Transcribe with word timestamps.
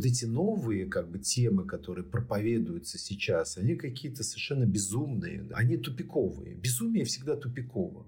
вот 0.00 0.06
эти 0.06 0.24
новые 0.24 0.86
как 0.86 1.10
бы 1.10 1.18
темы, 1.18 1.66
которые 1.66 2.06
проповедуются 2.06 2.98
сейчас, 2.98 3.58
они 3.58 3.76
какие-то 3.76 4.22
совершенно 4.22 4.64
безумные, 4.64 5.46
они 5.52 5.76
тупиковые. 5.76 6.54
Безумие 6.54 7.04
всегда 7.04 7.36
тупиково. 7.36 8.06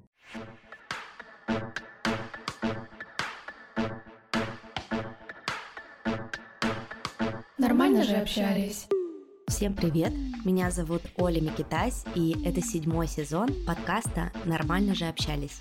Нормально 7.59 8.05
же 8.05 8.15
общались. 8.15 8.89
Всем 9.47 9.75
привет! 9.75 10.15
Меня 10.47 10.71
зовут 10.71 11.03
Оля 11.19 11.43
Микитась, 11.43 12.05
и 12.15 12.35
это 12.43 12.63
седьмой 12.63 13.07
сезон 13.07 13.51
подкаста 13.67 14.33
«Нормально 14.47 14.95
же 14.95 15.05
общались». 15.05 15.61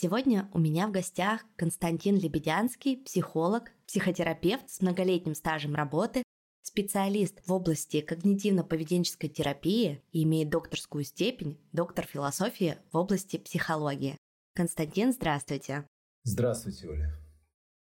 Сегодня 0.00 0.48
у 0.54 0.60
меня 0.60 0.86
в 0.86 0.92
гостях 0.92 1.44
Константин 1.56 2.16
Лебедянский, 2.16 2.98
психолог, 2.98 3.72
психотерапевт 3.88 4.70
с 4.70 4.80
многолетним 4.80 5.34
стажем 5.34 5.74
работы, 5.74 6.22
специалист 6.62 7.40
в 7.44 7.52
области 7.52 8.06
когнитивно-поведенческой 8.08 9.28
терапии 9.28 10.00
и 10.12 10.22
имеет 10.22 10.50
докторскую 10.50 11.02
степень, 11.02 11.58
доктор 11.72 12.06
философии 12.06 12.78
в 12.92 12.96
области 12.96 13.38
психологии. 13.38 14.16
Константин, 14.54 15.12
здравствуйте. 15.12 15.84
Здравствуйте, 16.22 16.88
Оля. 16.88 17.18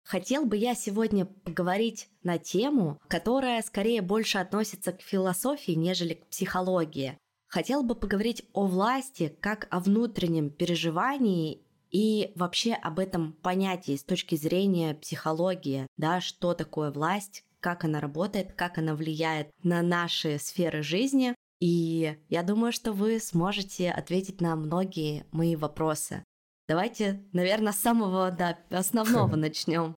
Хотел 0.04 0.46
бы 0.46 0.56
я 0.56 0.76
сегодня 0.76 1.26
поговорить 1.26 2.10
на 2.22 2.38
тему, 2.38 3.02
которая 3.08 3.60
скорее 3.64 4.04
больше 4.04 4.38
относится 4.38 4.92
к 4.92 5.02
философии, 5.02 5.72
нежели 5.72 6.14
к 6.14 6.28
психологии. 6.28 7.18
Хотел 7.48 7.82
бы 7.82 7.94
поговорить 7.94 8.44
о 8.54 8.66
власти 8.66 9.36
как 9.40 9.68
о 9.72 9.80
внутреннем 9.80 10.50
переживании 10.50 11.63
и 11.94 12.34
вообще 12.36 12.74
об 12.74 13.00
этом 13.00 13.34
понятии 13.34 13.96
с 13.96 14.04
точки 14.04 14.36
зрения 14.36 14.96
психологии, 14.96 15.88
да, 15.96 16.20
что 16.20 16.56
такое 16.56 16.92
власть, 16.92 17.46
как 17.60 17.86
она 17.86 18.02
работает, 18.02 18.54
как 18.54 18.80
она 18.80 18.96
влияет 18.96 19.52
на 19.64 19.82
наши 19.84 20.40
сферы 20.40 20.82
жизни. 20.82 21.36
И 21.62 22.18
я 22.28 22.44
думаю, 22.44 22.74
что 22.74 22.92
вы 22.92 23.20
сможете 23.20 23.92
ответить 23.92 24.42
на 24.42 24.56
многие 24.56 25.26
мои 25.32 25.56
вопросы. 25.56 26.24
Давайте, 26.68 27.24
наверное, 27.32 27.72
с 27.72 27.80
самого 27.80 28.32
да, 28.32 28.58
основного 28.70 29.36
начнем. 29.36 29.96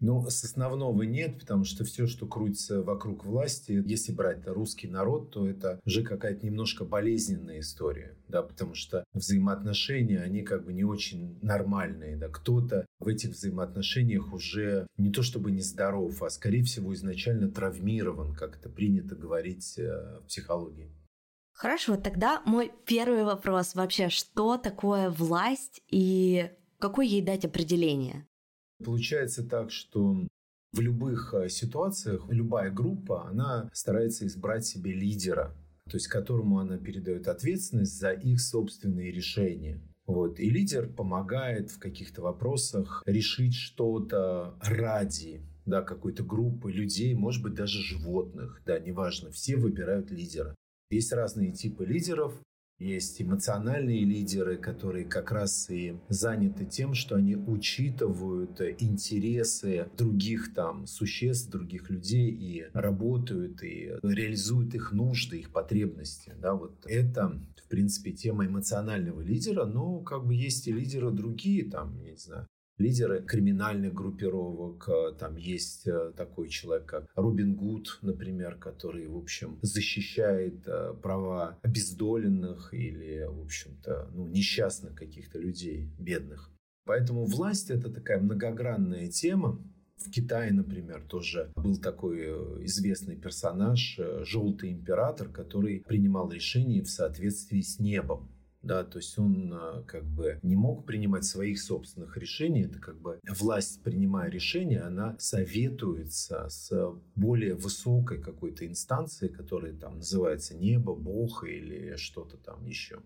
Ну, 0.00 0.24
с 0.30 0.44
основного 0.44 1.02
нет, 1.02 1.40
потому 1.40 1.64
что 1.64 1.82
все, 1.84 2.06
что 2.06 2.26
крутится 2.26 2.82
вокруг 2.82 3.24
власти, 3.24 3.82
если 3.84 4.12
брать 4.12 4.46
русский 4.46 4.86
народ, 4.86 5.32
то 5.32 5.48
это 5.48 5.80
уже 5.84 6.04
какая-то 6.04 6.46
немножко 6.46 6.84
болезненная 6.84 7.58
история, 7.58 8.16
да, 8.28 8.42
потому 8.42 8.74
что 8.74 9.04
взаимоотношения, 9.12 10.20
они 10.20 10.42
как 10.42 10.64
бы 10.64 10.72
не 10.72 10.84
очень 10.84 11.36
нормальные, 11.42 12.16
да, 12.16 12.28
кто-то 12.28 12.86
в 13.00 13.08
этих 13.08 13.30
взаимоотношениях 13.30 14.32
уже 14.32 14.86
не 14.98 15.10
то 15.10 15.22
чтобы 15.22 15.50
нездоров, 15.50 16.22
а 16.22 16.30
скорее 16.30 16.62
всего 16.62 16.94
изначально 16.94 17.50
травмирован, 17.50 18.34
как 18.34 18.56
это 18.56 18.68
принято 18.68 19.16
говорить 19.16 19.78
э, 19.78 20.20
в 20.22 20.26
психологии. 20.28 20.92
Хорошо, 21.54 21.96
тогда 21.96 22.40
мой 22.44 22.70
первый 22.86 23.24
вопрос 23.24 23.74
вообще, 23.74 24.10
что 24.10 24.58
такое 24.58 25.10
власть 25.10 25.82
и 25.90 26.52
какое 26.78 27.04
ей 27.04 27.20
дать 27.20 27.44
определение? 27.44 28.27
Получается 28.84 29.44
так, 29.44 29.70
что 29.70 30.26
в 30.72 30.80
любых 30.80 31.34
э, 31.34 31.48
ситуациях 31.48 32.26
любая 32.28 32.70
группа, 32.70 33.26
она 33.26 33.70
старается 33.72 34.26
избрать 34.26 34.66
себе 34.66 34.92
лидера, 34.92 35.54
то 35.86 35.96
есть 35.96 36.08
которому 36.08 36.58
она 36.58 36.76
передает 36.76 37.26
ответственность 37.28 37.98
за 37.98 38.12
их 38.12 38.40
собственные 38.40 39.10
решения. 39.10 39.80
Вот. 40.06 40.40
И 40.40 40.48
лидер 40.48 40.88
помогает 40.88 41.70
в 41.70 41.78
каких-то 41.78 42.22
вопросах 42.22 43.02
решить 43.06 43.54
что-то 43.54 44.54
ради 44.62 45.42
да, 45.66 45.82
какой-то 45.82 46.22
группы 46.22 46.72
людей, 46.72 47.14
может 47.14 47.42
быть, 47.42 47.54
даже 47.54 47.82
животных, 47.82 48.62
да, 48.64 48.78
неважно, 48.78 49.30
все 49.30 49.56
выбирают 49.56 50.10
лидера. 50.10 50.54
Есть 50.90 51.12
разные 51.12 51.52
типы 51.52 51.84
лидеров, 51.84 52.40
есть 52.78 53.20
эмоциональные 53.20 54.04
лидеры, 54.04 54.56
которые 54.56 55.04
как 55.04 55.32
раз 55.32 55.68
и 55.70 55.96
заняты 56.08 56.64
тем, 56.64 56.94
что 56.94 57.16
они 57.16 57.36
учитывают 57.36 58.60
интересы 58.78 59.88
других 59.96 60.54
там 60.54 60.86
существ, 60.86 61.50
других 61.50 61.90
людей 61.90 62.30
и 62.30 62.66
работают 62.72 63.62
и 63.62 63.92
реализуют 64.02 64.74
их 64.74 64.92
нужды, 64.92 65.40
их 65.40 65.52
потребности. 65.52 66.34
Да, 66.40 66.54
вот 66.54 66.84
это, 66.86 67.40
в 67.56 67.68
принципе, 67.68 68.12
тема 68.12 68.46
эмоционального 68.46 69.20
лидера, 69.20 69.64
но 69.64 70.00
как 70.00 70.26
бы 70.26 70.34
есть 70.34 70.68
и 70.68 70.72
лидеры 70.72 71.10
другие, 71.10 71.68
там, 71.68 71.98
я 72.02 72.12
не 72.12 72.16
знаю, 72.16 72.46
лидеры 72.78 73.22
криминальных 73.22 73.92
группировок. 73.92 74.88
Э, 74.88 75.12
там 75.18 75.36
есть 75.36 75.86
э, 75.86 76.12
такой 76.16 76.48
человек, 76.48 76.86
как 76.86 77.06
Робин 77.14 77.54
Гуд, 77.54 77.98
например, 78.02 78.56
который, 78.56 79.06
в 79.08 79.16
общем, 79.16 79.58
защищает 79.62 80.66
э, 80.66 80.94
права 81.02 81.58
обездоленных 81.62 82.72
или, 82.72 83.24
в 83.28 83.42
общем-то, 83.42 84.10
ну, 84.14 84.28
несчастных 84.28 84.94
каких-то 84.94 85.38
людей, 85.38 85.90
бедных. 85.98 86.50
Поэтому 86.86 87.26
власть– 87.26 87.70
это 87.70 87.90
такая 87.90 88.20
многогранная 88.20 89.08
тема, 89.08 89.60
в 89.96 90.12
Китае, 90.12 90.52
например, 90.52 91.02
тоже 91.02 91.50
был 91.56 91.76
такой 91.76 92.20
известный 92.64 93.16
персонаж, 93.16 93.98
желтый 94.20 94.70
император, 94.70 95.28
который 95.28 95.80
принимал 95.80 96.30
решения 96.30 96.82
в 96.82 96.88
соответствии 96.88 97.62
с 97.62 97.80
небом 97.80 98.30
да, 98.62 98.84
то 98.84 98.98
есть 98.98 99.18
он 99.18 99.52
а, 99.52 99.82
как 99.84 100.04
бы 100.04 100.40
не 100.42 100.56
мог 100.56 100.84
принимать 100.84 101.24
своих 101.24 101.60
собственных 101.60 102.16
решений, 102.16 102.62
это 102.62 102.78
как 102.78 103.00
бы 103.00 103.20
власть, 103.28 103.82
принимая 103.82 104.30
решение, 104.30 104.80
она 104.80 105.16
советуется 105.18 106.48
с 106.48 106.70
более 107.14 107.54
высокой 107.54 108.20
какой-то 108.20 108.66
инстанцией, 108.66 109.32
которая 109.32 109.72
там 109.72 109.96
называется 109.96 110.56
небо, 110.56 110.94
бог 110.94 111.44
или 111.44 111.96
что-то 111.96 112.36
там 112.36 112.64
еще. 112.64 113.00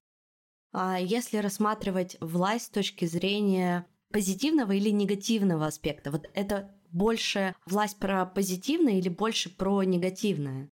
А 0.72 0.98
если 0.98 1.36
рассматривать 1.36 2.16
власть 2.20 2.66
с 2.66 2.70
точки 2.70 3.04
зрения 3.04 3.86
позитивного 4.10 4.72
или 4.72 4.88
негативного 4.88 5.66
аспекта, 5.66 6.10
вот 6.10 6.30
это 6.34 6.74
больше 6.90 7.54
власть 7.66 7.98
про 7.98 8.24
позитивное 8.24 8.94
или 8.94 9.08
больше 9.10 9.54
про 9.54 9.82
негативное? 9.82 10.70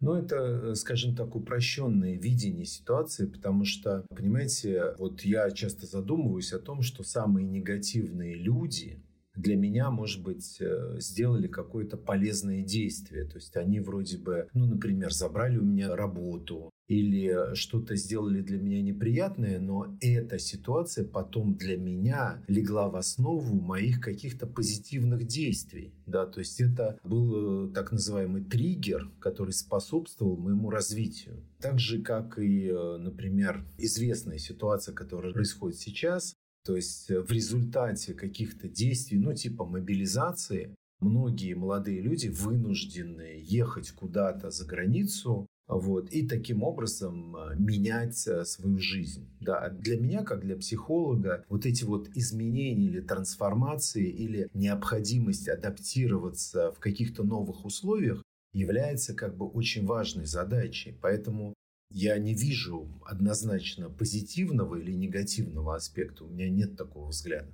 Но 0.00 0.18
это, 0.18 0.36
э, 0.36 0.74
скажем 0.74 1.14
так, 1.14 1.34
упрощенное 1.34 2.16
видение 2.16 2.66
ситуации, 2.66 3.26
потому 3.26 3.64
что, 3.64 4.04
понимаете, 4.14 4.94
вот 4.98 5.22
я 5.22 5.50
часто 5.50 5.86
задумываюсь 5.86 6.52
о 6.52 6.58
том, 6.58 6.82
что 6.82 7.02
самые 7.04 7.46
негативные 7.46 8.34
люди, 8.34 9.02
для 9.36 9.56
меня, 9.56 9.90
может 9.90 10.22
быть, 10.22 10.58
э, 10.60 10.96
сделали 11.00 11.48
какое-то 11.48 11.96
полезное 11.96 12.62
действие. 12.62 13.24
То 13.24 13.36
есть 13.36 13.56
они 13.56 13.80
вроде 13.80 14.18
бы, 14.18 14.48
ну, 14.54 14.66
например, 14.66 15.12
забрали 15.12 15.58
у 15.58 15.64
меня 15.64 15.96
работу, 15.96 16.70
или 16.88 17.54
что-то 17.54 17.96
сделали 17.96 18.42
для 18.42 18.58
меня 18.58 18.82
неприятное, 18.82 19.58
но 19.58 19.96
эта 20.00 20.38
ситуация 20.38 21.06
потом 21.06 21.54
для 21.54 21.76
меня 21.76 22.42
легла 22.46 22.88
в 22.88 22.96
основу 22.96 23.58
моих 23.60 24.00
каких-то 24.00 24.46
позитивных 24.46 25.26
действий. 25.26 25.94
Да, 26.06 26.26
то 26.26 26.40
есть 26.40 26.60
это 26.60 26.98
был 27.02 27.68
э, 27.68 27.72
так 27.72 27.92
называемый 27.92 28.44
триггер, 28.44 29.10
который 29.18 29.52
способствовал 29.52 30.36
моему 30.36 30.70
развитию. 30.70 31.42
Так 31.60 31.78
же, 31.78 32.02
как 32.02 32.38
и, 32.38 32.68
э, 32.68 32.96
например, 32.98 33.64
известная 33.78 34.38
ситуация, 34.38 34.94
которая 34.94 35.32
происходит 35.32 35.78
сейчас, 35.78 36.34
то 36.64 36.76
есть 36.76 37.10
э, 37.10 37.20
в 37.20 37.30
результате 37.30 38.14
каких-то 38.14 38.68
действий, 38.68 39.18
ну 39.18 39.34
типа 39.34 39.64
мобилизации, 39.64 40.74
многие 41.00 41.54
молодые 41.54 42.00
люди 42.00 42.28
вынуждены 42.28 43.40
ехать 43.42 43.90
куда-то 43.92 44.50
за 44.50 44.66
границу, 44.66 45.46
вот, 45.66 46.10
и 46.10 46.26
таким 46.26 46.62
образом 46.62 47.36
а, 47.36 47.54
менять 47.54 48.26
а, 48.28 48.44
свою 48.44 48.78
жизнь. 48.78 49.28
Да. 49.40 49.70
Для 49.70 49.98
меня, 49.98 50.22
как 50.22 50.40
для 50.40 50.56
психолога, 50.56 51.44
вот 51.48 51.64
эти 51.64 51.84
вот 51.84 52.08
изменения 52.14 52.86
или 52.86 53.00
трансформации, 53.00 54.08
или 54.08 54.50
необходимость 54.52 55.48
адаптироваться 55.48 56.72
в 56.72 56.78
каких-то 56.80 57.24
новых 57.24 57.64
условиях 57.64 58.22
является 58.52 59.14
как 59.14 59.36
бы 59.36 59.46
очень 59.46 59.86
важной 59.86 60.26
задачей. 60.26 60.96
Поэтому 61.00 61.54
я 61.90 62.18
не 62.18 62.34
вижу 62.34 62.88
однозначно 63.04 63.88
позитивного 63.88 64.76
или 64.76 64.92
негативного 64.92 65.76
аспекта. 65.76 66.24
У 66.24 66.28
меня 66.28 66.50
нет 66.50 66.76
такого 66.76 67.08
взгляда. 67.08 67.52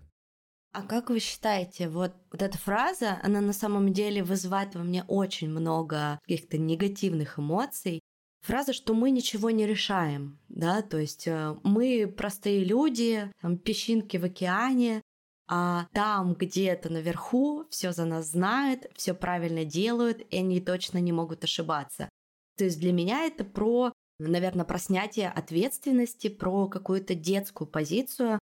А 0.72 0.82
как 0.82 1.10
вы 1.10 1.18
считаете, 1.18 1.88
вот, 1.88 2.12
вот 2.30 2.42
эта 2.42 2.56
фраза, 2.56 3.18
она 3.22 3.40
на 3.40 3.52
самом 3.52 3.92
деле 3.92 4.22
вызывает 4.22 4.74
во 4.76 4.82
мне 4.82 5.04
очень 5.08 5.50
много 5.50 6.20
каких-то 6.22 6.58
негативных 6.58 7.38
эмоций. 7.40 8.00
Фраза, 8.42 8.72
что 8.72 8.94
мы 8.94 9.10
ничего 9.10 9.50
не 9.50 9.66
решаем, 9.66 10.38
да, 10.48 10.80
то 10.80 10.96
есть 10.96 11.26
э, 11.26 11.56
мы 11.62 12.06
простые 12.06 12.64
люди, 12.64 13.30
там, 13.42 13.58
песчинки 13.58 14.16
в 14.16 14.24
океане, 14.24 15.02
а 15.46 15.88
там 15.92 16.34
где-то 16.34 16.90
наверху 16.90 17.66
все 17.70 17.92
за 17.92 18.04
нас 18.04 18.28
знают, 18.28 18.86
все 18.94 19.12
правильно 19.12 19.64
делают, 19.64 20.22
и 20.30 20.38
они 20.38 20.60
точно 20.60 20.98
не 20.98 21.12
могут 21.12 21.42
ошибаться. 21.42 22.08
То 22.56 22.64
есть 22.64 22.78
для 22.78 22.92
меня 22.92 23.26
это 23.26 23.44
про, 23.44 23.92
наверное, 24.20 24.64
про 24.64 24.78
снятие 24.78 25.28
ответственности, 25.28 26.28
про 26.28 26.68
какую-то 26.68 27.16
детскую 27.16 27.68
позицию, 27.68 28.38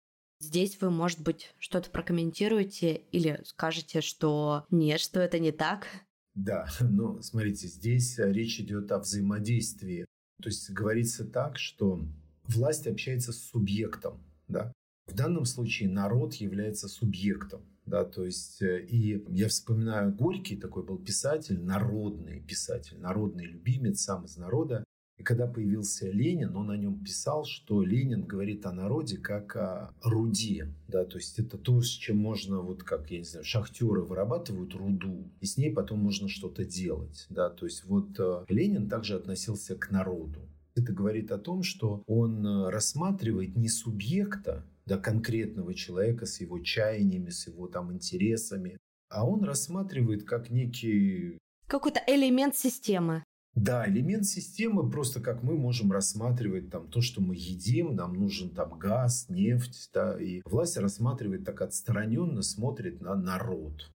Здесь 0.44 0.78
вы, 0.82 0.90
может 0.90 1.22
быть, 1.22 1.56
что-то 1.58 1.90
прокомментируете 1.90 2.96
или 3.14 3.40
скажете, 3.46 4.02
что 4.02 4.66
нет, 4.70 5.00
что 5.00 5.22
это 5.22 5.40
не 5.40 5.54
так? 5.54 5.88
Да, 6.36 6.68
но 6.82 7.22
смотрите, 7.22 7.68
здесь 7.68 8.18
речь 8.18 8.60
идет 8.60 8.92
о 8.92 9.00
взаимодействии. 9.00 10.06
То 10.42 10.50
есть 10.50 10.70
говорится 10.70 11.24
так, 11.24 11.58
что 11.58 12.06
власть 12.44 12.88
общается 12.88 13.32
с 13.32 13.38
субъектом. 13.38 14.22
Да? 14.50 14.74
В 15.08 15.16
данном 15.16 15.46
случае 15.46 15.90
народ 15.90 16.34
является 16.34 16.90
субъектом. 16.90 17.62
Да, 17.86 18.04
то 18.06 18.26
есть, 18.26 18.62
э, 18.62 18.86
и 18.86 19.24
я 19.30 19.48
вспоминаю 19.48 20.14
Горький, 20.14 20.56
такой 20.56 20.84
был 20.84 20.98
писатель, 20.98 21.62
народный 21.62 22.42
писатель, 22.42 22.98
народный 22.98 23.46
любимец, 23.46 24.02
сам 24.02 24.26
из 24.26 24.38
народа. 24.38 24.84
И 25.24 25.26
когда 25.26 25.48
появился 25.48 26.10
Ленин, 26.10 26.54
он 26.58 26.70
о 26.70 26.76
нем 26.76 27.02
писал, 27.02 27.46
что 27.46 27.82
Ленин 27.82 28.26
говорит 28.26 28.66
о 28.66 28.74
народе 28.74 29.16
как 29.16 29.56
о 29.56 29.94
руде. 30.04 30.68
Да, 30.90 31.06
то 31.06 31.18
есть 31.18 31.40
это 31.40 31.58
то, 31.58 31.82
с 31.82 31.88
чем 31.88 32.18
можно, 32.18 32.60
вот 32.60 32.84
как, 32.84 33.10
я 33.10 33.20
не 33.20 33.24
знаю, 33.24 33.46
шахтеры 33.46 34.02
вырабатывают 34.02 34.76
руду, 34.76 35.32
и 35.40 35.46
с 35.46 35.56
ней 35.56 35.72
потом 35.72 36.00
можно 36.00 36.28
что-то 36.28 36.66
делать. 36.66 37.26
Да, 37.30 37.50
то 37.50 37.66
есть 37.66 37.86
вот 37.86 38.20
э, 38.20 38.44
Ленин 38.50 38.90
также 38.90 39.16
относился 39.16 39.78
к 39.78 39.92
народу. 39.92 40.42
Это 40.76 40.92
говорит 40.92 41.32
о 41.32 41.38
том, 41.38 41.64
что 41.64 42.04
он 42.06 42.46
э, 42.46 42.70
рассматривает 42.70 43.56
не 43.56 43.70
субъекта, 43.70 44.66
да, 44.86 44.98
конкретного 44.98 45.74
человека 45.74 46.26
с 46.26 46.42
его 46.42 46.60
чаяниями, 46.60 47.30
с 47.30 47.48
его 47.48 47.68
там 47.68 47.94
интересами, 47.94 48.78
а 49.08 49.26
он 49.26 49.46
рассматривает 49.46 50.26
как 50.26 50.50
некий... 50.50 51.38
Какой-то 51.68 52.02
элемент 52.08 52.58
системы. 52.58 53.24
Да, 53.56 53.88
элемент 53.88 54.26
системы 54.26 54.90
просто 54.90 55.20
как 55.20 55.44
мы 55.44 55.56
можем 55.56 55.92
рассматривать 55.92 56.72
там 56.72 56.88
то, 56.90 57.02
что 57.02 57.22
мы 57.22 57.36
едим, 57.36 57.96
нам 57.96 58.16
нужен 58.16 58.50
там 58.50 58.80
газ, 58.80 59.28
нефть, 59.30 59.90
да, 59.94 60.20
и 60.20 60.42
власть 60.46 60.78
рассматривает 60.78 61.46
так 61.46 61.62
отстраненно, 61.62 62.42
смотрит 62.42 63.00
на 63.02 63.16
народ. 63.16 63.92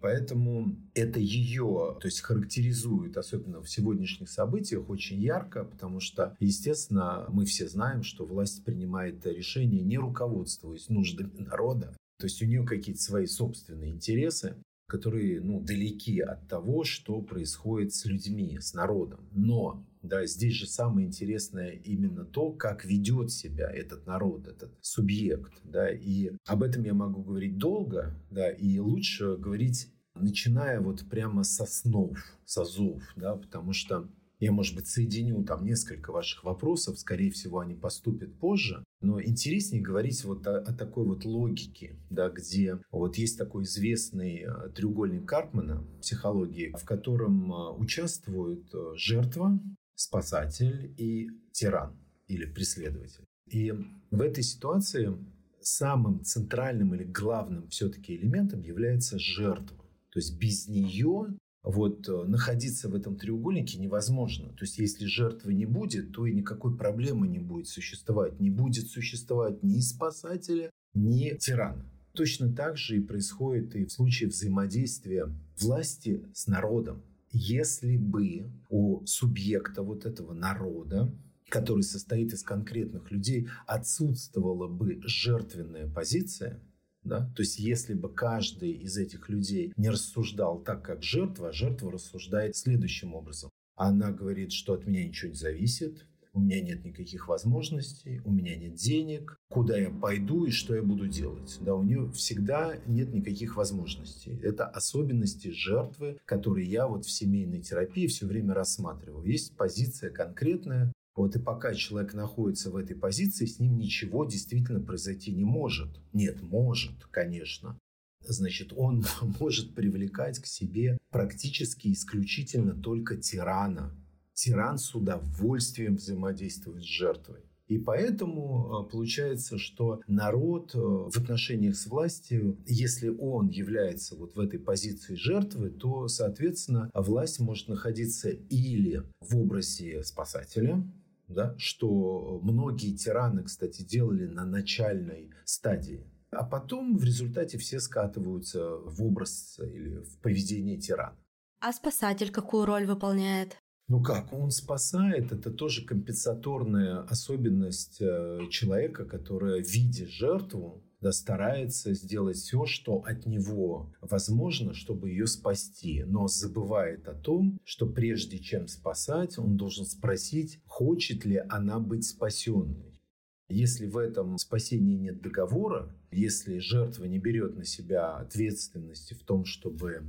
Поэтому 0.00 0.76
это 0.94 1.18
ее, 1.18 1.98
то 2.00 2.06
есть 2.06 2.20
характеризует, 2.20 3.16
особенно 3.18 3.60
в 3.60 3.68
сегодняшних 3.68 4.30
событиях, 4.30 4.88
очень 4.88 5.20
ярко, 5.20 5.64
потому 5.64 6.00
что, 6.00 6.36
естественно, 6.38 7.26
мы 7.28 7.44
все 7.44 7.68
знаем, 7.68 8.02
что 8.02 8.24
власть 8.24 8.64
принимает 8.64 9.26
решения 9.26 9.82
не 9.82 9.98
руководствуясь 9.98 10.88
нуждами 10.88 11.36
народа, 11.36 11.94
то 12.18 12.24
есть 12.24 12.40
у 12.42 12.46
нее 12.46 12.64
какие-то 12.64 13.02
свои 13.02 13.26
собственные 13.26 13.92
интересы, 13.92 14.56
которые 14.90 15.40
ну, 15.40 15.60
далеки 15.60 16.20
от 16.20 16.48
того, 16.48 16.84
что 16.84 17.22
происходит 17.22 17.94
с 17.94 18.04
людьми, 18.04 18.58
с 18.60 18.74
народом. 18.74 19.20
Но 19.32 19.86
да, 20.02 20.26
здесь 20.26 20.54
же 20.54 20.66
самое 20.66 21.06
интересное 21.06 21.70
именно 21.70 22.24
то, 22.24 22.52
как 22.52 22.84
ведет 22.84 23.30
себя 23.30 23.70
этот 23.70 24.06
народ, 24.06 24.48
этот 24.48 24.72
субъект. 24.80 25.52
Да, 25.64 25.90
и 25.90 26.32
об 26.46 26.62
этом 26.62 26.82
я 26.84 26.94
могу 26.94 27.22
говорить 27.22 27.56
долго, 27.56 28.14
да, 28.30 28.50
и 28.50 28.78
лучше 28.78 29.36
говорить, 29.36 29.88
начиная 30.14 30.80
вот 30.80 31.08
прямо 31.08 31.44
со 31.44 31.66
снов, 31.66 32.18
с 32.44 32.58
азов, 32.58 33.02
да, 33.16 33.36
потому 33.36 33.72
что 33.72 34.08
я, 34.40 34.52
может 34.52 34.74
быть, 34.74 34.88
соединю 34.88 35.44
там 35.44 35.64
несколько 35.64 36.12
ваших 36.12 36.44
вопросов, 36.44 36.98
скорее 36.98 37.30
всего, 37.30 37.60
они 37.60 37.74
поступят 37.74 38.38
позже, 38.38 38.82
но 39.02 39.22
интереснее 39.22 39.82
говорить 39.82 40.24
вот 40.24 40.46
о, 40.46 40.58
о 40.58 40.74
такой 40.74 41.04
вот 41.04 41.24
логике, 41.24 41.98
да, 42.08 42.30
где 42.30 42.80
вот 42.90 43.16
есть 43.16 43.38
такой 43.38 43.64
известный 43.64 44.44
э, 44.46 44.70
треугольник 44.70 45.28
Карпмана 45.28 45.82
в 45.82 46.00
психологии, 46.00 46.74
в 46.76 46.84
котором 46.84 47.52
э, 47.52 47.70
участвуют 47.76 48.74
э, 48.74 48.92
жертва, 48.96 49.60
спасатель 49.94 50.94
и 50.96 51.28
тиран 51.52 51.98
или 52.26 52.46
преследователь. 52.46 53.24
И 53.46 53.72
в 54.10 54.20
этой 54.20 54.42
ситуации 54.42 55.14
самым 55.60 56.24
центральным 56.24 56.94
или 56.94 57.04
главным 57.04 57.68
все-таки 57.68 58.16
элементом 58.16 58.62
является 58.62 59.18
жертва. 59.18 59.76
То 60.10 60.18
есть 60.18 60.38
без 60.38 60.66
нее 60.68 61.26
вот 61.62 62.08
э, 62.08 62.24
находиться 62.26 62.88
в 62.88 62.94
этом 62.94 63.16
треугольнике 63.16 63.78
невозможно. 63.78 64.48
То 64.50 64.64
есть 64.64 64.78
если 64.78 65.04
жертвы 65.04 65.54
не 65.54 65.66
будет, 65.66 66.12
то 66.12 66.26
и 66.26 66.32
никакой 66.32 66.76
проблемы 66.76 67.28
не 67.28 67.38
будет 67.38 67.68
существовать. 67.68 68.40
Не 68.40 68.50
будет 68.50 68.88
существовать 68.88 69.62
ни 69.62 69.80
спасателя, 69.80 70.70
ни 70.94 71.36
тирана. 71.36 71.84
Точно 72.12 72.52
так 72.52 72.76
же 72.76 72.96
и 72.96 73.00
происходит 73.00 73.76
и 73.76 73.84
в 73.84 73.92
случае 73.92 74.30
взаимодействия 74.30 75.28
власти 75.58 76.24
с 76.32 76.46
народом. 76.46 77.02
Если 77.32 77.96
бы 77.96 78.50
у 78.70 79.04
субъекта 79.06 79.82
вот 79.82 80.04
этого 80.04 80.32
народа, 80.32 81.14
который 81.48 81.82
состоит 81.82 82.32
из 82.32 82.42
конкретных 82.42 83.10
людей, 83.10 83.48
отсутствовала 83.66 84.66
бы 84.66 85.00
жертвенная 85.04 85.88
позиция, 85.88 86.60
да? 87.02 87.30
То 87.34 87.42
есть 87.42 87.58
если 87.58 87.94
бы 87.94 88.12
каждый 88.12 88.72
из 88.72 88.96
этих 88.96 89.28
людей 89.28 89.72
не 89.76 89.90
рассуждал 89.90 90.60
так, 90.60 90.84
как 90.84 91.02
жертва, 91.02 91.52
жертва 91.52 91.92
рассуждает 91.92 92.56
следующим 92.56 93.14
образом. 93.14 93.50
Она 93.76 94.12
говорит, 94.12 94.52
что 94.52 94.74
от 94.74 94.86
меня 94.86 95.06
ничего 95.06 95.30
не 95.30 95.36
зависит, 95.36 96.06
у 96.32 96.40
меня 96.40 96.60
нет 96.60 96.84
никаких 96.84 97.28
возможностей, 97.28 98.20
у 98.24 98.30
меня 98.30 98.56
нет 98.56 98.74
денег, 98.74 99.36
куда 99.48 99.76
я 99.76 99.90
пойду 99.90 100.44
и 100.44 100.50
что 100.50 100.74
я 100.74 100.82
буду 100.82 101.08
делать. 101.08 101.58
Да, 101.60 101.74
у 101.74 101.82
нее 101.82 102.10
всегда 102.12 102.76
нет 102.86 103.12
никаких 103.12 103.56
возможностей. 103.56 104.38
Это 104.42 104.66
особенности 104.66 105.48
жертвы, 105.48 106.20
которые 106.24 106.68
я 106.68 106.86
вот 106.86 107.04
в 107.04 107.10
семейной 107.10 107.62
терапии 107.62 108.06
все 108.06 108.26
время 108.26 108.54
рассматриваю. 108.54 109.26
Есть 109.26 109.56
позиция 109.56 110.10
конкретная, 110.10 110.92
вот 111.20 111.36
и 111.36 111.38
пока 111.38 111.74
человек 111.74 112.14
находится 112.14 112.70
в 112.70 112.76
этой 112.76 112.96
позиции, 112.96 113.44
с 113.44 113.58
ним 113.58 113.76
ничего 113.76 114.24
действительно 114.24 114.80
произойти 114.80 115.32
не 115.32 115.44
может. 115.44 116.00
Нет, 116.12 116.42
может, 116.42 117.04
конечно. 117.10 117.78
Значит, 118.20 118.72
он 118.74 119.04
может 119.40 119.74
привлекать 119.74 120.38
к 120.38 120.46
себе 120.46 120.98
практически 121.10 121.92
исключительно 121.92 122.74
только 122.74 123.16
тирана. 123.16 123.94
Тиран 124.32 124.78
с 124.78 124.94
удовольствием 124.94 125.96
взаимодействует 125.96 126.82
с 126.82 126.86
жертвой. 126.86 127.40
И 127.70 127.78
поэтому 127.78 128.84
э, 128.88 128.90
получается, 128.90 129.56
что 129.56 130.00
народ 130.08 130.74
э, 130.74 130.78
в 130.78 131.16
отношениях 131.16 131.76
с 131.76 131.86
властью, 131.86 132.58
если 132.66 133.10
он 133.10 133.46
является 133.46 134.16
вот 134.16 134.34
в 134.34 134.40
этой 134.40 134.58
позиции 134.58 135.14
жертвы, 135.14 135.70
то, 135.70 136.08
соответственно, 136.08 136.90
власть 136.94 137.38
может 137.38 137.68
находиться 137.68 138.30
или 138.30 139.04
в 139.20 139.36
образе 139.36 140.02
спасателя, 140.02 140.82
да, 141.30 141.54
что 141.58 142.40
многие 142.42 142.96
тираны, 142.96 143.44
кстати, 143.44 143.82
делали 143.82 144.26
на 144.26 144.44
начальной 144.44 145.30
стадии. 145.44 146.06
А 146.30 146.44
потом 146.44 146.96
в 146.96 147.04
результате 147.04 147.58
все 147.58 147.80
скатываются 147.80 148.76
в 148.76 149.02
образ 149.02 149.58
или 149.58 149.98
в 149.98 150.18
поведение 150.20 150.78
тирана. 150.78 151.16
А 151.60 151.72
спасатель 151.72 152.30
какую 152.30 152.66
роль 152.66 152.86
выполняет? 152.86 153.56
Ну 153.88 154.00
как, 154.00 154.32
он 154.32 154.50
спасает, 154.50 155.32
это 155.32 155.50
тоже 155.50 155.84
компенсаторная 155.84 157.00
особенность 157.02 158.00
э, 158.00 158.38
человека, 158.48 159.04
которая, 159.04 159.60
видя 159.60 160.06
жертву, 160.06 160.84
да, 161.00 161.12
старается 161.12 161.94
сделать 161.94 162.36
все, 162.36 162.66
что 162.66 162.98
от 162.98 163.26
него 163.26 163.92
возможно, 164.00 164.74
чтобы 164.74 165.10
ее 165.10 165.26
спасти, 165.26 166.04
но 166.04 166.26
забывает 166.26 167.08
о 167.08 167.14
том, 167.14 167.58
что 167.64 167.86
прежде 167.86 168.38
чем 168.38 168.68
спасать, 168.68 169.38
он 169.38 169.56
должен 169.56 169.86
спросить, 169.86 170.60
хочет 170.66 171.24
ли 171.24 171.42
она 171.48 171.78
быть 171.78 172.04
спасенной. 172.04 173.00
Если 173.48 173.86
в 173.86 173.96
этом 173.96 174.38
спасении 174.38 174.96
нет 174.96 175.20
договора, 175.22 175.92
если 176.12 176.58
жертва 176.58 177.06
не 177.06 177.18
берет 177.18 177.56
на 177.56 177.64
себя 177.64 178.16
ответственности 178.16 179.14
в 179.14 179.24
том, 179.24 179.44
чтобы 179.44 180.04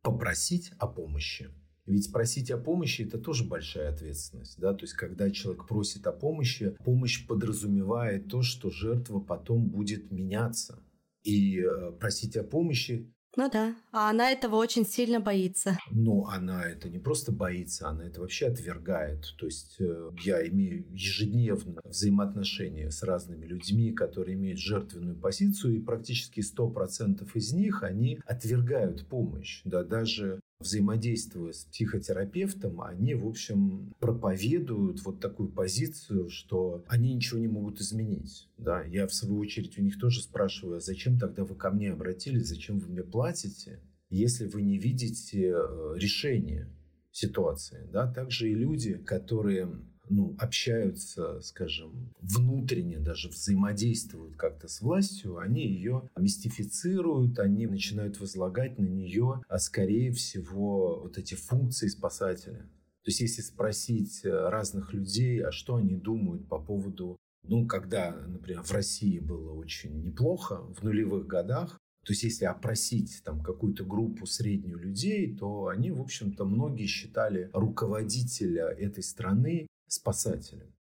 попросить 0.00 0.72
о 0.78 0.86
помощи, 0.86 1.50
ведь 1.86 2.12
просить 2.12 2.50
о 2.50 2.58
помощи– 2.58 3.02
это 3.02 3.18
тоже 3.18 3.44
большая 3.44 3.90
ответственность. 3.92 4.58
Да? 4.58 4.74
То 4.74 4.84
есть, 4.84 4.94
когда 4.94 5.30
человек 5.30 5.66
просит 5.66 6.06
о 6.06 6.12
помощи, 6.12 6.76
помощь 6.84 7.26
подразумевает 7.26 8.28
то, 8.28 8.42
что 8.42 8.70
жертва 8.70 9.20
потом 9.20 9.68
будет 9.68 10.10
меняться. 10.10 10.82
И 11.22 11.60
э, 11.60 11.92
просить 11.98 12.36
о 12.36 12.44
помощи 12.44 13.12
ну 13.36 13.50
да, 13.50 13.76
а 13.92 14.08
она 14.08 14.30
этого 14.30 14.56
очень 14.56 14.86
сильно 14.86 15.20
боится. 15.20 15.78
Но 15.90 16.24
она 16.24 16.64
это 16.64 16.88
не 16.88 16.98
просто 16.98 17.32
боится, 17.32 17.88
она 17.88 18.06
это 18.06 18.22
вообще 18.22 18.46
отвергает. 18.46 19.34
То 19.36 19.44
есть 19.44 19.76
э, 19.78 20.10
я 20.24 20.46
имею 20.48 20.86
ежедневно 20.90 21.82
взаимоотношения 21.84 22.90
с 22.90 23.02
разными 23.02 23.44
людьми, 23.44 23.92
которые 23.92 24.36
имеют 24.36 24.58
жертвенную 24.58 25.20
позицию, 25.20 25.76
и 25.76 25.80
практически 25.80 26.40
100% 26.40 27.28
из 27.34 27.52
них, 27.52 27.82
они 27.82 28.20
отвергают 28.24 29.06
помощь. 29.06 29.60
Да, 29.66 29.84
даже 29.84 30.40
взаимодействуя 30.58 31.52
с 31.52 31.64
психотерапевтом, 31.64 32.80
они, 32.80 33.14
в 33.14 33.26
общем, 33.26 33.94
проповедуют 33.98 35.04
вот 35.04 35.20
такую 35.20 35.50
позицию, 35.50 36.28
что 36.28 36.84
они 36.88 37.14
ничего 37.14 37.38
не 37.38 37.48
могут 37.48 37.80
изменить. 37.80 38.48
Да, 38.58 38.82
я, 38.84 39.06
в 39.06 39.14
свою 39.14 39.38
очередь, 39.38 39.78
у 39.78 39.82
них 39.82 39.98
тоже 39.98 40.22
спрашиваю, 40.22 40.78
а 40.78 40.80
зачем 40.80 41.18
тогда 41.18 41.44
вы 41.44 41.54
ко 41.54 41.70
мне 41.70 41.92
обратились, 41.92 42.48
зачем 42.48 42.78
вы 42.78 42.88
мне 42.88 43.02
платите, 43.02 43.80
если 44.08 44.46
вы 44.46 44.62
не 44.62 44.78
видите 44.78 45.50
э, 45.50 45.94
решения 45.96 46.72
ситуации. 47.12 47.88
Да? 47.92 48.12
Также 48.12 48.50
и 48.50 48.54
люди, 48.54 48.94
которые 48.94 49.68
ну, 50.08 50.36
общаются, 50.38 51.40
скажем, 51.40 52.12
внутренне 52.20 52.98
даже 52.98 53.28
взаимодействуют 53.28 54.36
как-то 54.36 54.68
с 54.68 54.80
властью, 54.80 55.38
они 55.38 55.66
ее 55.66 56.08
мистифицируют, 56.16 57.38
они 57.38 57.66
начинают 57.66 58.20
возлагать 58.20 58.78
на 58.78 58.86
нее, 58.86 59.42
а 59.48 59.58
скорее 59.58 60.12
всего, 60.12 61.00
вот 61.00 61.18
эти 61.18 61.34
функции 61.34 61.88
спасателя. 61.88 62.68
То 63.06 63.10
есть 63.10 63.20
если 63.20 63.42
спросить 63.42 64.24
э, 64.24 64.30
разных 64.30 64.92
людей, 64.92 65.40
а 65.40 65.52
что 65.52 65.76
они 65.76 65.94
думают 65.94 66.48
по 66.48 66.58
поводу, 66.58 67.16
ну, 67.44 67.66
когда, 67.66 68.10
например, 68.26 68.62
в 68.62 68.72
России 68.72 69.20
было 69.20 69.52
очень 69.52 70.02
неплохо 70.02 70.62
в 70.74 70.82
нулевых 70.82 71.26
годах, 71.26 71.78
то 72.06 72.12
есть 72.12 72.22
если 72.22 72.44
опросить 72.44 73.20
там 73.24 73.40
какую-то 73.42 73.84
группу 73.84 74.26
среднюю 74.26 74.78
людей, 74.78 75.36
то 75.36 75.66
они, 75.66 75.90
в 75.90 76.00
общем-то, 76.00 76.44
многие 76.44 76.86
считали 76.86 77.50
руководителя 77.52 78.66
этой 78.66 79.02
страны 79.02 79.66
спасателем. 79.88 80.72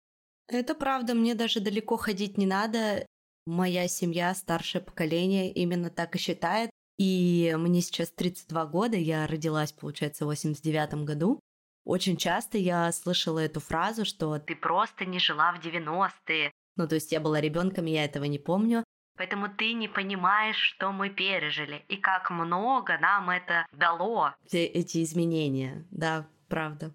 Это 0.48 0.74
правда, 0.74 1.14
мне 1.14 1.34
даже 1.34 1.60
далеко 1.60 1.96
ходить 1.96 2.38
не 2.38 2.46
надо. 2.46 3.06
Моя 3.46 3.88
семья, 3.88 4.34
старшее 4.34 4.82
поколение 4.82 5.52
именно 5.52 5.90
так 5.90 6.14
и 6.16 6.18
считает. 6.18 6.70
И 6.98 7.54
мне 7.58 7.80
сейчас 7.80 8.10
32 8.10 8.66
года, 8.66 8.96
я 8.96 9.26
родилась, 9.26 9.72
получается, 9.72 10.24
в 10.24 10.28
89 10.28 11.04
году. 11.04 11.40
Очень 11.84 12.16
часто 12.16 12.56
я 12.56 12.90
слышала 12.92 13.40
эту 13.40 13.60
фразу, 13.60 14.04
что 14.04 14.38
«ты 14.38 14.56
просто 14.56 15.04
не 15.04 15.18
жила 15.18 15.52
в 15.52 15.60
90-е». 15.60 16.50
Ну, 16.76 16.88
то 16.88 16.94
есть 16.94 17.12
я 17.12 17.20
была 17.20 17.40
ребенком, 17.40 17.84
я 17.86 18.04
этого 18.04 18.24
не 18.24 18.38
помню. 18.38 18.84
Поэтому 19.16 19.48
ты 19.48 19.74
не 19.74 19.86
понимаешь, 19.88 20.56
что 20.56 20.90
мы 20.90 21.08
пережили 21.08 21.84
и 21.88 21.96
как 21.96 22.30
много 22.30 22.98
нам 22.98 23.30
это 23.30 23.64
дало, 23.72 24.34
все 24.46 24.64
эти 24.64 25.02
изменения. 25.02 25.86
Да, 25.90 26.26
правда. 26.48 26.92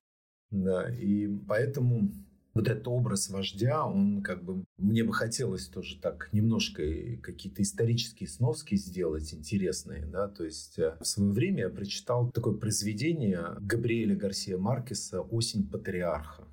Да, 0.52 0.90
и 0.90 1.28
поэтому 1.48 2.12
вот 2.54 2.68
этот 2.68 2.88
образ 2.88 3.30
вождя, 3.30 3.86
он 3.86 4.22
как 4.22 4.44
бы... 4.44 4.66
Мне 4.78 5.04
бы 5.04 5.14
хотелось 5.14 5.68
тоже 5.68 6.00
так 6.00 6.30
немножко 6.34 6.84
какие-то 7.22 7.62
исторические 7.62 8.28
сноски 8.28 8.76
сделать 8.76 9.34
интересные, 9.34 10.06
да, 10.06 10.28
то 10.28 10.44
есть 10.44 10.80
э, 10.80 10.98
в 11.00 11.06
свое 11.06 11.32
время 11.32 11.60
я 11.64 11.70
прочитал 11.70 12.32
такое 12.32 12.56
произведение 12.56 13.56
Габриэля 13.62 14.16
Гарсия 14.16 14.58
Маркеса 14.58 15.22
«Осень 15.22 15.70
патриарха». 15.70 16.48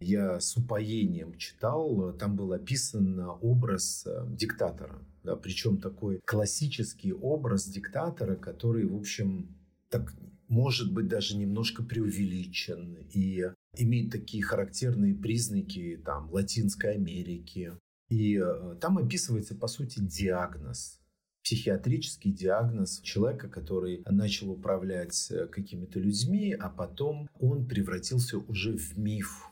Я 0.00 0.40
с 0.40 0.56
упоением 0.56 1.36
читал, 1.36 2.12
там 2.14 2.34
был 2.34 2.52
описан 2.52 3.20
образ 3.40 4.04
э, 4.06 4.24
диктатора, 4.30 4.98
да, 5.22 5.36
причем 5.36 5.78
такой 5.78 6.20
классический 6.24 7.12
образ 7.12 7.66
диктатора, 7.66 8.36
который, 8.36 8.86
в 8.86 8.96
общем, 8.96 9.54
так 9.90 10.12
может 10.52 10.92
быть 10.92 11.08
даже 11.08 11.36
немножко 11.36 11.82
преувеличен 11.82 12.98
и 13.14 13.50
имеет 13.78 14.12
такие 14.12 14.42
характерные 14.42 15.14
признаки 15.14 15.98
там, 16.04 16.30
Латинской 16.30 16.94
Америки. 16.94 17.72
И 18.10 18.36
э, 18.36 18.76
там 18.78 18.98
описывается, 18.98 19.54
по 19.54 19.66
сути, 19.66 19.98
диагноз 20.00 20.98
психиатрический 21.42 22.30
диагноз 22.30 23.00
человека, 23.00 23.48
который 23.48 24.02
начал 24.06 24.50
управлять 24.50 25.28
э, 25.30 25.46
какими-то 25.46 25.98
людьми, 25.98 26.52
а 26.52 26.68
потом 26.68 27.28
он 27.40 27.66
превратился 27.66 28.38
уже 28.38 28.76
в 28.76 28.98
миф. 28.98 29.48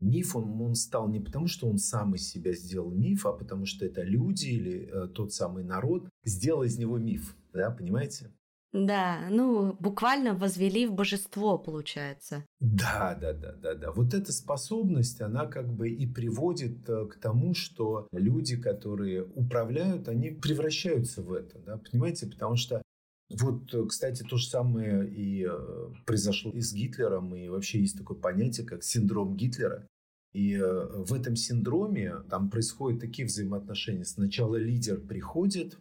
Миф 0.00 0.34
он, 0.34 0.60
он 0.60 0.74
стал 0.74 1.08
не 1.08 1.20
потому, 1.20 1.46
что 1.46 1.68
он 1.68 1.78
сам 1.78 2.16
из 2.16 2.28
себя 2.28 2.52
сделал 2.52 2.90
миф, 2.90 3.24
а 3.26 3.32
потому 3.32 3.64
что 3.64 3.86
это 3.86 4.02
люди 4.02 4.46
или 4.46 4.90
э, 4.92 5.08
тот 5.08 5.32
самый 5.32 5.62
народ 5.62 6.08
сделал 6.24 6.64
из 6.64 6.76
него 6.78 6.98
миф. 6.98 7.36
Да, 7.52 7.70
понимаете? 7.70 8.30
Да, 8.72 9.28
ну, 9.28 9.74
буквально 9.74 10.34
возвели 10.34 10.86
в 10.86 10.92
божество, 10.92 11.58
получается. 11.58 12.46
Да, 12.58 13.16
да, 13.20 13.34
да, 13.34 13.52
да, 13.52 13.74
да. 13.74 13.92
Вот 13.92 14.14
эта 14.14 14.32
способность, 14.32 15.20
она 15.20 15.46
как 15.46 15.70
бы 15.70 15.90
и 15.90 16.06
приводит 16.06 16.88
э, 16.88 17.06
к 17.06 17.20
тому, 17.20 17.52
что 17.52 18.08
люди, 18.12 18.56
которые 18.56 19.24
управляют, 19.24 20.08
они 20.08 20.30
превращаются 20.30 21.22
в 21.22 21.34
это, 21.34 21.58
да, 21.58 21.76
понимаете? 21.76 22.26
Потому 22.26 22.56
что 22.56 22.80
вот, 23.28 23.74
э, 23.74 23.84
кстати, 23.86 24.22
то 24.22 24.38
же 24.38 24.48
самое 24.48 25.06
и 25.06 25.46
э, 25.46 25.88
произошло 26.06 26.50
и 26.52 26.62
с 26.62 26.72
Гитлером, 26.72 27.34
и 27.34 27.48
вообще 27.48 27.80
есть 27.80 27.98
такое 27.98 28.16
понятие, 28.16 28.66
как 28.66 28.84
синдром 28.84 29.36
Гитлера. 29.36 29.86
И 30.32 30.56
в 30.56 31.12
этом 31.12 31.36
синдроме 31.36 32.20
там 32.30 32.48
происходят 32.48 33.02
такие 33.02 33.26
взаимоотношения. 33.26 34.06
Сначала 34.06 34.56
лидер 34.56 34.98
приходит, 34.98 35.76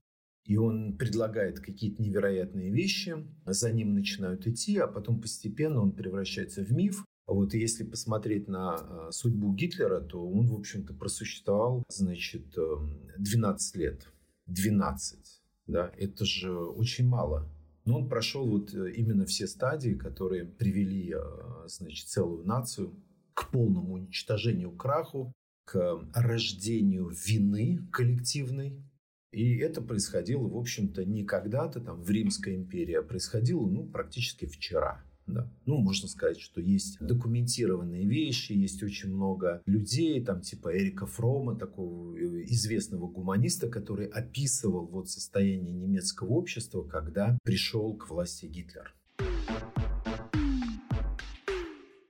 и 0.45 0.57
он 0.57 0.97
предлагает 0.97 1.59
какие-то 1.59 2.01
невероятные 2.01 2.71
вещи, 2.71 3.15
за 3.45 3.71
ним 3.71 3.93
начинают 3.93 4.47
идти, 4.47 4.77
а 4.77 4.87
потом 4.87 5.21
постепенно 5.21 5.81
он 5.81 5.91
превращается 5.91 6.63
в 6.63 6.71
миф. 6.71 7.05
Вот 7.27 7.53
если 7.53 7.83
посмотреть 7.83 8.47
на 8.47 8.75
а, 8.75 9.11
судьбу 9.11 9.53
Гитлера, 9.53 10.01
то 10.01 10.27
он, 10.27 10.47
в 10.47 10.55
общем-то, 10.55 10.93
просуществовал, 10.93 11.83
значит, 11.87 12.55
12 13.17 13.75
эм, 13.75 13.81
лет. 13.81 14.07
12. 14.47 15.41
Да, 15.67 15.91
это 15.97 16.25
же 16.25 16.51
очень 16.53 17.07
мало. 17.07 17.49
Но 17.85 17.99
он 17.99 18.09
прошел 18.09 18.47
вот 18.47 18.73
э, 18.73 18.91
именно 18.91 19.25
все 19.25 19.47
стадии, 19.47 19.91
которые 19.91 20.45
привели, 20.45 21.13
а, 21.13 21.65
значит, 21.67 22.07
целую 22.07 22.45
нацию 22.45 22.93
к 23.33 23.49
полному 23.51 23.93
уничтожению, 23.93 24.71
краху, 24.71 25.31
к 25.65 26.03
рождению 26.13 27.09
вины 27.09 27.79
коллективной, 27.91 28.83
и 29.31 29.57
это 29.57 29.81
происходило, 29.81 30.47
в 30.47 30.57
общем-то, 30.57 31.05
не 31.05 31.23
когда-то 31.23 31.79
там 31.79 32.01
в 32.01 32.09
Римской 32.09 32.55
империи, 32.55 32.95
а 32.95 33.01
происходило, 33.01 33.65
ну, 33.65 33.85
практически 33.87 34.45
вчера. 34.45 35.03
Да. 35.27 35.49
Ну, 35.65 35.77
можно 35.77 36.07
сказать, 36.07 36.39
что 36.39 36.59
есть 36.59 36.97
документированные 36.99 38.05
вещи, 38.05 38.51
есть 38.51 38.83
очень 38.83 39.13
много 39.13 39.61
людей, 39.65 40.21
там 40.23 40.41
типа 40.41 40.75
Эрика 40.77 41.05
Фрома, 41.05 41.55
такого 41.55 42.17
э, 42.17 42.43
известного 42.47 43.07
гуманиста, 43.07 43.69
который 43.69 44.07
описывал 44.07 44.87
вот 44.87 45.09
состояние 45.09 45.73
немецкого 45.73 46.33
общества, 46.33 46.83
когда 46.83 47.37
пришел 47.43 47.95
к 47.95 48.09
власти 48.09 48.47
Гитлер. 48.47 48.93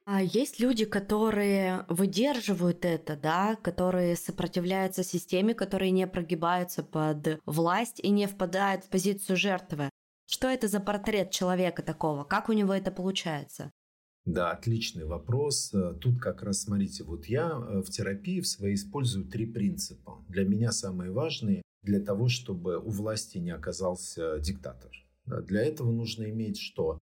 А 0.06 0.22
есть 0.22 0.60
люди, 0.60 0.86
которые 0.86 1.86
выдерживают 1.88 2.86
это, 2.86 3.16
да, 3.16 3.56
которые 3.62 4.16
сопротивляются 4.16 5.04
системе, 5.04 5.54
которые 5.54 5.92
не 5.92 6.08
прогибаются 6.08 6.84
под 6.84 7.40
власть 7.46 8.00
и 8.00 8.10
не 8.10 8.28
впадают 8.28 8.86
в 8.86 8.90
позицию 8.90 9.38
жертвы. 9.38 9.90
Что 10.28 10.48
это 10.48 10.68
за 10.68 10.80
портрет 10.80 11.32
человека 11.32 11.84
такого? 11.84 12.24
Как 12.24 12.50
у 12.50 12.54
него 12.54 12.74
это 12.74 12.90
получается? 12.92 13.72
Да, 14.26 14.52
отличный 14.52 15.06
вопрос. 15.06 15.74
Тут 16.00 16.20
как 16.20 16.44
раз, 16.44 16.62
смотрите, 16.62 17.04
вот 17.04 17.26
я 17.26 17.50
э, 17.50 17.82
в 17.82 17.90
терапии 17.90 18.40
в 18.40 18.48
своей 18.48 18.76
использую 18.76 19.26
три 19.26 19.46
принципа. 19.46 20.24
Для 20.30 20.46
меня 20.46 20.72
самые 20.72 21.12
важные 21.12 21.62
для 21.82 22.00
того, 22.00 22.28
чтобы 22.28 22.78
у 22.78 22.90
власти 22.90 23.40
не 23.40 23.52
оказался 23.52 24.40
диктатор. 24.40 24.92
Для 25.26 25.64
этого 25.64 25.92
нужно 25.92 26.30
иметь 26.30 26.60
что? 26.60 27.00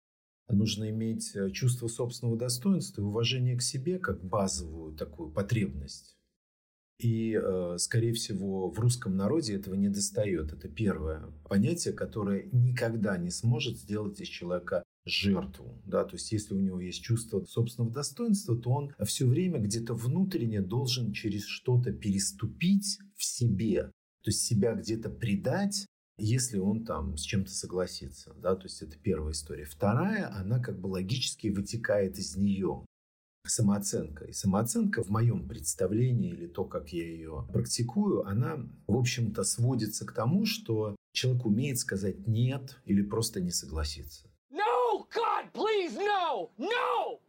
Нужно 0.50 0.90
иметь 0.90 1.36
э, 1.36 1.52
чувство 1.52 1.88
собственного 1.88 2.38
достоинства 2.38 3.02
и 3.02 3.06
уважение 3.06 3.58
к 3.58 3.62
себе 3.62 4.00
как 4.00 4.24
базовую 4.24 4.96
такую 4.96 5.30
потребность. 5.32 6.16
И, 7.00 7.40
э, 7.40 7.76
скорее 7.78 8.14
всего, 8.14 8.70
в 8.72 8.80
русском 8.80 9.16
народе 9.16 9.56
этого 9.56 9.76
не 9.76 9.90
достает. 9.90 10.52
Это 10.52 10.68
первое 10.68 11.32
понятие, 11.48 11.94
которое 11.94 12.50
никогда 12.52 13.18
не 13.18 13.30
сможет 13.30 13.78
сделать 13.78 14.20
из 14.20 14.28
человека 14.28 14.84
жертву. 15.06 15.80
Да? 15.86 16.06
То 16.06 16.16
есть, 16.16 16.32
если 16.32 16.56
у 16.56 16.60
него 16.60 16.80
есть 16.80 17.04
чувство 17.04 17.44
собственного 17.46 17.94
достоинства, 17.94 18.58
то 18.58 18.72
он 18.72 18.94
все 19.06 19.28
время 19.28 19.60
где-то 19.60 19.94
внутренне 19.94 20.62
должен 20.62 21.14
через 21.14 21.46
что-то 21.46 21.92
переступить 21.92 22.98
в 23.16 23.24
себе. 23.24 23.92
То 24.24 24.32
есть, 24.32 24.42
себя 24.42 24.74
где-то 24.74 25.12
предать, 25.12 25.86
если 26.18 26.58
он 26.58 26.84
там 26.86 27.18
с 27.18 27.22
чем-то 27.22 27.52
согласится. 27.52 28.34
Да? 28.42 28.56
То 28.56 28.64
есть 28.64 28.82
это 28.82 28.98
первая 28.98 29.34
история. 29.34 29.66
Вторая, 29.66 30.34
она 30.36 30.60
как 30.60 30.80
бы 30.80 30.88
логически 30.88 31.48
вытекает 31.48 32.18
из 32.18 32.36
нее. 32.36 32.86
Самооценка. 33.46 34.26
И 34.26 34.34
самооценка 34.34 35.04
в 35.04 35.10
моем 35.10 35.48
представлении 35.48 36.32
или 36.32 36.48
то, 36.48 36.66
как 36.66 36.90
я 36.90 37.06
ее 37.06 37.48
практикую, 37.54 38.28
она, 38.28 38.60
в 38.88 38.98
общем-то, 38.98 39.44
сводится 39.44 40.06
к 40.06 40.12
тому, 40.12 40.46
что 40.46 40.96
человек 41.14 41.46
умеет 41.46 41.80
сказать 41.80 42.28
«нет» 42.28 42.82
или 42.86 43.02
просто 43.02 43.40
не 43.40 43.52
согласиться. 43.52 44.28
No, 44.52 45.08
God, 45.16 45.52
please, 45.54 45.96
no! 45.96 46.50
No! 46.58 47.20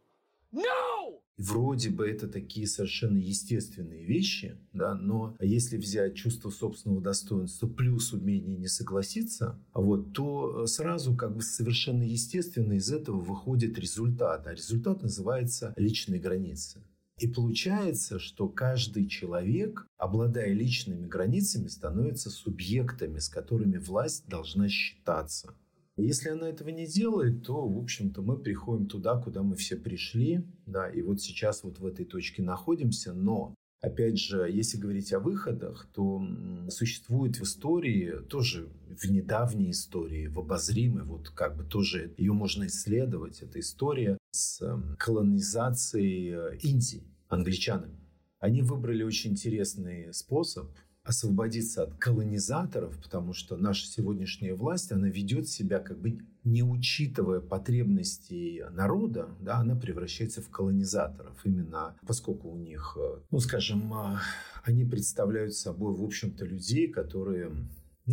No! 0.51 1.21
Вроде 1.37 1.89
бы 1.89 2.05
это 2.05 2.27
такие 2.27 2.67
совершенно 2.67 3.17
естественные 3.17 4.03
вещи, 4.03 4.57
да, 4.73 4.93
но 4.93 5.37
если 5.39 5.77
взять 5.77 6.15
чувство 6.15 6.49
собственного 6.49 7.01
достоинства 7.01 7.65
плюс 7.65 8.11
умение 8.11 8.57
не 8.57 8.67
согласиться, 8.67 9.57
вот, 9.73 10.11
то 10.11 10.65
сразу 10.65 11.15
как 11.15 11.37
бы 11.37 11.41
совершенно 11.41 12.03
естественно 12.03 12.73
из 12.73 12.91
этого 12.91 13.21
выходит 13.21 13.79
результат. 13.79 14.47
А 14.47 14.53
результат 14.53 15.01
называется 15.01 15.73
личные 15.77 16.19
границы. 16.19 16.81
И 17.19 17.27
получается, 17.27 18.17
что 18.17 18.47
каждый 18.47 19.07
человек, 19.07 19.85
обладая 19.97 20.53
личными 20.53 21.05
границами, 21.05 21.67
становится 21.67 22.29
субъектами, 22.29 23.19
с 23.19 23.27
которыми 23.27 23.77
власть 23.77 24.25
должна 24.27 24.69
считаться. 24.69 25.53
Если 26.01 26.29
она 26.29 26.49
этого 26.49 26.69
не 26.69 26.85
делает, 26.85 27.43
то, 27.43 27.67
в 27.67 27.77
общем-то, 27.77 28.21
мы 28.21 28.37
приходим 28.37 28.87
туда, 28.87 29.21
куда 29.21 29.43
мы 29.43 29.55
все 29.55 29.75
пришли, 29.75 30.43
да, 30.65 30.89
и 30.89 31.01
вот 31.01 31.21
сейчас 31.21 31.63
вот 31.63 31.79
в 31.79 31.85
этой 31.85 32.05
точке 32.05 32.41
находимся, 32.41 33.13
но 33.13 33.53
Опять 33.81 34.19
же, 34.19 34.49
если 34.51 34.77
говорить 34.77 35.13
о 35.13 35.21
выходах, 35.21 35.87
то 35.93 36.21
существует 36.69 37.37
в 37.37 37.43
истории, 37.43 38.11
тоже 38.27 38.67
в 38.89 39.09
недавней 39.09 39.71
истории, 39.71 40.27
в 40.27 40.37
обозримой, 40.37 41.03
вот 41.03 41.29
как 41.29 41.55
бы 41.55 41.63
тоже 41.63 42.13
ее 42.17 42.33
можно 42.33 42.67
исследовать, 42.67 43.41
эта 43.41 43.61
история 43.61 44.17
с 44.31 44.61
колонизацией 44.97 46.33
э, 46.33 46.57
Индии 46.57 47.03
англичанами. 47.29 47.97
Они 48.39 48.61
выбрали 48.61 49.03
очень 49.03 49.31
интересный 49.31 50.13
способ 50.13 50.69
освободиться 51.09 51.83
от 51.83 51.95
колонизаторов, 51.95 52.95
потому 53.01 53.33
что 53.33 53.57
наша 53.57 53.87
сегодняшняя 53.87 54.53
власть, 54.53 54.91
она 54.91 55.07
ведет 55.09 55.47
себя 55.47 55.79
как 55.79 55.99
бы 55.99 56.19
не 56.43 56.61
учитывая 56.61 57.39
потребностей 57.39 58.63
народа, 58.71 59.27
да, 59.39 59.57
она 59.57 59.75
превращается 59.75 60.43
в 60.43 60.49
колонизаторов. 60.49 61.35
Именно 61.43 61.95
поскольку 62.05 62.49
у 62.49 62.57
них, 62.57 62.95
э, 62.99 63.21
ну, 63.31 63.39
скажем, 63.39 63.91
э, 63.91 64.17
они 64.63 64.85
представляют 64.85 65.55
собой, 65.55 65.95
в 65.95 66.03
общем-то, 66.03 66.45
людей, 66.45 66.87
которые 66.87 67.51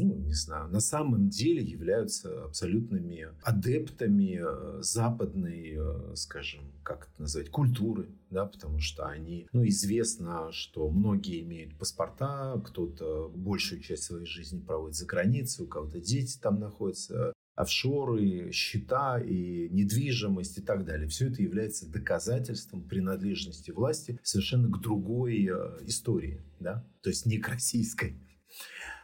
ну, 0.04 0.14
не 0.16 0.34
знаю, 0.34 0.68
на 0.68 0.80
самом 0.80 1.28
деле 1.28 1.62
являются 1.62 2.44
абсолютными 2.44 3.28
адептами 3.42 4.40
э, 4.42 4.82
западной, 4.82 5.76
э, 5.76 6.14
скажем, 6.14 6.72
как 6.82 7.08
это 7.08 7.22
назвать, 7.22 7.50
культуры, 7.50 8.08
да, 8.30 8.46
потому 8.46 8.78
что 8.78 9.06
они, 9.06 9.48
ну, 9.52 9.66
известно, 9.66 10.50
что 10.52 10.90
многие 10.90 11.40
имеют 11.42 11.78
паспорта, 11.78 12.60
кто-то 12.64 13.28
большую 13.34 13.80
часть 13.80 14.04
своей 14.04 14.26
жизни 14.26 14.60
проводит 14.60 14.96
за 14.96 15.06
границей, 15.06 15.64
у 15.64 15.68
кого-то 15.68 16.00
дети 16.00 16.38
там 16.40 16.60
находятся, 16.60 17.32
офшоры, 17.56 18.52
счета 18.52 19.18
и 19.18 19.68
недвижимость 19.70 20.58
и 20.58 20.60
так 20.60 20.84
далее. 20.84 21.08
Все 21.08 21.28
это 21.28 21.42
является 21.42 21.90
доказательством 21.90 22.82
принадлежности 22.82 23.70
власти 23.70 24.20
совершенно 24.22 24.68
к 24.68 24.80
другой 24.80 25.48
э, 25.50 25.78
истории, 25.86 26.42
да, 26.60 26.86
то 27.00 27.08
есть 27.08 27.24
не 27.24 27.38
к 27.38 27.48
российской. 27.48 28.20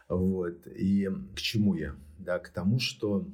Вот. 0.09 0.67
И 0.67 1.09
к 1.35 1.39
чему 1.39 1.75
я? 1.75 1.95
Да, 2.19 2.39
к 2.39 2.49
тому, 2.49 2.79
что 2.79 3.27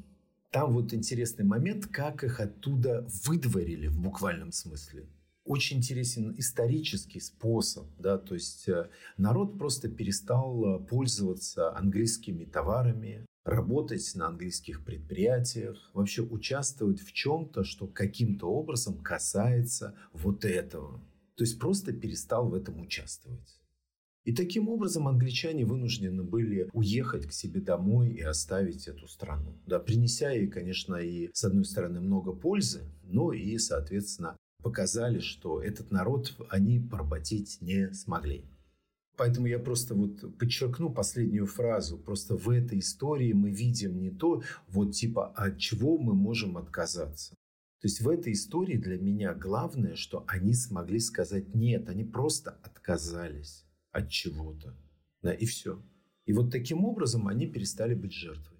там 0.52 0.74
вот 0.74 0.94
интересный 0.94 1.46
момент, 1.46 1.86
как 1.88 2.24
их 2.24 2.40
оттуда 2.40 3.08
выдворили 3.26 3.88
в 3.88 4.00
буквальном 4.00 4.52
смысле. 4.52 5.06
Очень 5.46 5.78
интересен 5.78 6.34
исторический 6.38 7.20
способ, 7.20 7.88
да, 7.98 8.18
то 8.18 8.36
есть 8.36 8.68
э, 8.70 8.90
народ 9.18 9.58
просто 9.58 9.90
перестал 9.90 10.64
э, 10.64 10.80
пользоваться 10.86 11.76
английскими 11.76 12.46
товарами, 12.46 13.26
работать 13.46 14.12
на 14.16 14.28
английских 14.28 14.84
предприятиях, 14.84 15.90
вообще 15.94 16.22
участвовать 16.22 17.02
в 17.02 17.14
чем-то, 17.14 17.64
что 17.64 17.88
каким-то 17.88 18.48
образом 18.48 19.00
касается 19.00 19.96
вот 20.14 20.46
этого. 20.46 21.00
То 21.36 21.44
есть 21.44 21.60
просто 21.60 21.94
перестал 21.94 22.50
в 22.50 22.54
этом 22.54 22.80
участвовать. 22.80 23.59
И 24.30 24.32
таким 24.32 24.70
образом 24.70 25.08
англичане 25.08 25.66
вынуждены 25.66 26.22
были 26.22 26.70
уехать 26.74 27.26
к 27.26 27.32
себе 27.32 27.62
домой 27.62 28.10
и 28.12 28.22
оставить 28.22 28.88
эту 28.88 29.08
страну. 29.08 29.58
Да, 29.66 29.80
принеся 29.80 30.30
ей, 30.30 30.46
конечно, 30.46 30.98
и 30.98 31.32
с 31.34 31.44
одной 31.46 31.66
стороны 31.66 32.00
много 32.00 32.32
пользы, 32.32 32.84
но 33.02 33.34
и, 33.34 33.58
соответственно, 33.58 34.38
показали, 34.62 35.18
что 35.18 35.60
этот 35.60 35.90
народ 35.90 36.36
они 36.50 36.80
поработить 36.80 37.58
не 37.60 37.92
смогли. 37.92 38.46
Поэтому 39.18 39.48
я 39.48 39.58
просто 39.58 39.96
вот 39.96 40.38
подчеркну 40.38 40.92
последнюю 40.92 41.48
фразу. 41.48 41.98
Просто 41.98 42.38
в 42.38 42.52
этой 42.52 42.78
истории 42.78 43.34
мы 43.34 43.50
видим 43.50 44.00
не 44.00 44.12
то, 44.12 44.44
вот 44.68 44.92
типа, 44.92 45.30
от 45.30 45.58
чего 45.58 45.98
мы 45.98 46.14
можем 46.14 46.56
отказаться. 46.56 47.32
То 47.82 47.88
есть 47.88 48.00
в 48.00 48.08
этой 48.08 48.34
истории 48.34 48.78
для 48.78 49.00
меня 49.00 49.34
главное, 49.34 49.96
что 49.96 50.24
они 50.28 50.54
смогли 50.54 51.00
сказать 51.00 51.56
нет, 51.56 51.90
они 51.90 52.04
просто 52.04 52.52
отказались 52.62 53.66
от 54.00 54.10
чего-то. 54.10 54.76
Да, 55.22 55.34
и 55.34 55.46
все. 55.46 55.82
И 56.26 56.34
вот 56.34 56.52
таким 56.52 56.86
образом 56.86 57.28
они 57.28 57.48
перестали 57.48 57.94
быть 57.94 58.14
жертвой. 58.14 58.60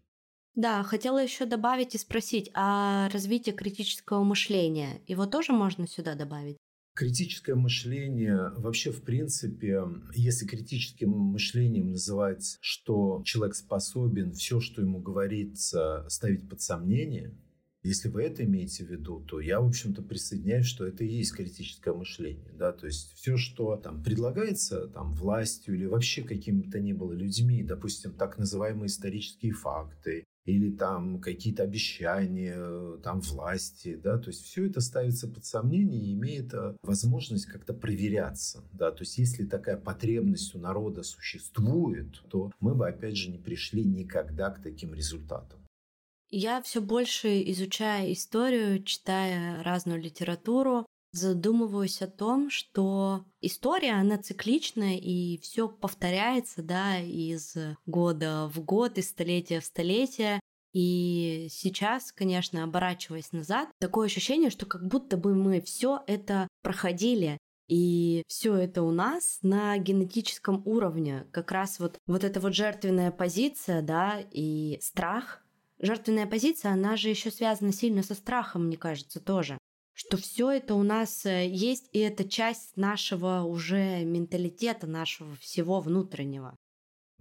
Да, 0.56 0.84
хотела 0.84 1.22
еще 1.22 1.46
добавить 1.46 1.96
и 1.96 1.98
спросить, 1.98 2.50
а 2.54 3.10
развитие 3.10 3.56
критического 3.56 4.24
мышления, 4.24 5.02
его 5.08 5.26
тоже 5.26 5.54
можно 5.54 5.88
сюда 5.88 6.16
добавить? 6.16 6.58
Критическое 6.96 7.56
мышление 7.56 8.52
вообще, 8.58 8.92
в 8.92 9.04
принципе, 9.04 9.84
если 10.14 10.46
критическим 10.46 11.12
мышлением 11.12 11.92
называть, 11.92 12.58
что 12.60 13.22
человек 13.24 13.56
способен 13.56 14.34
все, 14.34 14.60
что 14.60 14.82
ему 14.82 15.00
говорится, 15.00 16.06
ставить 16.10 16.50
под 16.50 16.60
сомнение, 16.60 17.38
если 17.84 18.10
вы 18.10 18.24
это 18.24 18.44
имеете 18.44 18.84
в 18.86 18.90
виду, 18.90 19.22
то 19.22 19.40
я, 19.40 19.62
в 19.62 19.68
общем-то, 19.68 20.02
присоединяюсь, 20.02 20.66
что 20.66 20.86
это 20.86 21.04
и 21.04 21.08
есть 21.08 21.34
критическое 21.34 21.94
мышление. 21.94 22.52
Да? 22.54 22.72
То 22.74 22.88
есть 22.88 23.14
все, 23.16 23.38
что 23.38 23.78
там 23.78 24.04
предлагается 24.04 24.88
там, 24.88 25.14
властью 25.14 25.76
или 25.76 25.86
вообще 25.86 26.24
какими-то 26.24 26.80
ни 26.80 26.94
было 26.94 27.14
людьми, 27.14 27.64
допустим, 27.64 28.14
так 28.14 28.38
называемые 28.38 28.88
исторические 28.88 29.54
факты, 29.54 30.26
или 30.46 30.72
там 30.72 31.20
какие-то 31.22 31.64
обещания 31.64 32.98
там 33.04 33.22
власти, 33.22 34.00
да, 34.02 34.18
то 34.18 34.30
есть 34.30 34.44
все 34.44 34.66
это 34.66 34.82
ставится 34.82 35.28
под 35.28 35.46
сомнение 35.46 36.02
и 36.02 36.14
имеет 36.14 36.54
э, 36.54 36.76
возможность 36.82 37.46
как-то 37.46 37.74
проверяться, 37.74 38.64
да, 38.74 38.92
то 38.92 39.02
есть 39.02 39.18
если 39.18 39.46
такая 39.46 39.78
потребность 39.78 40.56
у 40.56 40.60
народа 40.60 41.04
существует, 41.04 42.24
то 42.30 42.52
мы 42.60 42.74
бы 42.74 42.88
опять 42.88 43.16
же 43.16 43.30
не 43.30 43.38
пришли 43.38 43.84
никогда 43.84 44.50
к 44.50 44.62
таким 44.62 44.94
результатам. 44.94 45.60
Я 46.32 46.62
все 46.62 46.80
больше 46.80 47.42
изучая 47.52 48.14
историю, 48.14 48.84
читая 48.84 49.64
разную 49.64 50.00
литературу, 50.00 50.86
задумываюсь 51.12 52.02
о 52.04 52.08
том, 52.08 52.52
что 52.52 53.26
история, 53.42 53.94
она 53.94 54.20
цикличная, 54.20 54.98
и 54.98 55.40
все 55.40 55.68
повторяется, 55.68 56.62
да, 56.62 57.00
из 57.00 57.56
года 57.88 58.50
в 58.54 58.64
год, 58.64 59.00
из 59.00 59.10
столетия 59.10 59.60
в 59.60 59.66
столетие. 59.66 60.40
И 60.72 61.48
сейчас, 61.50 62.12
конечно, 62.12 62.64
оборачиваясь 62.64 63.32
назад, 63.32 63.70
такое 63.80 64.06
ощущение, 64.06 64.52
что 64.52 64.68
как 64.68 64.88
будто 64.88 65.18
бы 65.18 65.34
мы 65.34 65.62
все 65.62 66.04
это 66.06 66.48
проходили. 66.62 67.40
И 67.68 68.24
все 68.28 68.56
это 68.56 68.82
у 68.82 68.92
нас 68.92 69.40
на 69.42 69.78
генетическом 69.78 70.64
уровне. 70.66 71.28
Как 71.32 71.52
раз 71.52 71.80
вот, 71.80 71.98
вот 72.08 72.24
эта 72.24 72.40
вот 72.40 72.56
жертвенная 72.56 73.12
позиция, 73.12 73.82
да, 73.84 74.20
и 74.32 74.80
страх, 74.82 75.44
жертвенная 75.80 76.28
позиция, 76.28 76.72
она 76.72 76.96
же 76.98 77.10
еще 77.10 77.32
связана 77.32 77.72
сильно 77.72 78.04
со 78.04 78.16
страхом, 78.16 78.68
мне 78.68 78.78
кажется, 78.78 79.20
тоже. 79.20 79.58
Что 79.94 80.18
все 80.18 80.52
это 80.52 80.76
у 80.76 80.84
нас 80.84 81.26
э, 81.26 81.48
есть, 81.48 81.90
и 81.92 82.00
это 82.00 82.28
часть 82.28 82.78
нашего 82.78 83.42
уже 83.42 84.06
менталитета, 84.06 84.88
нашего 84.88 85.36
всего 85.36 85.82
внутреннего. 85.82 86.56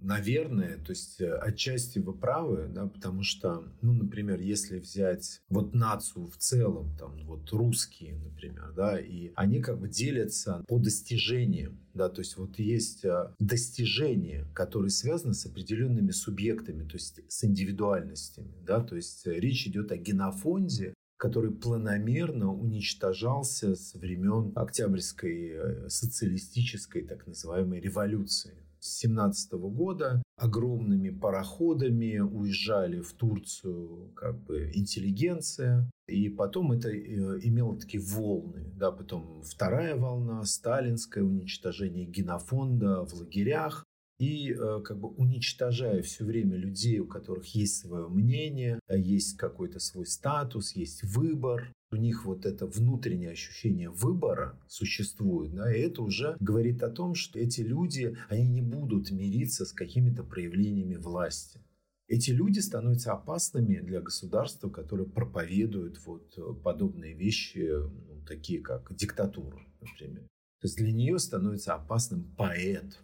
Наверное, 0.01 0.77
то 0.77 0.91
есть 0.91 1.19
э, 1.19 1.29
отчасти 1.29 1.99
вы 1.99 2.13
правы, 2.13 2.69
да, 2.73 2.87
потому 2.87 3.23
что, 3.23 3.65
ну, 3.81 3.91
например, 3.91 4.39
если 4.39 4.79
взять 4.79 5.41
вот 5.49 5.75
нацию 5.75 6.27
в 6.27 6.37
целом, 6.37 6.95
там, 6.97 7.17
вот 7.25 7.51
русские, 7.51 8.15
например, 8.15 8.71
да, 8.73 8.97
и 8.97 9.33
они 9.35 9.61
как 9.61 9.79
бы 9.79 9.89
делятся 9.89 10.63
по 10.69 10.79
достижениям, 10.79 11.79
да, 11.93 12.07
то 12.07 12.21
есть 12.21 12.37
вот 12.37 12.59
есть 12.59 13.03
э, 13.03 13.33
достижения, 13.39 14.47
которые 14.53 14.89
связаны 14.89 15.33
с 15.33 15.45
определенными 15.45 16.11
субъектами, 16.11 16.87
то 16.87 16.95
есть 16.95 17.19
с 17.27 17.43
индивидуальностями, 17.43 18.53
да, 18.65 18.79
то 18.81 18.95
есть 18.95 19.27
э, 19.27 19.33
речь 19.37 19.67
идет 19.67 19.91
о 19.91 19.97
генофонде, 19.97 20.93
который 21.17 21.51
планомерно 21.51 22.53
уничтожался 22.53 23.75
с 23.75 23.93
времен 23.95 24.53
Октябрьской 24.55 25.89
социалистической 25.89 27.01
так 27.01 27.27
называемой 27.27 27.81
революции. 27.81 28.53
17 28.79 29.53
года 29.53 30.21
огромными 30.35 31.09
пароходами 31.09 32.19
уезжали 32.19 33.01
в 33.01 33.13
Турцию 33.13 34.11
как 34.15 34.39
бы 34.43 34.71
интеллигенция. 34.73 35.89
И 36.07 36.29
потом 36.29 36.71
это 36.71 36.89
э, 36.89 37.39
имело 37.41 37.77
такие 37.77 38.01
волны. 38.01 38.65
Да, 38.75 38.91
потом 38.91 39.43
вторая 39.43 39.95
волна, 39.95 40.43
сталинское 40.45 41.23
уничтожение 41.23 42.05
генофонда 42.05 43.05
в 43.05 43.13
лагерях. 43.13 43.85
И 44.19 44.51
э, 44.51 44.81
как 44.83 44.99
бы 44.99 45.07
уничтожая 45.07 46.01
все 46.01 46.25
время 46.25 46.57
людей, 46.57 46.99
у 46.99 47.07
которых 47.07 47.55
есть 47.55 47.77
свое 47.77 48.09
мнение, 48.09 48.79
есть 48.89 49.37
какой-то 49.37 49.79
свой 49.79 50.05
статус, 50.05 50.75
есть 50.75 51.03
выбор, 51.03 51.71
у 51.91 51.95
них 51.95 52.25
вот 52.25 52.45
это 52.45 52.67
внутреннее 52.67 53.31
ощущение 53.31 53.89
выбора 53.89 54.59
существует, 54.67 55.55
да, 55.55 55.73
и 55.73 55.79
это 55.79 56.03
уже 56.03 56.35
говорит 56.39 56.83
о 56.83 56.91
том, 56.91 57.15
что 57.15 57.39
эти 57.39 57.61
люди, 57.61 58.15
они 58.27 58.47
не 58.47 58.61
будут 58.61 59.09
мириться 59.09 59.65
с 59.65 59.71
какими-то 59.71 60.23
проявлениями 60.23 60.97
власти. 60.97 61.61
Эти 62.07 62.31
люди 62.31 62.59
становятся 62.59 63.13
опасными 63.13 63.79
для 63.79 64.01
государства, 64.01 64.69
которое 64.69 65.05
проповедует 65.05 66.03
вот 66.05 66.61
подобные 66.61 67.13
вещи, 67.13 67.69
ну, 67.71 68.21
такие 68.27 68.61
как 68.61 68.95
диктатура, 68.95 69.59
например. 69.79 70.23
То 70.61 70.65
есть 70.65 70.77
для 70.77 70.91
нее 70.91 71.17
становится 71.19 71.75
опасным 71.75 72.23
поэт, 72.35 72.99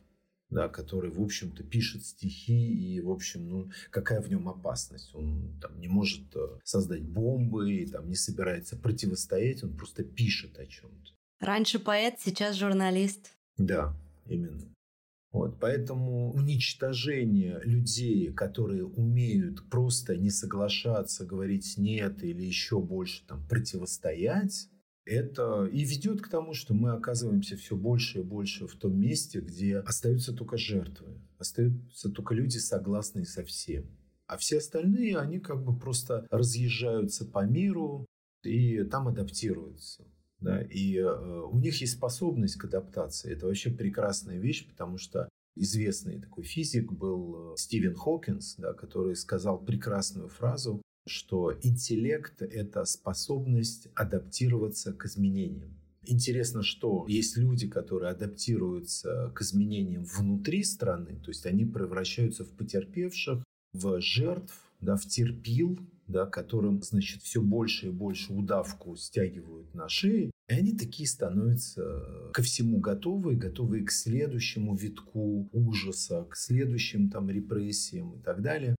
да, 0.49 0.69
который, 0.69 1.09
в 1.09 1.21
общем-то, 1.21 1.63
пишет 1.63 2.05
стихи, 2.05 2.73
и, 2.73 3.01
в 3.01 3.09
общем, 3.09 3.49
ну, 3.49 3.71
какая 3.89 4.21
в 4.21 4.29
нем 4.29 4.47
опасность? 4.47 5.13
Он 5.15 5.57
там 5.61 5.79
не 5.79 5.87
может 5.87 6.35
э, 6.35 6.59
создать 6.63 7.03
бомбы, 7.03 7.73
и, 7.73 7.85
там, 7.87 8.07
не 8.07 8.15
собирается 8.15 8.77
противостоять, 8.77 9.63
он 9.63 9.75
просто 9.75 10.03
пишет 10.03 10.57
о 10.59 10.65
чем-то. 10.65 11.11
Раньше 11.39 11.79
поэт, 11.79 12.15
сейчас 12.19 12.55
журналист. 12.55 13.31
Да, 13.57 13.95
именно. 14.25 14.75
Вот, 15.31 15.59
поэтому 15.59 16.31
уничтожение 16.31 17.59
людей, 17.65 18.31
которые 18.31 18.85
умеют 18.85 19.69
просто 19.69 20.15
не 20.15 20.29
соглашаться, 20.29 21.25
говорить 21.25 21.73
нет 21.77 22.23
или 22.23 22.41
еще 22.41 22.79
больше 22.79 23.25
там, 23.27 23.45
противостоять, 23.45 24.69
это 25.05 25.65
и 25.65 25.83
ведет 25.83 26.21
к 26.21 26.29
тому, 26.29 26.53
что 26.53 26.73
мы 26.73 26.91
оказываемся 26.91 27.55
все 27.57 27.75
больше 27.75 28.19
и 28.19 28.23
больше 28.23 28.67
в 28.67 28.75
том 28.75 28.99
месте, 28.99 29.39
где 29.39 29.77
остаются 29.77 30.33
только 30.33 30.57
жертвы, 30.57 31.21
остаются 31.37 32.09
только 32.09 32.33
люди, 32.33 32.57
согласные 32.57 33.25
со 33.25 33.43
всем. 33.43 33.85
А 34.27 34.37
все 34.37 34.57
остальные, 34.57 35.19
они 35.19 35.39
как 35.39 35.63
бы 35.63 35.77
просто 35.77 36.27
разъезжаются 36.31 37.25
по 37.25 37.45
миру 37.45 38.05
и 38.43 38.83
там 38.83 39.07
адаптируются. 39.07 40.03
Да? 40.39 40.61
И 40.61 40.97
э, 40.97 41.41
у 41.43 41.57
них 41.59 41.79
есть 41.81 41.93
способность 41.93 42.55
к 42.55 42.65
адаптации. 42.65 43.31
Это 43.31 43.45
вообще 43.45 43.69
прекрасная 43.69 44.39
вещь, 44.39 44.67
потому 44.67 44.97
что 44.97 45.29
известный 45.55 46.19
такой 46.19 46.43
физик 46.43 46.91
был 46.91 47.53
э, 47.53 47.57
Стивен 47.57 47.95
Хокинс, 47.95 48.55
да, 48.57 48.73
который 48.73 49.15
сказал 49.15 49.63
прекрасную 49.63 50.29
фразу 50.29 50.81
что 51.05 51.53
интеллект– 51.61 52.41
это 52.41 52.85
способность 52.85 53.87
адаптироваться 53.95 54.93
к 54.93 55.05
изменениям. 55.05 55.77
Интересно, 56.07 56.61
что 56.61 57.05
есть 57.07 57.37
люди, 57.37 57.67
которые 57.67 58.11
адаптируются 58.11 59.31
к 59.35 59.41
изменениям 59.41 60.05
внутри 60.05 60.63
страны, 60.63 61.19
то 61.23 61.29
есть 61.29 61.45
они 61.45 61.65
превращаются 61.65 62.43
в 62.43 62.49
потерпевших, 62.49 63.43
в 63.73 64.01
жертв, 64.01 64.61
да, 64.81 64.95
в 64.95 65.05
терпил, 65.05 65.79
да, 66.07 66.25
которым, 66.25 66.81
значит, 66.83 67.23
все 67.23 67.41
больше 67.41 67.87
и 67.87 67.91
больше 67.91 68.33
удавку 68.33 68.95
стягивают 68.95 69.73
на 69.73 69.89
шеи, 69.89 70.31
и 70.47 70.53
они 70.53 70.77
такие 70.77 71.07
становятся 71.07 72.29
ко 72.33 72.43
всему 72.43 72.79
готовы, 72.79 73.35
готовы 73.35 73.83
к 73.83 73.91
следующему 73.91 74.75
витку 74.75 75.49
ужаса, 75.51 76.25
к 76.29 76.35
следующим 76.35 77.09
там 77.09 77.29
репрессиям 77.29 78.13
и 78.13 78.21
так 78.21 78.41
далее. 78.41 78.75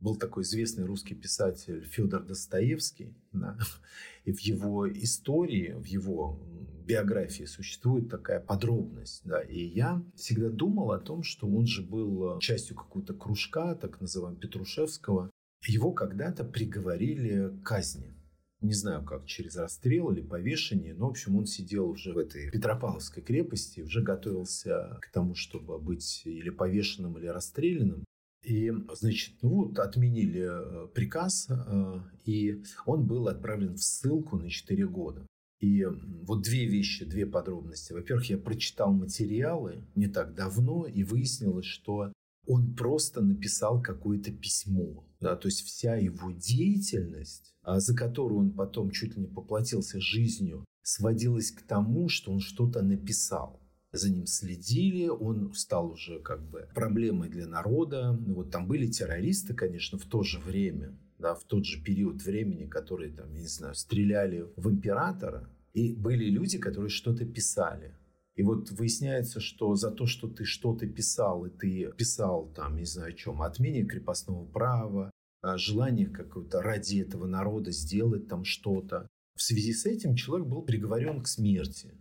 Был 0.00 0.16
такой 0.16 0.42
известный 0.42 0.84
русский 0.84 1.14
писатель 1.14 1.84
Федор 1.84 2.22
Достоевский, 2.22 3.14
да, 3.32 3.58
и 4.24 4.32
в 4.32 4.40
его 4.40 4.90
истории, 4.92 5.72
в 5.72 5.84
его 5.84 6.38
биографии 6.86 7.44
существует 7.44 8.08
такая 8.08 8.40
подробность. 8.40 9.22
Да, 9.24 9.40
и 9.40 9.58
я 9.58 10.02
всегда 10.14 10.50
думал 10.50 10.92
о 10.92 11.00
том, 11.00 11.22
что 11.22 11.48
он 11.48 11.66
же 11.66 11.82
был 11.82 12.38
частью 12.38 12.76
какого-то 12.76 13.14
кружка, 13.14 13.74
так 13.74 14.00
называемого 14.00 14.40
Петрушевского. 14.40 15.30
Его 15.66 15.92
когда-то 15.92 16.44
приговорили 16.44 17.48
к 17.48 17.62
казни. 17.64 18.14
Не 18.62 18.72
знаю, 18.72 19.04
как, 19.04 19.26
через 19.26 19.56
расстрел 19.56 20.10
или 20.10 20.22
повешение, 20.22 20.94
но, 20.94 21.06
в 21.06 21.10
общем, 21.10 21.36
он 21.36 21.46
сидел 21.46 21.90
уже 21.90 22.14
в 22.14 22.18
этой 22.18 22.50
Петропавловской 22.50 23.22
крепости, 23.22 23.80
уже 23.80 24.02
готовился 24.02 24.98
к 25.02 25.10
тому, 25.12 25.34
чтобы 25.34 25.78
быть 25.78 26.22
или 26.24 26.50
повешенным, 26.50 27.18
или 27.18 27.26
расстрелянным. 27.26 28.04
И, 28.46 28.72
значит, 28.94 29.34
ну 29.42 29.64
вот 29.64 29.78
отменили 29.80 30.46
э, 30.46 30.86
приказ, 30.94 31.48
э, 31.50 32.00
и 32.24 32.62
он 32.86 33.04
был 33.04 33.26
отправлен 33.26 33.74
в 33.74 33.82
ссылку 33.82 34.36
на 34.36 34.48
4 34.48 34.86
года. 34.86 35.26
И 35.58 35.84
вот 35.84 36.42
две 36.42 36.66
вещи, 36.66 37.04
две 37.04 37.26
подробности. 37.26 37.92
Во-первых, 37.92 38.30
я 38.30 38.38
прочитал 38.38 38.92
материалы 38.92 39.84
не 39.96 40.06
так 40.06 40.34
давно, 40.34 40.86
и 40.86 41.02
выяснилось, 41.02 41.66
что 41.66 42.12
он 42.46 42.76
просто 42.76 43.20
написал 43.20 43.82
какое-то 43.82 44.30
письмо. 44.30 45.04
Да, 45.18 45.34
то 45.34 45.48
есть 45.48 45.62
вся 45.62 45.96
его 45.96 46.30
деятельность, 46.30 47.52
а, 47.62 47.80
за 47.80 47.96
которую 47.96 48.40
он 48.40 48.52
потом 48.52 48.90
чуть 48.92 49.16
ли 49.16 49.22
не 49.22 49.28
поплатился 49.28 49.98
жизнью, 50.00 50.64
сводилась 50.82 51.50
к 51.50 51.62
тому, 51.62 52.08
что 52.08 52.30
он 52.30 52.38
что-то 52.38 52.82
написал 52.82 53.60
за 53.96 54.10
ним 54.10 54.26
следили, 54.26 55.08
он 55.08 55.52
стал 55.54 55.90
уже 55.90 56.20
как 56.20 56.42
бы 56.42 56.68
проблемой 56.74 57.28
для 57.28 57.46
народа. 57.46 58.18
Вот 58.26 58.50
там 58.50 58.66
были 58.66 58.86
террористы, 58.86 59.54
конечно, 59.54 59.98
в 59.98 60.04
то 60.04 60.22
же 60.22 60.38
время, 60.38 60.96
да, 61.18 61.34
в 61.34 61.44
тот 61.44 61.64
же 61.64 61.82
период 61.82 62.22
времени, 62.22 62.66
которые 62.66 63.12
там, 63.12 63.32
я 63.32 63.40
не 63.40 63.48
знаю, 63.48 63.74
стреляли 63.74 64.46
в 64.56 64.70
императора, 64.70 65.48
и 65.72 65.94
были 65.94 66.30
люди, 66.30 66.58
которые 66.58 66.90
что-то 66.90 67.24
писали. 67.24 67.94
И 68.34 68.42
вот 68.42 68.70
выясняется, 68.70 69.40
что 69.40 69.74
за 69.76 69.90
то, 69.90 70.06
что 70.06 70.28
ты 70.28 70.44
что-то 70.44 70.86
писал, 70.86 71.46
и 71.46 71.50
ты 71.50 71.90
писал 71.96 72.52
там, 72.54 72.76
не 72.76 72.84
знаю 72.84 73.14
о 73.14 73.16
чем, 73.16 73.40
отмене 73.40 73.84
крепостного 73.84 74.44
права, 74.44 75.10
желание 75.56 76.08
какое-то 76.08 76.60
ради 76.60 77.00
этого 77.00 77.26
народа 77.26 77.70
сделать 77.70 78.28
там 78.28 78.44
что-то. 78.44 79.06
В 79.36 79.42
связи 79.42 79.72
с 79.72 79.86
этим 79.86 80.14
человек 80.14 80.48
был 80.48 80.62
приговорен 80.62 81.22
к 81.22 81.28
смерти. 81.28 81.94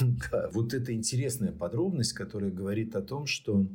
Вот 0.52 0.74
это 0.74 0.94
интересная 0.94 1.52
подробность, 1.52 2.12
которая 2.12 2.50
говорит 2.50 2.96
о 2.96 3.02
том, 3.02 3.26
что 3.26 3.66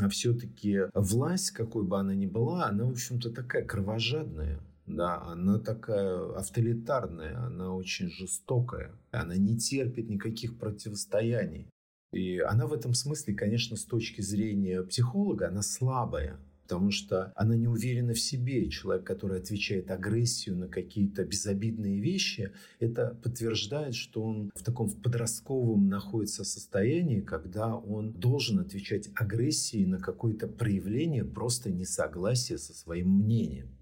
а, 0.00 0.08
все-таки 0.08 0.82
власть, 0.94 1.50
какой 1.50 1.84
бы 1.84 1.98
она 1.98 2.14
ни 2.14 2.26
была, 2.26 2.66
она, 2.66 2.84
в 2.84 2.90
общем-то, 2.90 3.30
такая 3.30 3.64
кровожадная. 3.64 4.60
Да, 4.86 5.22
она 5.22 5.58
такая 5.58 6.34
авторитарная, 6.34 7.38
она 7.44 7.74
очень 7.74 8.08
жестокая, 8.08 8.90
она 9.10 9.36
не 9.36 9.58
терпит 9.58 10.08
никаких 10.08 10.58
противостояний. 10.58 11.68
И 12.12 12.38
она 12.38 12.66
в 12.66 12.72
этом 12.72 12.94
смысле, 12.94 13.34
конечно, 13.34 13.76
с 13.76 13.84
точки 13.84 14.22
зрения 14.22 14.82
психолога, 14.82 15.48
она 15.48 15.60
слабая 15.60 16.40
потому 16.68 16.90
что 16.90 17.32
она 17.34 17.56
не 17.56 17.66
уверена 17.66 18.12
в 18.12 18.20
себе. 18.20 18.68
Человек, 18.68 19.06
который 19.06 19.40
отвечает 19.40 19.90
агрессию 19.90 20.54
на 20.54 20.68
какие-то 20.68 21.24
безобидные 21.24 21.98
вещи, 21.98 22.52
это 22.78 23.18
подтверждает, 23.22 23.94
что 23.94 24.22
он 24.22 24.50
в 24.54 24.62
таком 24.62 24.90
подростковом 24.90 25.88
находится 25.88 26.44
состоянии, 26.44 27.22
когда 27.22 27.74
он 27.74 28.12
должен 28.12 28.58
отвечать 28.58 29.08
агрессией 29.14 29.86
на 29.86 29.98
какое-то 29.98 30.46
проявление 30.46 31.24
просто 31.24 31.70
несогласия 31.70 32.58
со 32.58 32.74
своим 32.74 33.14
мнением. 33.14 33.74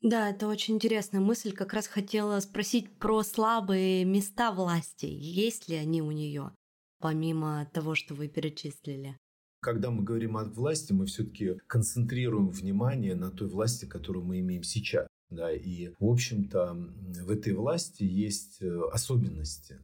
Да, 0.00 0.30
это 0.30 0.48
очень 0.48 0.76
интересная 0.76 1.20
мысль. 1.20 1.52
Как 1.52 1.74
раз 1.74 1.86
хотела 1.86 2.40
спросить 2.40 2.90
про 2.98 3.22
слабые 3.22 4.06
места 4.06 4.52
власти. 4.52 5.04
Есть 5.04 5.68
ли 5.68 5.76
они 5.76 6.00
у 6.00 6.10
нее, 6.12 6.52
помимо 6.98 7.68
того, 7.74 7.94
что 7.94 8.14
вы 8.14 8.28
перечислили? 8.28 9.18
Когда 9.60 9.90
мы 9.90 10.02
говорим 10.02 10.36
о 10.36 10.44
власти, 10.44 10.92
мы 10.92 11.06
все-таки 11.06 11.56
концентрируем 11.66 12.48
внимание 12.50 13.14
на 13.14 13.30
той 13.30 13.48
власти, 13.48 13.84
которую 13.84 14.24
мы 14.24 14.40
имеем 14.40 14.62
сейчас. 14.62 15.06
Да, 15.28 15.52
и, 15.52 15.92
в 16.00 16.06
общем-то, 16.06 16.74
в 17.22 17.30
этой 17.30 17.52
власти 17.52 18.02
есть 18.02 18.60
э, 18.62 18.80
особенности 18.92 19.78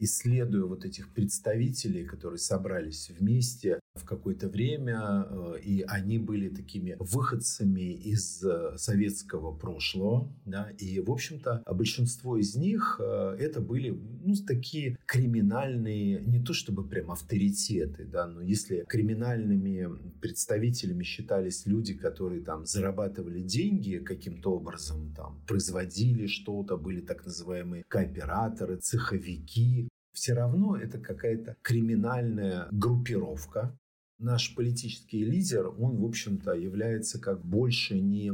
исследуя 0.00 0.64
вот 0.64 0.84
этих 0.84 1.12
представителей, 1.12 2.04
которые 2.04 2.38
собрались 2.38 3.10
вместе 3.10 3.78
в 3.94 4.04
какое-то 4.04 4.48
время, 4.48 5.26
э, 5.28 5.60
и 5.62 5.82
они 5.82 6.18
были 6.18 6.48
такими 6.48 6.96
выходцами 6.98 7.92
из 7.92 8.42
э, 8.42 8.76
советского 8.76 9.52
прошлого, 9.52 10.32
да, 10.44 10.70
и, 10.78 11.00
в 11.00 11.10
общем-то, 11.10 11.62
большинство 11.66 12.36
из 12.36 12.54
них 12.54 13.00
э, 13.02 13.36
это 13.38 13.60
были, 13.60 13.90
ну, 13.90 14.34
такие 14.46 14.96
криминальные, 15.06 16.20
не 16.20 16.40
то 16.42 16.52
чтобы 16.52 16.86
прям 16.86 17.10
авторитеты, 17.10 18.04
да, 18.04 18.26
но 18.26 18.40
если 18.40 18.84
криминальными 18.88 19.88
представителями 20.20 21.02
считались 21.02 21.66
люди, 21.66 21.94
которые 21.94 22.42
там 22.42 22.66
зарабатывали 22.66 23.40
деньги 23.40 23.98
каким-то 23.98 24.52
образом, 24.52 25.12
там, 25.14 25.42
производили 25.46 26.26
что-то, 26.26 26.76
были 26.76 27.00
так 27.00 27.26
называемые 27.26 27.84
кооператоры, 27.88 28.76
цеховики, 28.76 29.89
все 30.12 30.34
равно 30.34 30.76
это 30.76 30.98
какая-то 30.98 31.56
криминальная 31.62 32.68
группировка. 32.70 33.76
Наш 34.18 34.54
политический 34.54 35.24
лидер, 35.24 35.68
он, 35.68 35.96
в 35.96 36.04
общем-то, 36.04 36.52
является 36.52 37.18
как 37.18 37.42
больше 37.42 37.98
не... 37.98 38.30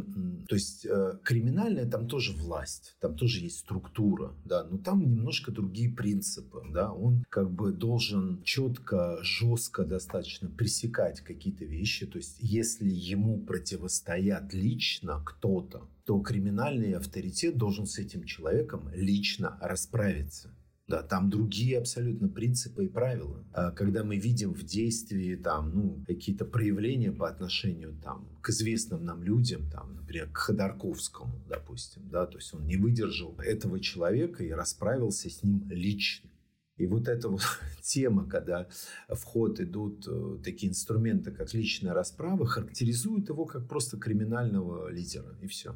То 0.49 0.57
есть 0.57 0.85
э, 0.85 1.19
криминальная 1.23 1.89
там 1.89 2.09
тоже 2.09 2.33
власть, 2.33 2.97
там 2.99 3.15
тоже 3.15 3.39
есть 3.45 3.59
структура, 3.61 4.35
да, 4.45 4.65
но 4.65 4.79
там 4.79 5.09
немножко 5.09 5.53
другие 5.53 5.89
принципы, 5.95 6.63
да. 6.73 6.93
Он 6.93 7.25
как 7.29 7.53
бы 7.53 7.71
должен 7.71 8.43
четко, 8.43 9.19
жестко 9.23 9.85
достаточно 9.85 10.51
пресекать 10.51 11.21
какие-то 11.21 11.65
вещи. 11.65 12.05
То 12.07 12.19
есть 12.19 12.39
если 12.41 12.89
ему 12.89 13.39
противостоят 13.39 14.53
лично 14.55 15.23
кто-то, 15.25 15.89
то 16.05 16.19
криминальный 16.21 16.95
авторитет 16.95 17.57
должен 17.59 17.87
с 17.87 17.99
этим 17.99 18.25
человеком 18.25 18.91
лично 18.93 19.57
расправиться. 19.61 20.51
Да, 20.89 21.03
там 21.03 21.31
другие 21.31 21.79
абсолютно 21.79 22.29
принципы 22.29 22.85
и 22.85 22.89
правила. 22.89 23.45
А 23.53 23.73
когда 23.73 24.05
мы 24.05 24.19
видим 24.19 24.55
в 24.55 24.63
действии 24.63 25.35
там, 25.35 25.75
ну, 25.75 26.05
какие-то 26.07 26.45
проявления 26.45 27.11
по 27.11 27.29
отношению 27.29 27.99
там, 28.01 28.29
к 28.41 28.51
известным 28.51 29.05
нам 29.05 29.25
людям, 29.25 29.69
там, 29.69 29.97
например, 29.97 30.31
к 30.31 30.37
Ходорковскому, 30.37 31.43
допустим, 31.49 32.09
да, 32.09 32.27
то 32.27 32.39
есть 32.39 32.55
он 32.55 32.67
не 32.67 32.77
выдержал 32.77 33.37
этого 33.39 33.81
человека 33.81 34.45
и 34.45 34.51
расправился 34.51 35.29
с 35.29 35.43
ним 35.43 35.69
лично. 35.69 36.31
И 36.77 36.87
вот 36.87 37.09
эта 37.09 37.29
вот 37.29 37.43
тема, 37.83 38.29
когда 38.29 38.69
в 39.09 39.23
ход 39.25 39.61
идут 39.61 40.07
э, 40.07 40.39
такие 40.45 40.71
инструменты, 40.71 41.33
как 41.33 41.53
личная 41.53 41.95
расправа, 41.95 42.47
характеризует 42.47 43.29
его 43.29 43.45
как 43.45 43.67
просто 43.69 43.97
криминального 43.97 44.89
лидера, 44.89 45.37
и 45.41 45.47
все. 45.47 45.75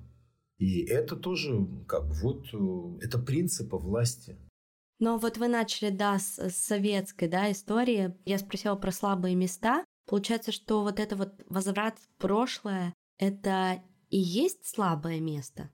И 0.58 0.82
это 0.82 1.16
тоже, 1.16 1.66
как 1.88 2.04
вот, 2.04 2.46
э, 2.52 3.04
это 3.04 3.18
принципы 3.18 3.76
власти. 3.76 4.36
Но 5.00 5.18
вот 5.18 5.38
вы 5.38 5.48
начали, 5.48 5.90
да, 5.90 6.18
с, 6.18 6.38
с 6.38 6.56
советской, 6.56 7.26
да, 7.26 7.50
истории. 7.50 8.14
Я 8.26 8.38
спросила 8.38 8.76
про 8.76 8.92
слабые 8.92 9.34
места. 9.34 9.84
Получается, 10.06 10.52
что 10.52 10.82
вот 10.82 11.00
это 11.00 11.16
вот 11.16 11.42
возврат 11.48 11.98
в 11.98 12.20
прошлое, 12.20 12.92
это 13.18 13.82
и 14.10 14.18
есть 14.18 14.66
слабое 14.66 15.20
место? 15.20 15.70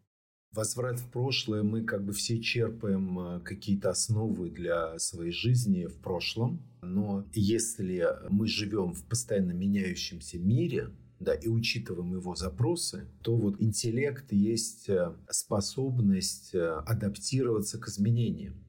Возврат 0.53 1.01
в 1.01 1.11
прошлое, 1.11 1.63
мы 1.63 1.83
как 1.83 2.05
бы 2.05 2.13
все 2.13 2.41
черпаем 2.41 3.19
э, 3.19 3.41
какие-то 3.41 3.91
основы 3.91 4.49
для 4.51 4.99
своей 4.99 5.33
жизни 5.33 5.87
в 5.87 6.01
прошлом. 6.01 6.63
Но 6.81 7.27
если 7.35 8.09
мы 8.31 8.47
живем 8.47 8.95
в 8.95 9.05
постоянно 9.07 9.53
меняющемся 9.53 10.39
мире, 10.39 10.93
да, 11.19 11.35
и 11.35 11.49
учитываем 11.49 12.15
его 12.15 12.35
запросы, 12.35 13.09
то 13.23 13.37
вот 13.37 13.61
интеллект 13.61 14.31
есть 14.33 14.89
э, 14.89 15.15
способность 15.29 16.55
э, 16.55 16.83
адаптироваться 16.87 17.79
к 17.79 17.89
изменениям. 17.89 18.66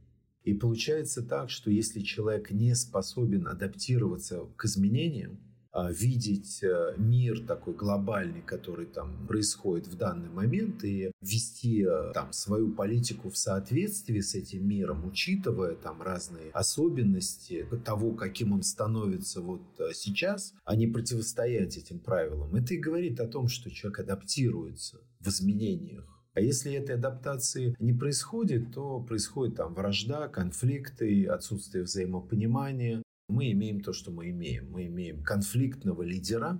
И 0.47 0.53
получается 0.53 1.21
так, 1.23 1.49
что 1.49 1.69
если 1.69 1.99
человек 1.99 2.51
не 2.51 2.73
способен 2.73 3.47
адаптироваться 3.47 4.45
к 4.55 4.63
изменениям, 4.63 5.41
а, 5.73 5.91
видеть 5.91 6.63
э, 6.63 6.93
мир 6.95 7.45
такой 7.45 7.73
глобальный, 7.73 8.41
который 8.41 8.85
там 8.85 9.27
происходит 9.27 9.87
в 9.87 9.97
данный 9.97 10.29
момент, 10.29 10.85
и 10.85 11.11
вести 11.19 11.83
э, 11.83 12.13
там 12.13 12.31
свою 12.31 12.71
политику 12.71 13.29
в 13.29 13.37
соответствии 13.37 14.21
с 14.21 14.35
этим 14.35 14.65
миром, 14.65 15.05
учитывая 15.05 15.75
там 15.75 16.01
разные 16.01 16.51
особенности 16.51 17.67
того, 17.83 18.13
каким 18.13 18.53
он 18.53 18.63
становится 18.63 19.41
вот 19.41 19.61
э, 19.79 19.89
сейчас, 19.93 20.53
а 20.63 20.77
не 20.77 20.87
противостоять 20.87 21.75
этим 21.75 21.99
правилам. 21.99 22.55
Это 22.55 22.73
и 22.73 22.77
говорит 22.77 23.19
о 23.19 23.27
том, 23.27 23.49
что 23.49 23.69
человек 23.69 23.99
адаптируется 23.99 25.01
в 25.19 25.27
изменениях. 25.27 26.16
А 26.37 26.39
если 26.39 26.71
этой 26.73 26.93
адаптации 26.93 27.75
не 27.79 27.93
происходит, 27.93 28.71
то 28.71 28.99
происходит 28.99 29.55
там 29.55 29.73
вражда, 29.73 30.27
конфликты, 30.27 31.25
отсутствие 31.25 31.83
взаимопонимания, 31.83 33.01
мы 33.27 33.51
имеем 33.53 33.81
то, 33.81 33.91
что 33.91 34.11
мы 34.11 34.29
имеем. 34.29 34.69
Мы 34.69 34.85
имеем 34.85 35.23
конфликтного 35.23 36.03
лидера, 36.03 36.59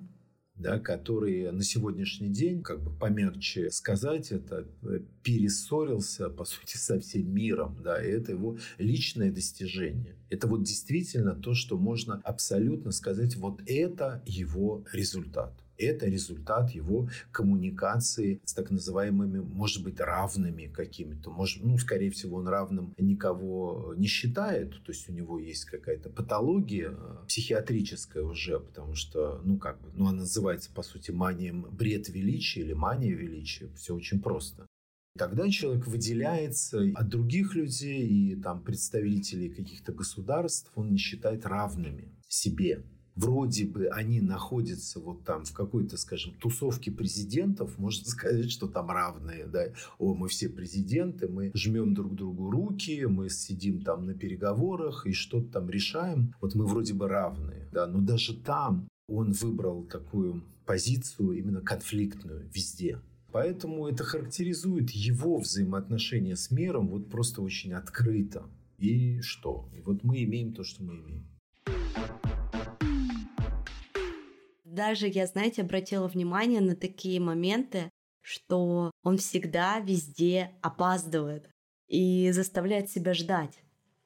да, 0.56 0.80
который 0.80 1.52
на 1.52 1.62
сегодняшний 1.62 2.30
день, 2.30 2.64
как 2.64 2.82
бы 2.82 2.90
помягче 2.90 3.70
сказать, 3.70 4.32
это 4.32 4.68
э, 4.82 5.02
перессорился, 5.22 6.32
по 6.32 6.44
сути, 6.44 6.76
со 6.76 7.00
всем 7.00 7.32
миром. 7.32 7.78
Да, 7.84 8.04
и 8.04 8.10
это 8.10 8.32
его 8.32 8.58
личное 8.80 9.32
достижение. 9.32 10.16
Это 10.32 10.48
вот 10.48 10.64
действительно 10.64 11.36
то, 11.36 11.54
что 11.54 11.78
можно 11.78 12.20
абсолютно 12.24 12.92
сказать, 12.92 13.36
вот 13.36 13.62
это 13.68 14.24
его 14.26 14.84
результат. 14.92 15.54
Это 15.78 16.08
результат 16.08 16.72
его 16.72 17.10
коммуникации 17.32 18.42
с 18.46 18.54
так 18.54 18.72
называемыми, 18.72 19.40
может 19.40 19.84
быть, 19.84 20.00
равными 20.00 20.68
какими-то. 20.68 21.30
Может, 21.30 21.64
ну, 21.64 21.78
скорее 21.78 22.10
всего, 22.12 22.38
он 22.38 22.48
равным 22.48 22.94
никого 22.98 23.94
не 23.98 24.08
считает. 24.08 24.72
То 24.84 24.92
есть 24.92 25.10
у 25.10 25.14
него 25.14 25.40
есть 25.40 25.66
какая-то 25.66 26.10
патология 26.10 26.92
э, 26.92 27.26
психиатрическая 27.28 28.24
уже, 28.24 28.60
потому 28.60 28.96
что, 28.96 29.42
ну, 29.44 29.58
как 29.58 29.82
бы, 29.82 29.92
ну, 29.94 30.08
она 30.08 30.20
называется, 30.20 30.72
по 30.74 30.82
сути, 30.82 31.12
манием 31.12 31.68
бред 31.72 32.10
величия 32.10 32.62
или 32.62 32.74
мания 32.74 33.14
величия. 33.14 33.70
Все 33.76 33.94
очень 33.94 34.22
просто. 34.22 34.68
Тогда 35.18 35.50
человек 35.50 35.88
выделяется 35.88 36.92
от 36.94 37.10
других 37.10 37.56
людей 37.56 38.08
и 38.08 38.36
там 38.36 38.64
представителей 38.64 39.50
каких-то 39.50 39.92
государств, 39.92 40.72
он 40.76 40.92
не 40.92 40.98
считает 40.98 41.46
равными 41.46 42.14
себе 42.28 42.84
вроде 43.18 43.66
бы 43.66 43.88
они 43.88 44.22
находятся 44.22 45.00
вот 45.00 45.24
там 45.26 45.44
в 45.44 45.52
какой-то, 45.52 45.98
скажем, 45.98 46.34
тусовке 46.36 46.92
президентов, 46.92 47.78
можно 47.78 48.06
сказать, 48.10 48.52
что 48.52 48.68
там 48.68 48.90
равные, 48.90 49.46
да, 49.48 49.66
о, 49.98 50.14
мы 50.14 50.30
все 50.30 50.48
президенты, 50.48 51.28
мы 51.28 51.52
жмем 51.54 51.94
друг 51.94 52.16
другу 52.16 52.50
руки, 52.50 53.06
мы 53.06 53.30
сидим 53.30 53.82
там 53.82 54.06
на 54.06 54.14
переговорах 54.14 55.06
и 55.06 55.12
что-то 55.12 55.54
там 55.54 55.70
решаем, 55.70 56.34
вот 56.40 56.56
мы 56.56 56.66
вроде 56.66 56.94
бы 56.94 57.08
равные, 57.08 57.68
да, 57.72 57.88
но 57.88 58.00
даже 58.00 58.36
там 58.36 58.88
он 59.08 59.32
выбрал 59.32 59.84
такую 59.84 60.44
позицию 60.66 61.32
именно 61.32 61.62
конфликтную 61.62 62.50
везде. 62.54 63.00
Поэтому 63.32 63.88
это 63.88 64.04
характеризует 64.04 64.90
его 64.92 65.38
взаимоотношения 65.38 66.36
с 66.36 66.52
миром 66.52 66.88
вот 66.88 67.10
просто 67.10 67.42
очень 67.42 67.74
открыто. 67.74 68.50
И 68.78 69.22
что? 69.22 69.70
И 69.76 69.82
вот 69.82 70.04
мы 70.04 70.24
имеем 70.24 70.54
то, 70.54 70.64
что 70.64 70.84
мы 70.84 70.96
имеем. 70.96 71.26
Даже 74.78 75.08
я, 75.08 75.26
знаете, 75.26 75.64
обратила 75.64 76.08
внимание 76.08 76.62
на 76.62 76.76
такие 76.76 77.20
моменты, 77.20 77.90
что 78.22 78.92
он 79.04 79.18
всегда 79.18 79.80
везде 79.80 80.52
опаздывает 80.62 81.50
и 81.88 82.32
заставляет 82.32 82.90
себя 82.90 83.14
ждать. 83.14 83.60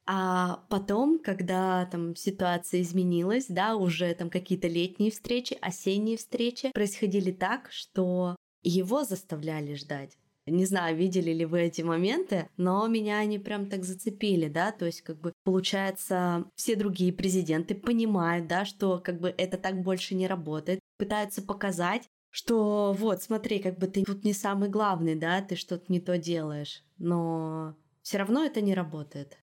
А 0.05 0.65
потом, 0.69 1.19
когда 1.19 1.85
там 1.85 2.15
ситуация 2.15 2.81
изменилась, 2.81 3.45
да, 3.47 3.75
уже 3.75 4.13
там 4.15 4.29
какие-то 4.29 4.67
летние 4.67 5.11
встречи, 5.11 5.57
осенние 5.61 6.17
встречи 6.17 6.71
происходили 6.71 7.31
так, 7.31 7.71
что 7.71 8.35
его 8.63 9.03
заставляли 9.03 9.75
ждать. 9.75 10.17
Не 10.47 10.65
знаю, 10.65 10.97
видели 10.97 11.31
ли 11.31 11.45
вы 11.45 11.61
эти 11.61 11.81
моменты, 11.83 12.49
но 12.57 12.87
меня 12.87 13.19
они 13.19 13.37
прям 13.37 13.69
так 13.69 13.83
зацепили, 13.83 14.47
да, 14.47 14.71
то 14.71 14.85
есть 14.85 15.01
как 15.01 15.19
бы 15.19 15.33
получается 15.43 16.45
все 16.55 16.75
другие 16.75 17.13
президенты 17.13 17.75
понимают, 17.75 18.47
да, 18.47 18.65
что 18.65 18.99
как 18.99 19.19
бы 19.19 19.33
это 19.37 19.57
так 19.57 19.81
больше 19.81 20.15
не 20.15 20.27
работает, 20.27 20.79
пытаются 20.97 21.43
показать, 21.43 22.09
что 22.31 22.93
вот, 22.97 23.21
смотри, 23.21 23.59
как 23.59 23.77
бы 23.77 23.87
ты 23.87 24.03
тут 24.03 24.23
не 24.23 24.33
самый 24.33 24.69
главный, 24.69 25.15
да, 25.15 25.41
ты 25.41 25.55
что-то 25.55 25.85
не 25.89 25.99
то 25.99 26.17
делаешь, 26.17 26.83
но 26.97 27.77
все 28.01 28.17
равно 28.17 28.43
это 28.43 28.61
не 28.61 28.73
работает. 28.73 29.37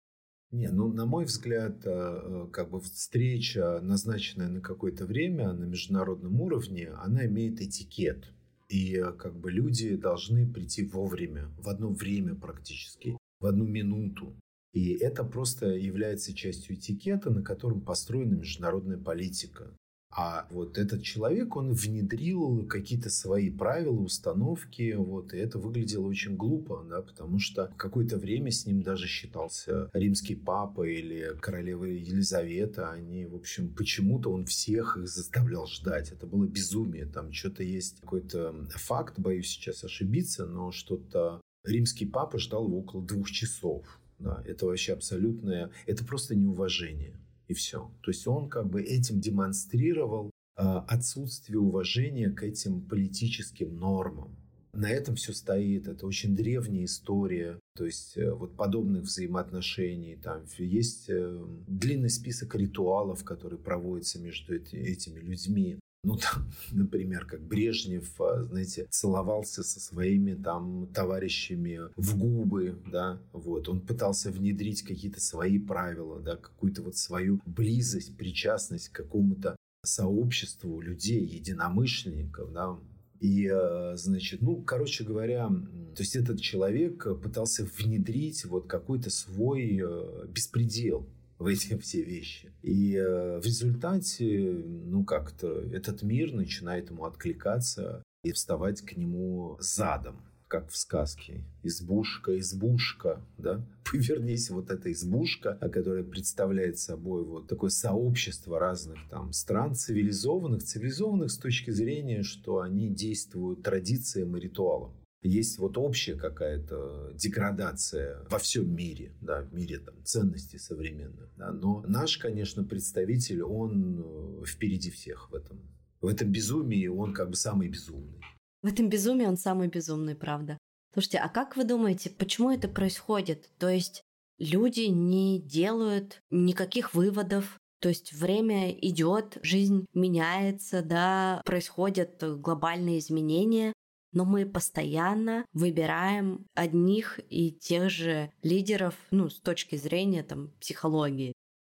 Не, 0.51 0.69
ну, 0.71 0.91
на 0.93 1.05
мой 1.05 1.27
взгляд, 1.27 1.85
э, 1.85 1.91
э, 1.91 2.47
как 2.51 2.71
бы 2.71 2.81
встреча, 2.81 3.81
назначенная 3.83 4.49
на 4.49 4.63
какое-то 4.63 5.05
время 5.05 5.53
на 5.53 5.65
международном 5.65 6.41
уровне, 6.41 6.91
она 6.97 7.27
имеет 7.27 7.61
этикет. 7.61 8.33
И 8.69 8.97
э, 8.97 9.13
как 9.13 9.39
бы 9.39 9.51
люди 9.51 9.97
должны 9.97 10.51
прийти 10.51 10.85
вовремя, 10.85 11.49
в 11.59 11.69
одно 11.69 11.91
время 11.91 12.35
практически, 12.35 13.17
в 13.41 13.47
одну 13.47 13.65
минуту. 13.65 14.35
И 14.73 14.93
это 14.93 15.25
просто 15.25 15.67
является 15.69 16.35
частью 16.35 16.77
этикета, 16.77 17.31
на 17.31 17.43
котором 17.43 17.81
построена 17.81 18.35
международная 18.35 18.99
политика. 18.99 19.75
А 20.11 20.47
вот 20.51 20.79
этот 20.79 21.03
человек, 21.03 21.55
он 21.57 21.73
внедрил 21.73 22.67
какие-то 22.67 23.11
свои 23.11 23.51
правила, 23.51 24.01
установки, 24.01 24.95
вот, 24.95 25.35
и 25.35 25.37
это 25.37 25.59
выглядело 25.59 26.07
очень 26.07 26.35
глупо, 26.35 26.85
да, 26.89 27.03
потому 27.03 27.39
что 27.39 27.73
какое-то 27.77 28.17
время 28.17 28.51
с 28.51 28.65
ним 28.65 28.83
даже 28.83 29.07
считался 29.07 29.91
римский 29.93 30.35
папа 30.35 30.83
или 30.83 31.37
королева 31.41 31.85
Елизавета, 31.85 32.91
они, 32.91 33.27
в 33.27 33.35
общем, 33.35 33.73
почему-то 33.75 34.33
он 34.33 34.47
всех 34.47 34.97
их 34.97 35.09
заставлял 35.09 35.67
ждать, 35.67 36.11
это 36.11 36.27
было 36.27 36.47
безумие, 36.47 37.05
там 37.05 37.31
что-то 37.33 37.63
есть 37.63 38.01
какой-то 38.01 38.67
факт, 38.71 39.19
боюсь 39.19 39.49
сейчас 39.49 39.85
ошибиться, 39.85 40.47
но 40.47 40.73
что-то 40.73 41.43
римский 41.65 42.07
папа 42.07 42.39
ждал 42.39 42.67
его 42.67 42.79
около 42.79 43.05
двух 43.05 43.31
часов, 43.31 44.01
да, 44.19 44.43
это 44.47 44.65
вообще 44.65 44.95
абсолютное, 44.95 45.71
это 45.87 46.03
просто 46.05 46.35
неуважение 46.35 47.15
и 47.49 47.55
все. 47.55 47.91
То 48.03 48.11
есть 48.11 48.27
он 48.27 48.49
как 48.49 48.69
бы 48.69 48.83
этим 48.83 49.21
демонстрировал 49.21 50.31
а, 50.57 50.81
отсутствие 50.81 51.59
уважения 51.59 52.31
к 52.31 52.43
этим 52.43 52.83
политическим 52.83 53.77
нормам. 53.77 54.37
На 54.73 54.91
этом 54.91 55.17
все 55.17 55.33
стоит. 55.33 55.89
Это 55.89 56.07
очень 56.07 56.37
древняя 56.37 56.85
история. 56.85 57.59
То 57.75 57.87
есть 57.87 58.17
э, 58.17 58.31
вот 58.33 58.55
подобных 58.55 59.05
взаимоотношений. 59.05 60.17
Там 60.17 60.45
есть 60.59 61.09
э, 61.09 61.47
длинный 61.67 62.11
список 62.11 62.55
ритуалов, 62.55 63.25
которые 63.25 63.59
проводятся 63.59 64.21
между 64.21 64.55
этими 64.55 65.21
людьми. 65.21 65.79
Ну, 66.05 66.17
там, 66.17 66.51
например, 66.73 67.27
как 67.27 67.43
Брежнев, 67.43 68.21
а, 68.21 68.45
знаете, 68.45 68.87
целовался 68.91 69.63
со 69.63 69.81
своими 69.81 70.35
там 70.35 70.87
товарищами 70.95 71.81
в 71.97 72.17
губы, 72.17 72.81
да, 72.87 73.21
вот. 73.33 73.69
Он 73.69 73.81
пытался 73.81 74.31
внедрить 74.31 74.83
какие-то 74.83 75.21
свои 75.21 75.59
правила, 75.59 76.21
да, 76.21 76.37
какую-то 76.37 76.83
вот 76.83 76.97
свою 76.97 77.41
близость, 77.47 78.17
причастность 78.17 78.91
к 78.91 78.97
какому-то 78.97 79.57
сообществу 79.85 80.81
людей, 80.81 81.25
единомышленников, 81.25 82.53
да, 82.53 82.79
и, 83.21 83.49
а, 83.49 83.97
значит, 83.97 84.41
ну, 84.41 84.63
короче 84.63 85.03
говоря, 85.03 85.49
то 85.49 86.03
есть 86.03 86.15
этот 86.15 86.41
человек 86.41 87.05
пытался 87.21 87.65
внедрить 87.65 88.45
вот 88.45 88.69
какой-то 88.69 89.11
свой 89.11 89.81
а, 89.83 90.27
беспредел, 90.27 91.09
в 91.39 91.47
эти 91.47 91.77
все 91.81 92.03
вещи. 92.03 92.53
И 92.63 92.95
э, 92.95 93.41
в 93.41 93.45
результате, 93.45 94.53
ну, 94.53 95.05
как-то 95.05 95.49
этот 95.73 96.03
мир 96.03 96.33
начинает 96.33 96.91
ему 96.91 97.05
откликаться 97.05 98.03
и 98.25 98.33
вставать 98.33 98.83
к 98.83 98.97
нему 98.97 99.57
задом 99.61 100.29
как 100.49 100.71
в 100.71 100.77
сказке. 100.77 101.45
Избушка, 101.63 102.39
избушка, 102.39 103.23
да? 103.37 103.65
повернись, 103.91 104.51
вот 104.51 104.71
эта 104.71 104.91
избушка, 104.91 105.55
которая 105.73 106.03
представляет 106.03 106.79
собой 106.79 107.25
вот 107.25 107.49
такое 107.49 107.71
сообщество 107.71 108.59
разных 108.59 108.99
там 109.11 109.33
стран, 109.33 109.75
цивилизованных, 109.75 110.63
цивилизованных 110.63 111.31
с 111.31 111.39
точки 111.39 111.71
зрения, 111.71 112.23
что 112.23 112.61
они 112.61 112.89
действуют 112.89 113.63
традициям 113.63 114.37
и 114.37 114.41
ритуалам. 114.41 114.93
Есть 115.23 115.59
вот 115.59 115.77
общая 115.77 116.15
какая-то 116.15 117.13
деградация 117.15 118.25
во 118.31 118.39
всем 118.39 118.73
мире, 118.73 119.17
да, 119.21 119.43
в 119.43 119.53
мире 119.53 119.79
там, 119.79 119.95
ценностей 120.05 120.59
современных. 120.59 121.29
Да, 121.37 121.51
но 121.51 121.83
наш, 121.89 122.19
конечно, 122.19 122.63
представитель, 122.63 123.43
он 123.43 124.43
э, 124.43 124.45
впереди 124.47 124.91
всех 124.91 125.31
в 125.31 125.35
этом. 125.35 125.61
В 126.01 126.07
этом 126.07 126.31
безумии 126.31 126.87
он 126.87 127.15
как 127.15 127.31
бы 127.31 127.37
самый 127.37 127.69
безумный. 127.69 128.21
В 128.63 128.67
этом 128.67 128.89
безумии 128.89 129.27
он 129.27 129.37
самый 129.37 129.69
безумный, 129.69 130.15
правда. 130.15 130.57
Слушайте, 130.93 131.19
а 131.19 131.29
как 131.29 131.57
вы 131.57 131.65
думаете, 131.65 132.11
почему 132.11 132.51
это 132.51 132.69
происходит? 132.69 133.51
То 133.59 133.69
есть 133.69 134.03
люди 134.39 134.83
не 134.83 135.41
делают 135.41 136.23
никаких 136.31 136.95
выводов, 136.95 137.59
то 137.81 137.89
есть 137.89 138.13
время 138.13 138.73
идет, 138.73 139.39
жизнь 139.43 139.87
меняется, 139.95 140.83
да, 140.83 141.43
происходят 141.45 142.23
глобальные 142.41 142.99
изменения, 142.99 143.73
но 144.13 144.25
мы 144.25 144.47
постоянно 144.47 145.45
выбираем 145.53 146.47
одних 146.55 147.21
и 147.29 147.51
тех 147.53 147.91
же 147.91 148.31
лидеров, 148.43 148.95
ну, 149.11 149.29
с 149.29 149.41
точки 149.41 149.77
зрения 149.77 150.23
там 150.23 150.51
психологии. 150.61 151.33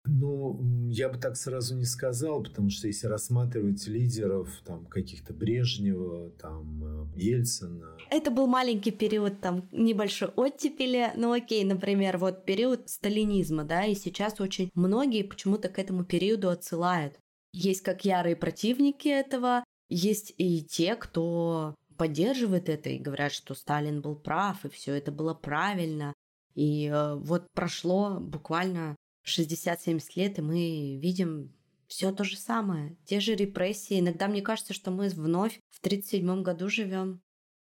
Ну, 0.05 0.59
я 0.89 1.09
бы 1.09 1.19
так 1.19 1.35
сразу 1.35 1.75
не 1.75 1.85
сказал, 1.85 2.41
потому 2.41 2.69
что 2.69 2.87
если 2.87 3.07
рассматривать 3.07 3.85
лидеров, 3.87 4.49
там, 4.65 4.85
каких-то 4.85 5.33
Брежнева, 5.33 6.31
там, 6.31 7.13
э, 7.15 7.19
Ельцина... 7.19 7.97
Это 8.09 8.31
был 8.31 8.47
маленький 8.47 8.91
период, 8.91 9.41
там, 9.41 9.67
небольшой 9.71 10.29
оттепели, 10.29 11.11
ну, 11.15 11.33
окей, 11.33 11.63
например, 11.63 12.17
вот 12.17 12.45
период 12.45 12.89
сталинизма, 12.89 13.65
да, 13.65 13.85
и 13.85 13.93
сейчас 13.93 14.39
очень 14.39 14.71
многие 14.73 15.23
почему-то 15.23 15.69
к 15.69 15.77
этому 15.77 16.05
периоду 16.05 16.49
отсылают. 16.49 17.19
Есть 17.53 17.81
как 17.81 18.05
ярые 18.05 18.35
противники 18.35 19.09
этого, 19.09 19.63
есть 19.89 20.33
и 20.37 20.63
те, 20.63 20.95
кто 20.95 21.75
поддерживают 21.99 22.69
это 22.69 22.89
и 22.89 22.97
говорят, 22.97 23.33
что 23.33 23.53
Сталин 23.53 24.01
был 24.01 24.15
прав, 24.15 24.63
и 24.63 24.69
все 24.69 24.93
это 24.93 25.12
было 25.12 25.33
правильно. 25.33 26.13
И 26.55 26.88
э, 26.88 27.15
вот 27.15 27.45
прошло 27.53 28.21
буквально 28.21 28.95
60-70 29.27 30.01
лет, 30.15 30.39
и 30.39 30.41
мы 30.41 30.97
видим 31.01 31.53
все 31.88 32.13
то 32.13 32.23
же 32.23 32.38
самое, 32.38 32.95
те 33.03 33.19
же 33.19 33.35
репрессии. 33.35 33.99
Иногда 33.99 34.29
мне 34.29 34.41
кажется, 34.41 34.73
что 34.73 34.91
мы 34.91 35.09
вновь 35.09 35.59
в 35.69 35.79
1937 35.79 36.41
году 36.41 36.69
живем. 36.69 37.21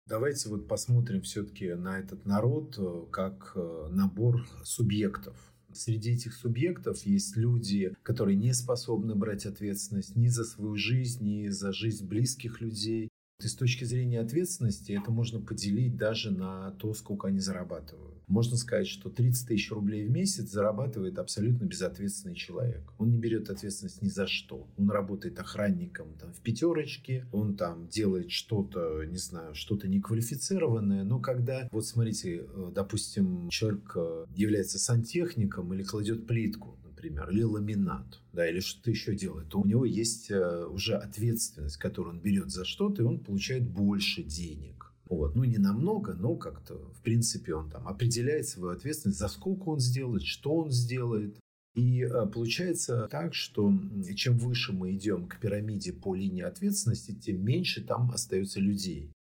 Давайте 0.08 0.48
вот 0.50 0.70
посмотрим 0.70 1.22
все-таки 1.22 1.74
на 1.74 2.00
этот 2.00 2.26
народ 2.26 2.76
э, 2.78 3.06
как 3.12 3.52
э, 3.56 3.88
набор 3.92 4.48
субъектов. 4.64 5.36
Среди 5.74 6.12
этих 6.12 6.34
субъектов 6.34 7.06
есть 7.06 7.36
люди, 7.36 7.94
которые 8.04 8.38
не 8.38 8.54
способны 8.54 9.16
брать 9.16 9.46
ответственность 9.46 10.16
ни 10.16 10.28
за 10.28 10.46
свою 10.46 10.76
жизнь, 10.76 11.26
ни 11.26 11.48
за 11.50 11.74
жизнь 11.74 12.08
близких 12.08 12.62
людей, 12.62 13.10
и 13.46 13.48
с 13.48 13.56
точки 13.56 13.84
зрения 13.84 14.20
ответственности 14.20 14.92
это 14.92 15.12
можно 15.12 15.40
поделить 15.40 15.96
даже 15.96 16.32
на 16.32 16.72
то, 16.72 16.94
сколько 16.94 17.28
они 17.28 17.40
зарабатывают. 17.40 18.14
Можно 18.28 18.58
сказать, 18.58 18.88
что 18.88 19.10
30 19.10 19.48
тысяч 19.48 19.72
рублей 19.72 20.06
в 20.06 20.12
месяц 20.12 20.50
зарабатывает 20.50 21.20
абсолютно 21.20 21.66
безответственный 21.66 22.36
человек. 22.36 22.82
Он 22.98 23.12
не 23.12 23.18
берет 23.18 23.50
ответственность 23.50 24.02
ни 24.02 24.08
за 24.08 24.28
что. 24.28 24.68
Он 24.78 24.90
работает 24.90 25.40
охранником 25.40 26.14
там, 26.20 26.34
в 26.34 26.40
пятерочке, 26.40 27.26
он 27.32 27.56
там 27.56 27.88
делает 27.90 28.32
что-то, 28.32 29.04
не 29.06 29.18
знаю, 29.18 29.56
что-то 29.56 29.88
неквалифицированное. 29.88 31.04
Но 31.04 31.20
когда, 31.20 31.68
вот 31.72 31.86
смотрите, 31.86 32.46
э, 32.48 32.72
допустим, 32.74 33.50
человек 33.50 33.92
э, 33.96 34.26
является 34.36 34.80
сантехником 34.80 35.74
или 35.74 35.84
кладет 35.84 36.26
плитку, 36.26 36.78
например, 37.10 37.30
или 37.30 37.44
ламинат, 37.44 38.22
да, 38.32 38.50
или 38.50 38.60
что-то 38.60 38.90
еще 38.90 39.16
делает, 39.16 39.50
то 39.50 39.60
у 39.60 39.66
него 39.66 39.86
есть 39.86 40.32
э, 40.32 40.66
уже 40.66 40.96
ответственность, 40.96 41.78
которую 41.78 42.16
он 42.16 42.22
берет 42.22 42.50
за 42.50 42.66
что-то, 42.66 43.02
и 43.02 43.06
он 43.06 43.20
получает 43.20 43.68
больше 43.68 44.24
денег. 44.24 44.92
Вот. 45.06 45.36
Ну, 45.36 45.44
не 45.44 45.58
намного, 45.58 46.14
но 46.14 46.36
как-то, 46.36 46.76
в 46.76 47.02
принципе, 47.02 47.54
он 47.56 47.70
там 47.70 47.88
определяет 47.88 48.48
свою 48.48 48.74
ответственность, 48.74 49.20
за 49.20 49.28
сколько 49.28 49.70
он 49.70 49.80
сделает, 49.80 50.24
что 50.24 50.56
он 50.56 50.72
сделает. 50.72 51.38
И 51.76 52.04
э, 52.04 52.26
получается 52.28 53.08
так, 53.12 53.34
что 53.34 53.72
чем 54.16 54.38
выше 54.38 54.74
мы 54.74 54.94
идем 54.94 55.28
к 55.28 55.40
пирамиде 55.40 55.92
по 55.92 56.16
линии 56.16 56.44
ответственности, 56.44 57.14
тем 57.14 57.44
меньше 57.44 57.84
там 57.84 58.12
остается 58.12 58.60
людей. 58.60 59.12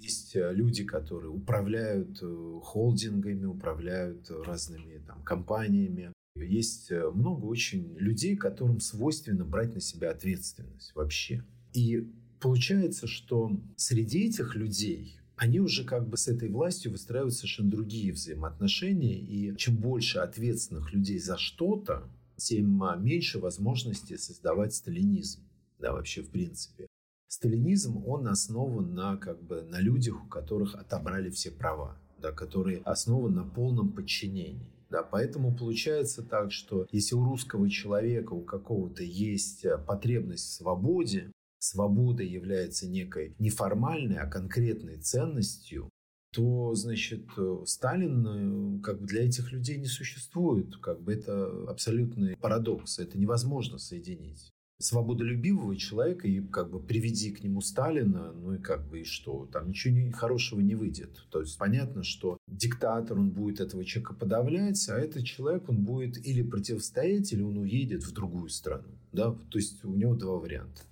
Есть 0.00 0.36
э, 0.36 0.52
люди, 0.52 0.84
которые 0.84 1.30
управляют 1.30 2.20
холдингами, 2.62 3.44
управляют 3.44 4.30
разными 4.30 4.98
там, 5.06 5.22
компаниями, 5.22 6.12
есть 6.46 6.90
э, 6.90 7.10
много 7.10 7.46
очень 7.46 7.94
людей, 7.98 8.36
которым 8.36 8.80
свойственно 8.80 9.44
брать 9.44 9.74
на 9.74 9.80
себя 9.80 10.10
ответственность 10.10 10.92
вообще. 10.94 11.44
И 11.74 12.08
получается, 12.40 13.06
что 13.06 13.60
среди 13.76 14.26
этих 14.26 14.54
людей 14.54 15.18
они 15.36 15.60
уже 15.60 15.84
как 15.84 16.08
бы 16.08 16.16
с 16.16 16.26
этой 16.26 16.48
властью 16.48 16.90
выстраивают 16.92 17.34
совершенно 17.34 17.70
другие 17.70 18.12
взаимоотношения. 18.12 19.18
И 19.18 19.56
чем 19.56 19.76
больше 19.76 20.18
ответственных 20.18 20.92
людей 20.92 21.18
за 21.18 21.38
что-то, 21.38 22.08
тем 22.36 22.82
а, 22.82 22.96
меньше 22.96 23.38
возможности 23.38 24.16
создавать 24.16 24.74
сталинизм. 24.74 25.42
Да, 25.78 25.92
вообще 25.92 26.22
в 26.22 26.30
принципе. 26.30 26.86
Сталинизм, 27.28 28.04
он 28.06 28.26
основан 28.26 28.94
на, 28.94 29.16
как 29.16 29.42
бы, 29.42 29.62
на 29.62 29.80
людях, 29.80 30.24
у 30.24 30.28
которых 30.28 30.74
отобрали 30.74 31.30
все 31.30 31.50
права, 31.50 31.96
да, 32.20 32.32
которые 32.32 32.78
основан 32.78 33.34
на 33.34 33.44
полном 33.44 33.92
подчинении. 33.92 34.72
Да, 34.90 35.02
поэтому 35.02 35.54
получается 35.54 36.22
так, 36.22 36.50
что 36.50 36.86
если 36.90 37.14
у 37.14 37.24
русского 37.24 37.68
человека, 37.68 38.32
у 38.32 38.42
какого-то 38.42 39.02
есть 39.02 39.64
э, 39.64 39.76
потребность 39.76 40.46
в 40.46 40.54
свободе, 40.54 41.30
свобода 41.58 42.22
является 42.22 42.88
некой 42.88 43.34
неформальной, 43.38 44.16
а 44.16 44.26
конкретной 44.26 44.96
ценностью, 44.96 45.90
то, 46.32 46.74
значит, 46.74 47.26
э, 47.36 47.62
Сталин 47.66 48.78
э, 48.78 48.82
как 48.82 49.00
бы 49.00 49.06
для 49.06 49.24
этих 49.24 49.52
людей 49.52 49.76
не 49.76 49.88
существует. 49.88 50.76
Как 50.76 51.02
бы 51.02 51.12
это 51.12 51.68
абсолютный 51.68 52.36
парадокс. 52.36 52.98
Это 52.98 53.18
невозможно 53.18 53.78
соединить 53.78 54.50
свободолюбивого 54.78 55.76
человека 55.76 56.28
и 56.28 56.40
как 56.40 56.70
бы 56.70 56.80
приведи 56.80 57.32
к 57.32 57.42
нему 57.42 57.60
Сталина, 57.60 58.32
ну 58.32 58.54
и 58.54 58.58
как 58.58 58.88
бы 58.88 59.00
и 59.00 59.04
что, 59.04 59.48
там 59.52 59.68
ничего 59.68 60.10
хорошего 60.12 60.60
не 60.60 60.74
выйдет. 60.74 61.24
То 61.30 61.40
есть 61.40 61.58
понятно, 61.58 62.04
что 62.04 62.38
диктатор, 62.46 63.18
он 63.18 63.30
будет 63.30 63.60
этого 63.60 63.84
человека 63.84 64.14
подавлять, 64.14 64.88
а 64.88 64.98
этот 64.98 65.24
человек, 65.24 65.68
он 65.68 65.84
будет 65.84 66.24
или 66.24 66.42
противостоять, 66.42 67.32
или 67.32 67.42
он 67.42 67.58
уедет 67.58 68.04
в 68.04 68.12
другую 68.12 68.48
страну. 68.50 68.88
Да? 69.12 69.36
То 69.50 69.58
есть 69.58 69.84
у 69.84 69.94
него 69.94 70.14
два 70.14 70.36
варианта. 70.36 70.82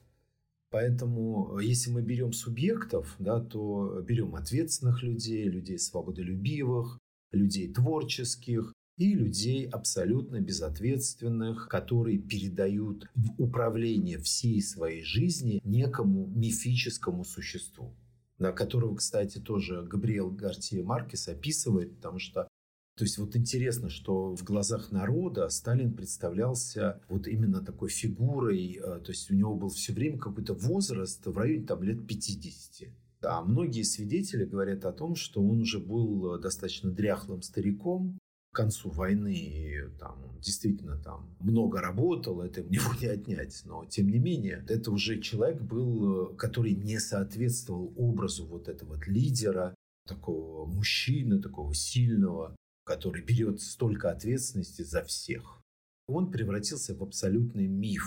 Поэтому, 0.71 1.59
если 1.61 1.91
мы 1.91 2.03
берем 2.03 2.33
субъектов, 2.33 3.15
да, 3.21 3.41
то 3.41 4.03
берем 4.07 4.35
ответственных 4.35 5.03
людей, 5.03 5.45
людей 5.45 5.79
свободолюбивых, 5.79 6.99
людей 7.31 7.73
творческих, 7.73 8.73
и 8.97 9.15
людей 9.15 9.67
абсолютно 9.67 10.41
безответственных, 10.41 11.69
которые 11.69 12.19
передают 12.19 13.07
в 13.15 13.43
управление 13.43 14.19
всей 14.19 14.63
своей 14.63 15.03
жизни 15.03 15.61
некому 15.65 16.27
мифическому 16.27 17.25
существу 17.25 17.95
на 18.39 18.53
которого, 18.53 18.97
кстати, 18.97 19.39
тоже 19.39 19.83
Габриэл 19.83 20.31
Гартье 20.31 20.83
Маркес 20.83 21.29
описывает, 21.29 21.97
потому 21.97 22.19
что 22.19 22.49
то 22.97 23.05
есть 23.05 23.19
вот 23.19 23.37
интересно, 23.37 23.91
что 23.91 24.35
в 24.35 24.43
глазах 24.43 24.91
народа 24.91 25.51
Сталин 25.51 25.93
представлялся 25.93 27.03
вот 27.11 27.27
именно 27.27 27.63
такой 27.63 27.91
фигурой, 27.91 28.81
э, 28.83 29.01
то 29.01 29.11
есть 29.11 29.31
у 29.31 29.35
него 29.35 29.55
был 29.55 29.69
все 29.69 29.93
время 29.93 30.17
какой-то 30.17 30.55
возраст 30.55 31.27
в 31.27 31.37
районе 31.37 31.67
там 31.67 31.83
лет 31.83 32.07
50. 32.07 32.89
Да, 33.21 33.43
многие 33.43 33.83
свидетели 33.83 34.47
говорят 34.47 34.87
о 34.87 34.93
том, 34.93 35.15
что 35.15 35.43
он 35.43 35.61
уже 35.61 35.79
был 35.79 36.37
э, 36.37 36.41
достаточно 36.41 36.91
дряхлым 36.91 37.43
стариком, 37.43 38.19
концу 38.57 38.91
войны 38.91 39.91
там, 40.01 40.19
действительно 40.43 40.97
там 40.99 41.29
много 41.41 41.81
работал, 41.81 42.41
это 42.41 42.63
у 42.63 42.69
него 42.69 42.93
не 43.01 43.07
отнять. 43.07 43.63
Но, 43.65 43.85
тем 43.85 44.09
не 44.09 44.19
менее, 44.19 44.65
это 44.69 44.91
уже 44.91 45.21
человек 45.21 45.61
был, 45.61 46.35
который 46.37 46.75
не 46.75 46.99
соответствовал 46.99 47.93
образу 47.97 48.47
вот 48.47 48.69
этого 48.69 48.95
вот 48.95 49.07
лидера, 49.07 49.75
такого 50.07 50.67
мужчины, 50.67 51.41
такого 51.41 51.75
сильного, 51.75 52.57
который 52.85 53.23
берет 53.23 53.61
столько 53.61 54.11
ответственности 54.11 54.83
за 54.83 55.03
всех. 55.03 55.61
Он 56.07 56.31
превратился 56.31 56.95
в 56.95 57.03
абсолютный 57.03 57.67
миф. 57.67 58.05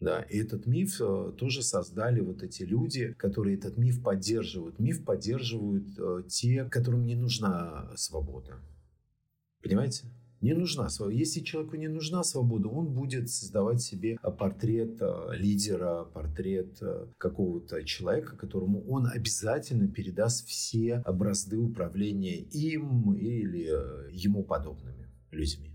Да, 0.00 0.22
и 0.22 0.38
этот 0.38 0.66
миф 0.66 1.00
э, 1.00 1.32
тоже 1.38 1.62
создали 1.62 2.20
вот 2.20 2.42
эти 2.42 2.64
люди, 2.64 3.12
которые 3.12 3.56
этот 3.56 3.78
миф 3.78 4.02
поддерживают. 4.02 4.80
Миф 4.80 5.04
поддерживают 5.04 5.96
э, 5.96 6.22
те, 6.28 6.64
которым 6.64 7.06
не 7.06 7.14
нужна 7.14 7.92
свобода. 7.96 8.58
Понимаете? 9.64 10.04
Не 10.42 10.52
нужна 10.52 10.90
свобода. 10.90 11.16
Если 11.16 11.40
человеку 11.40 11.76
не 11.76 11.88
нужна 11.88 12.22
свобода, 12.22 12.68
он 12.68 12.88
будет 12.88 13.30
создавать 13.30 13.80
себе 13.80 14.18
портрет 14.38 14.98
э, 15.00 15.28
лидера, 15.32 16.04
портрет 16.04 16.76
э, 16.82 17.06
какого-то 17.16 17.82
человека, 17.84 18.36
которому 18.36 18.86
он 18.86 19.06
обязательно 19.06 19.88
передаст 19.88 20.46
все 20.46 20.96
образцы 21.06 21.56
управления 21.56 22.40
им 22.40 23.14
или 23.14 23.70
э, 23.70 24.10
ему 24.12 24.44
подобными 24.44 25.08
людьми. 25.30 25.70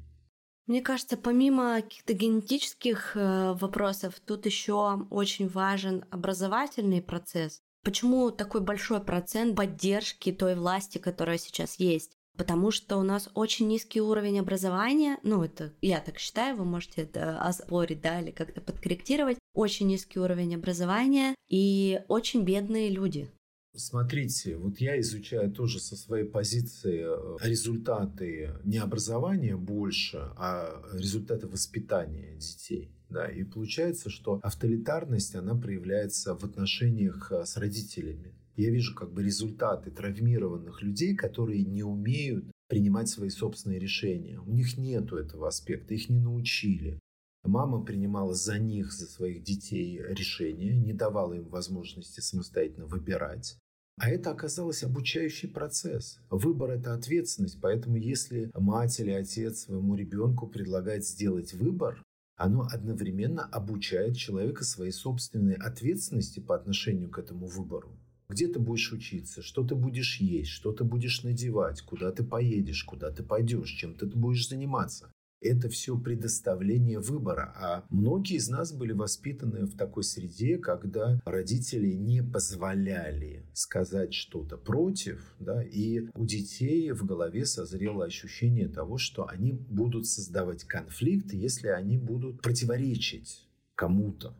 Мне 0.67 0.83
кажется, 0.83 1.17
помимо 1.17 1.81
каких-то 1.81 2.13
генетических 2.13 3.15
вопросов, 3.15 4.19
тут 4.23 4.45
еще 4.45 5.07
очень 5.09 5.47
важен 5.47 6.05
образовательный 6.11 7.01
процесс. 7.01 7.59
Почему 7.83 8.29
такой 8.29 8.61
большой 8.61 9.01
процент 9.01 9.55
поддержки 9.55 10.31
той 10.31 10.53
власти, 10.53 10.99
которая 10.99 11.39
сейчас 11.39 11.79
есть? 11.79 12.18
Потому 12.39 12.71
что 12.71 12.95
у 12.95 13.03
нас 13.03 13.29
очень 13.33 13.67
низкий 13.67 13.99
уровень 13.99 14.39
образования, 14.39 15.17
ну, 15.23 15.43
это 15.43 15.73
я 15.81 15.99
так 15.99 16.17
считаю, 16.19 16.55
вы 16.55 16.63
можете 16.63 17.01
это 17.01 17.37
оспорить, 17.41 17.99
да, 17.99 18.21
или 18.21 18.31
как-то 18.31 18.61
подкорректировать, 18.61 19.37
очень 19.53 19.87
низкий 19.87 20.19
уровень 20.19 20.55
образования 20.55 21.35
и 21.49 21.99
очень 22.07 22.45
бедные 22.45 22.89
люди. 22.91 23.29
Смотрите, 23.75 24.55
вот 24.55 24.77
я 24.79 24.97
изучаю 25.01 25.51
тоже 25.51 25.81
со 25.81 25.97
своей 25.97 26.23
позиции 26.23 27.03
э, 27.05 27.37
результаты 27.45 28.53
не 28.63 28.77
образования 28.77 29.57
больше, 29.57 30.31
а 30.37 30.81
результаты 30.93 31.45
воспитания 31.47 32.37
детей. 32.37 32.89
Да, 33.09 33.27
и 33.27 33.43
получается, 33.43 34.09
что 34.09 34.39
авторитарность, 34.43 35.35
она 35.35 35.55
проявляется 35.55 36.35
в 36.35 36.45
отношениях 36.45 37.33
э, 37.33 37.43
с 37.45 37.57
родителями 37.57 38.33
я 38.59 38.71
вижу 38.71 38.93
как 38.93 39.13
бы 39.13 39.23
результаты 39.23 39.89
травмированных 39.89 40.81
людей, 40.81 41.15
которые 41.15 41.63
не 41.63 41.83
умеют 41.83 42.51
принимать 42.67 43.07
свои 43.07 43.29
собственные 43.29 43.79
решения. 43.79 44.39
У 44.39 44.51
них 44.51 44.77
нету 44.77 45.15
этого 45.15 45.47
аспекта, 45.47 45.93
их 45.93 46.09
не 46.09 46.19
научили. 46.19 46.99
Мама 47.43 47.83
принимала 47.83 48.33
за 48.33 48.59
них, 48.59 48.91
за 48.91 49.07
своих 49.07 49.43
детей 49.43 50.01
решения, 50.01 50.75
не 50.75 50.91
давала 50.91 51.35
им 51.35 51.47
возможности 51.47 52.19
самостоятельно 52.19 52.85
выбирать. 52.85 53.57
А 53.97 54.09
это 54.09 54.31
оказалось 54.31 54.83
обучающий 54.83 55.47
процесс. 55.47 56.19
Выбор– 56.29 56.71
это 56.71 56.93
ответственность. 56.93 57.59
Поэтому 57.61 57.95
если 57.95 58.51
мать 58.53 58.99
или 58.99 59.11
отец 59.11 59.61
своему 59.61 59.95
ребенку 59.95 60.47
предлагает 60.47 61.05
сделать 61.05 61.53
выбор, 61.53 62.03
оно 62.35 62.67
одновременно 62.69 63.45
обучает 63.45 64.17
человека 64.17 64.65
своей 64.65 64.91
собственной 64.91 65.55
ответственности 65.55 66.41
по 66.41 66.55
отношению 66.55 67.09
к 67.09 67.19
этому 67.19 67.47
выбору 67.47 67.98
где 68.29 68.47
ты 68.47 68.59
будешь 68.59 68.93
учиться, 68.93 69.41
что 69.41 69.63
ты 69.63 69.75
будешь 69.75 70.19
есть, 70.19 70.51
что 70.51 70.71
ты 70.71 70.83
будешь 70.83 71.23
надевать, 71.23 71.81
куда 71.81 72.11
ты 72.11 72.23
поедешь, 72.23 72.83
куда 72.83 73.11
ты 73.11 73.23
пойдешь, 73.23 73.71
чем 73.71 73.95
ты 73.95 74.05
будешь 74.05 74.47
заниматься. 74.47 75.11
Это 75.41 75.69
все 75.69 75.97
предоставление 75.97 76.99
выбора. 76.99 77.53
А 77.55 77.85
многие 77.89 78.35
из 78.35 78.49
нас 78.49 78.73
были 78.73 78.91
воспитаны 78.91 79.65
в 79.65 79.77
такой 79.77 80.03
среде, 80.03 80.57
когда 80.57 81.19
родители 81.23 81.93
не 81.93 82.21
позволяли 82.21 83.45
сказать 83.53 84.13
что-то 84.13 84.57
против, 84.57 85.33
да, 85.39 85.63
и 85.63 86.01
у 86.13 86.25
детей 86.25 86.91
в 86.91 87.05
голове 87.05 87.45
созрело 87.45 88.03
ощущение 88.03 88.67
того, 88.67 88.97
что 88.97 89.27
они 89.27 89.53
будут 89.53 90.07
создавать 90.07 90.65
конфликт, 90.65 91.31
если 91.31 91.69
они 91.69 91.97
будут 91.97 92.41
противоречить 92.41 93.47
кому-то. 93.75 94.35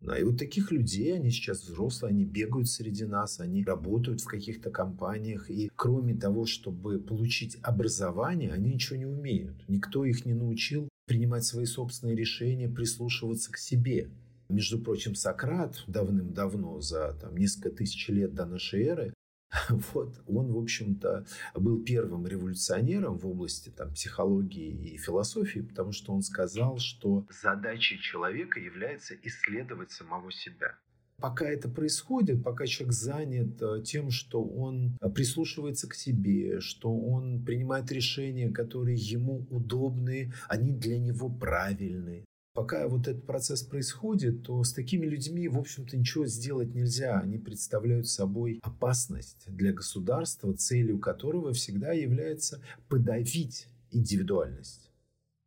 Да, 0.00 0.16
и 0.16 0.22
вот 0.22 0.38
таких 0.38 0.70
людей, 0.70 1.14
они 1.14 1.30
сейчас 1.30 1.64
взрослые, 1.64 2.10
они 2.10 2.24
бегают 2.24 2.68
среди 2.68 3.04
нас, 3.04 3.40
они 3.40 3.64
работают 3.64 4.20
в 4.20 4.26
каких-то 4.26 4.70
компаниях. 4.70 5.50
И 5.50 5.70
кроме 5.74 6.14
того, 6.14 6.46
чтобы 6.46 7.00
получить 7.00 7.58
образование, 7.62 8.52
они 8.52 8.74
ничего 8.74 8.96
не 8.96 9.06
умеют. 9.06 9.68
Никто 9.68 10.04
их 10.04 10.24
не 10.24 10.34
научил 10.34 10.88
принимать 11.06 11.44
свои 11.44 11.64
собственные 11.64 12.16
решения, 12.16 12.68
прислушиваться 12.68 13.50
к 13.50 13.58
себе. 13.58 14.10
Между 14.48 14.78
прочим, 14.78 15.14
Сократ 15.14 15.82
давным-давно, 15.88 16.80
за 16.80 17.14
там, 17.20 17.36
несколько 17.36 17.70
тысяч 17.70 18.08
лет 18.08 18.34
до 18.34 18.46
нашей 18.46 18.82
эры, 18.84 19.14
Вот, 19.92 20.20
он, 20.26 20.52
в 20.52 20.58
общем-то, 20.58 21.26
был 21.54 21.82
первым 21.82 22.26
революционером 22.26 23.18
в 23.18 23.26
области 23.26 23.70
там, 23.70 23.92
психологии 23.92 24.92
и 24.92 24.98
философии, 24.98 25.60
потому 25.60 25.92
что 25.92 26.12
он 26.12 26.22
сказал, 26.22 26.78
что 26.78 27.26
задачей 27.42 27.98
человека 27.98 28.60
является 28.60 29.14
исследовать 29.22 29.90
самого 29.90 30.30
себя. 30.32 30.76
Пока 31.20 31.46
это 31.46 31.68
происходит, 31.68 32.44
пока 32.44 32.64
человек 32.66 32.94
занят 32.94 33.60
э, 33.60 33.82
тем, 33.82 34.12
что 34.12 34.40
он 34.44 34.96
прислушивается 35.16 35.88
к 35.88 35.94
себе, 35.94 36.60
что 36.60 36.96
он 36.96 37.44
принимает 37.44 37.90
решения, 37.90 38.50
которые 38.50 38.96
ему 38.96 39.44
удобны, 39.50 40.32
они 40.48 40.70
для 40.70 40.96
него 40.96 41.28
правильные, 41.28 42.24
пока 42.54 42.88
вот 42.88 43.08
этот 43.08 43.24
процесс 43.26 43.62
происходит, 43.62 44.42
то 44.42 44.62
с 44.64 44.72
такими 44.72 45.06
людьми, 45.06 45.48
в 45.48 45.58
общем-то, 45.58 45.96
ничего 45.96 46.26
сделать 46.26 46.74
нельзя. 46.74 47.18
Они 47.20 47.38
представляют 47.38 48.08
собой 48.08 48.60
опасность 48.62 49.44
для 49.46 49.72
государства, 49.72 50.52
целью 50.54 50.98
которого 50.98 51.52
всегда 51.52 51.92
является 51.92 52.60
подавить 52.88 53.68
индивидуальность 53.90 54.88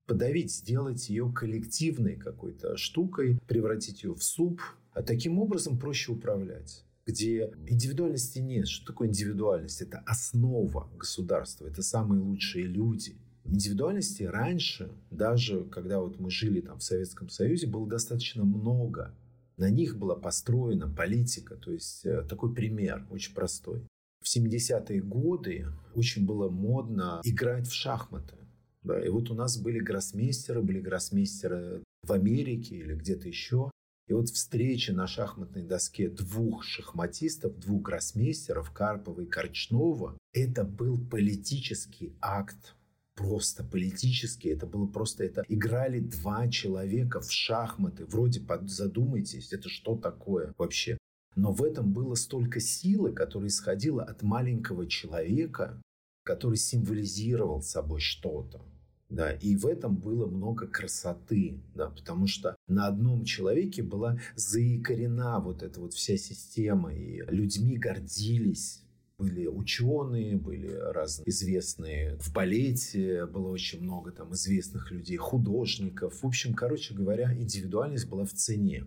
подавить, 0.07 0.51
сделать 0.51 1.07
ее 1.07 1.31
коллективной 1.33 2.17
какой-то 2.17 2.75
штукой, 2.75 3.39
превратить 3.47 4.03
ее 4.03 4.13
в 4.13 4.21
суп. 4.21 4.59
А 4.91 5.03
таким 5.03 5.39
образом 5.39 5.79
проще 5.79 6.11
управлять 6.11 6.83
где 7.05 7.51
индивидуальности 7.67 8.39
нет. 8.39 8.67
Что 8.67 8.87
такое 8.87 9.07
индивидуальность? 9.07 9.81
Это 9.81 9.99
основа 10.05 10.89
государства, 10.97 11.67
это 11.67 11.81
самые 11.81 12.21
лучшие 12.21 12.65
люди– 12.65 13.15
Индивидуальности 13.51 14.23
раньше, 14.23 14.89
даже 15.09 15.65
когда 15.65 15.99
вот 15.99 16.19
мы 16.21 16.31
жили 16.31 16.61
там 16.61 16.79
в 16.79 16.83
Советском 16.83 17.27
Союзе, 17.27 17.67
было 17.67 17.85
достаточно 17.85 18.45
много. 18.45 19.13
На 19.57 19.69
них 19.69 19.97
была 19.97 20.15
построена 20.15 20.87
политика. 20.87 21.55
То 21.57 21.73
есть 21.73 22.05
э, 22.05 22.21
такой 22.23 22.55
пример 22.55 23.05
очень 23.09 23.33
простой. 23.33 23.85
В 24.23 24.33
70-е 24.33 25.01
годы 25.01 25.67
очень 25.93 26.25
было 26.25 26.49
модно 26.49 27.19
играть 27.25 27.67
в 27.67 27.73
шахматы. 27.73 28.37
Да, 28.83 29.03
и 29.03 29.09
вот 29.09 29.29
у 29.29 29.33
нас 29.33 29.57
были 29.57 29.79
гроссмейстеры, 29.79 30.61
были 30.61 30.79
гроссмейстеры 30.79 31.83
в 32.03 32.13
Америке 32.13 32.77
или 32.77 32.95
где-то 32.95 33.27
еще. 33.27 33.69
И 34.07 34.13
вот 34.13 34.29
встреча 34.29 34.93
на 34.93 35.07
шахматной 35.07 35.63
доске 35.63 36.09
двух 36.09 36.63
шахматистов, 36.63 37.59
двух 37.59 37.81
гроссмейстеров, 37.81 38.71
Карпова 38.71 39.19
и 39.19 39.25
Корчнова, 39.25 40.17
это 40.31 40.63
был 40.63 40.97
политический 40.97 42.15
акт 42.21 42.75
просто 43.15 43.63
политически, 43.63 44.47
это 44.47 44.65
было 44.65 44.87
просто, 44.87 45.23
это 45.23 45.43
играли 45.47 45.99
два 45.99 46.47
человека 46.47 47.21
в 47.21 47.31
шахматы, 47.31 48.05
вроде 48.05 48.41
задумайтесь, 48.63 49.53
это 49.53 49.69
что 49.69 49.95
такое 49.95 50.53
вообще? 50.57 50.97
Но 51.35 51.51
в 51.51 51.63
этом 51.63 51.93
было 51.93 52.15
столько 52.15 52.59
силы, 52.59 53.13
которая 53.13 53.49
исходила 53.49 54.03
от 54.03 54.21
маленького 54.21 54.85
человека, 54.87 55.81
который 56.23 56.57
символизировал 56.57 57.61
собой 57.61 57.99
что-то. 57.99 58.61
Да, 59.09 59.33
и 59.33 59.57
в 59.57 59.65
этом 59.65 59.97
было 59.97 60.25
много 60.25 60.67
красоты, 60.67 61.59
да, 61.75 61.89
потому 61.89 62.27
что 62.27 62.55
на 62.69 62.87
одном 62.87 63.25
человеке 63.25 63.83
была 63.83 64.17
заикорена 64.35 65.41
вот 65.41 65.63
эта 65.63 65.81
вот 65.81 65.93
вся 65.93 66.15
система, 66.15 66.93
и 66.93 67.21
людьми 67.27 67.75
гордились, 67.75 68.81
были 69.21 69.45
ученые, 69.45 70.35
были 70.35 70.71
разные 70.71 71.29
известные 71.29 72.15
в 72.17 72.33
балете, 72.33 73.27
было 73.27 73.49
очень 73.49 73.83
много 73.83 74.11
там 74.11 74.33
известных 74.33 74.89
людей, 74.89 75.17
художников. 75.17 76.23
В 76.23 76.25
общем, 76.25 76.55
короче 76.55 76.95
говоря, 76.95 77.31
индивидуальность 77.31 78.09
была 78.09 78.25
в 78.25 78.33
цене. 78.33 78.83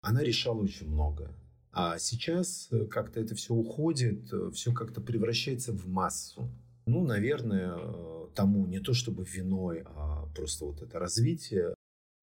Она 0.00 0.22
решала 0.22 0.62
очень 0.62 0.88
много. 0.88 1.30
А 1.72 1.98
сейчас 1.98 2.68
э, 2.70 2.86
как-то 2.86 3.20
это 3.20 3.34
все 3.34 3.52
уходит, 3.52 4.32
э, 4.32 4.50
все 4.54 4.72
как-то 4.72 5.02
превращается 5.02 5.72
в 5.72 5.86
массу. 5.86 6.48
Ну, 6.86 7.04
наверное, 7.04 7.74
э, 7.76 8.26
тому 8.34 8.66
не 8.66 8.80
то 8.80 8.94
чтобы 8.94 9.24
виной, 9.24 9.82
а 9.84 10.24
просто 10.34 10.64
вот 10.64 10.80
это 10.80 10.98
развитие 10.98 11.74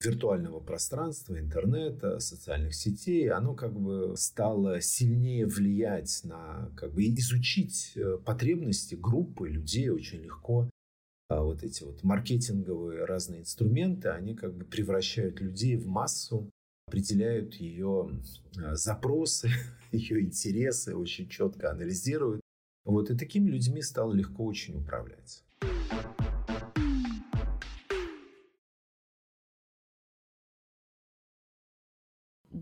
виртуального 0.06 0.60
пространства, 0.60 1.40
интернета, 1.40 2.20
социальных 2.20 2.76
сетей, 2.76 3.30
оно 3.30 3.54
как 3.56 3.80
бы 3.80 4.16
стало 4.18 4.82
сильнее 4.82 5.46
влиять 5.46 6.22
на, 6.24 6.72
как 6.76 6.94
бы 6.94 7.04
изучить 7.06 7.94
э, 7.96 8.18
потребности 8.18 8.96
группы 8.96 9.50
людей 9.50 9.90
очень 9.90 10.22
легко. 10.22 10.70
А 11.30 11.42
вот 11.42 11.64
эти 11.64 11.84
вот 11.84 12.04
маркетинговые 12.04 13.06
разные 13.06 13.42
инструменты, 13.42 14.10
они 14.10 14.36
как 14.36 14.56
бы 14.56 14.66
превращают 14.66 15.40
людей 15.40 15.78
в 15.78 15.88
массу, 15.88 16.50
определяют 16.88 17.56
ее 17.56 18.12
э, 18.58 18.76
запросы, 18.76 19.50
ее 19.92 20.22
интересы, 20.22 20.96
очень 20.96 21.30
четко 21.30 21.72
анализируют. 21.72 22.42
Вот 22.86 23.10
и 23.10 23.18
такими 23.18 23.50
людьми 23.50 23.82
стало 23.82 24.14
легко 24.14 24.46
очень 24.46 24.76
управлять. 24.78 25.44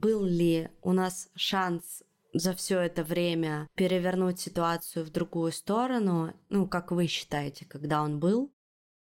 Был 0.01 0.25
ли 0.25 0.69
у 0.81 0.93
нас 0.93 1.29
шанс 1.35 2.03
за 2.33 2.53
все 2.53 2.79
это 2.79 3.03
время 3.03 3.69
перевернуть 3.75 4.39
ситуацию 4.39 5.05
в 5.05 5.11
другую 5.11 5.51
сторону? 5.51 6.33
Ну, 6.49 6.67
как 6.67 6.91
вы 6.91 7.07
считаете, 7.07 7.65
когда 7.65 8.01
он 8.01 8.19
был? 8.19 8.51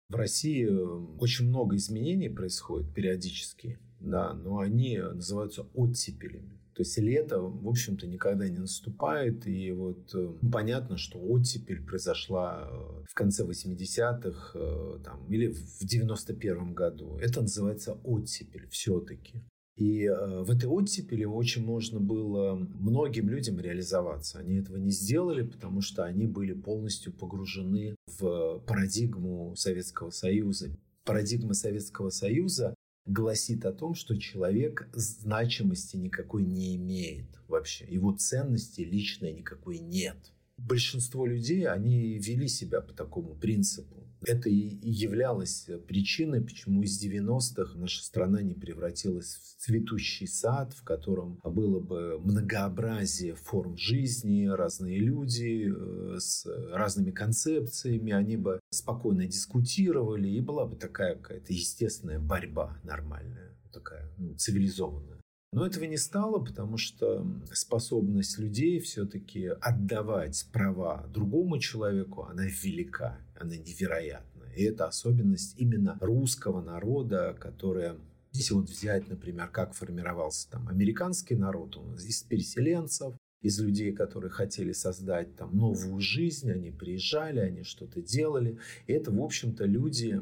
В 0.10 0.16
России 0.16 0.66
э, 0.66 1.18
очень 1.20 1.48
много 1.48 1.76
изменений 1.76 2.30
происходит 2.30 2.94
периодически, 2.94 3.80
да, 4.00 4.34
но 4.34 4.60
они 4.60 5.00
называются 5.00 5.64
оттепелями. 5.74 6.60
То 6.74 6.82
есть 6.82 6.98
лето, 6.98 7.40
в 7.40 7.68
общем-то, 7.68 8.08
никогда 8.08 8.50
не 8.50 8.58
наступает. 8.58 9.46
И 9.48 9.72
вот 9.72 10.14
э, 10.16 10.34
понятно, 10.52 10.98
что 10.98 11.20
оттепель 11.20 11.84
произошла 11.84 12.68
э, 12.68 13.04
в 13.08 13.14
конце 13.14 13.46
80-х 13.46 14.52
э, 14.56 15.00
там, 15.04 15.32
или 15.32 15.48
в 15.48 15.84
91-м 15.84 16.74
году. 16.74 17.18
Это 17.20 17.42
называется 17.42 17.94
оттепель 18.04 18.68
все-таки. 18.70 19.44
И 19.76 20.08
в 20.08 20.52
этой 20.52 20.66
оттепели 20.66 21.26
очень 21.26 21.66
можно 21.66 22.00
было 22.00 22.54
многим 22.56 23.30
людям 23.30 23.60
реализоваться. 23.60 24.38
Они 24.38 24.58
этого 24.58 24.78
не 24.78 24.92
сделали, 24.92 25.42
потому 25.42 25.82
что 25.82 26.04
они 26.04 26.28
были 26.28 26.54
полностью 26.54 27.12
погружены 27.12 27.96
в 28.20 28.60
парадигму 28.68 29.56
Советского 29.56 30.12
Союза. 30.12 30.78
Парадигма 31.06 31.56
Советского 31.56 32.12
Союза 32.12 32.76
гласит 33.08 33.66
о 33.66 33.74
том, 33.74 33.96
что 33.96 34.16
человек 34.16 34.88
значимости 34.94 35.98
никакой 35.98 36.44
не 36.44 36.76
имеет 36.76 37.26
вообще. 37.48 37.86
Его 37.86 38.14
ценности 38.14 38.82
личной 38.82 39.34
никакой 39.34 39.80
нет. 39.80 40.18
Большинство 40.58 41.26
людей, 41.26 41.68
они 41.68 42.20
вели 42.20 42.48
себя 42.48 42.80
по 42.80 42.94
такому 42.94 43.34
принципу. 43.36 44.03
Это 44.26 44.50
и 44.50 44.78
являлось 44.82 45.68
причиной, 45.88 46.42
почему 46.42 46.84
из 46.84 47.04
90-х 47.04 47.78
наша 47.78 48.04
страна 48.04 48.42
не 48.42 48.54
превратилась 48.54 49.36
в 49.36 49.64
цветущий 49.64 50.28
сад, 50.28 50.74
в 50.74 50.84
котором 50.84 51.40
было 51.44 51.80
бы 51.80 52.20
многообразие 52.20 53.36
форм 53.36 53.78
жизни, 53.78 54.46
разные 54.46 55.00
люди 55.00 55.72
э, 55.72 56.20
с 56.20 56.46
разными 56.72 57.12
концепциями, 57.12 58.12
они 58.12 58.38
бы 58.38 58.60
спокойно 58.70 59.26
дискутировали, 59.26 60.30
и 60.30 60.42
была 60.42 60.66
бы 60.66 60.76
такая 60.76 61.16
какая-то 61.16 61.54
естественная 61.54 62.20
борьба 62.20 62.78
нормальная, 62.84 63.58
такая 63.72 64.12
ну, 64.18 64.36
цивилизованная. 64.36 65.23
Но 65.54 65.66
этого 65.66 65.84
не 65.84 65.98
стало, 65.98 66.44
потому 66.44 66.78
что 66.78 67.26
способность 67.54 68.40
людей 68.40 68.80
все-таки 68.80 69.48
отдавать 69.62 70.48
права 70.52 71.06
другому 71.14 71.60
человеку, 71.60 72.24
она 72.24 72.46
велика, 72.46 73.20
она 73.40 73.56
невероятна. 73.56 74.46
И 74.56 74.64
это 74.64 74.88
особенность 74.88 75.54
именно 75.58 75.98
русского 76.02 76.62
народа, 76.62 77.38
которая 77.40 77.98
если 78.34 78.56
вот 78.56 78.68
взять, 78.68 79.08
например, 79.10 79.48
как 79.50 79.76
формировался 79.76 80.50
там 80.50 80.68
американский 80.68 81.36
народ, 81.36 81.78
он 81.78 81.94
из 81.96 82.24
переселенцев, 82.24 83.14
из 83.44 83.60
людей, 83.60 83.92
которые 83.92 84.32
хотели 84.32 84.72
создать 84.72 85.36
там 85.36 85.56
новую 85.56 86.00
жизнь, 86.00 86.50
они 86.50 86.72
приезжали, 86.72 87.40
они 87.40 87.64
что-то 87.64 88.02
делали. 88.02 88.58
И 88.88 88.94
это, 88.94 89.12
в 89.12 89.22
общем-то, 89.22 89.66
люди 89.66 90.22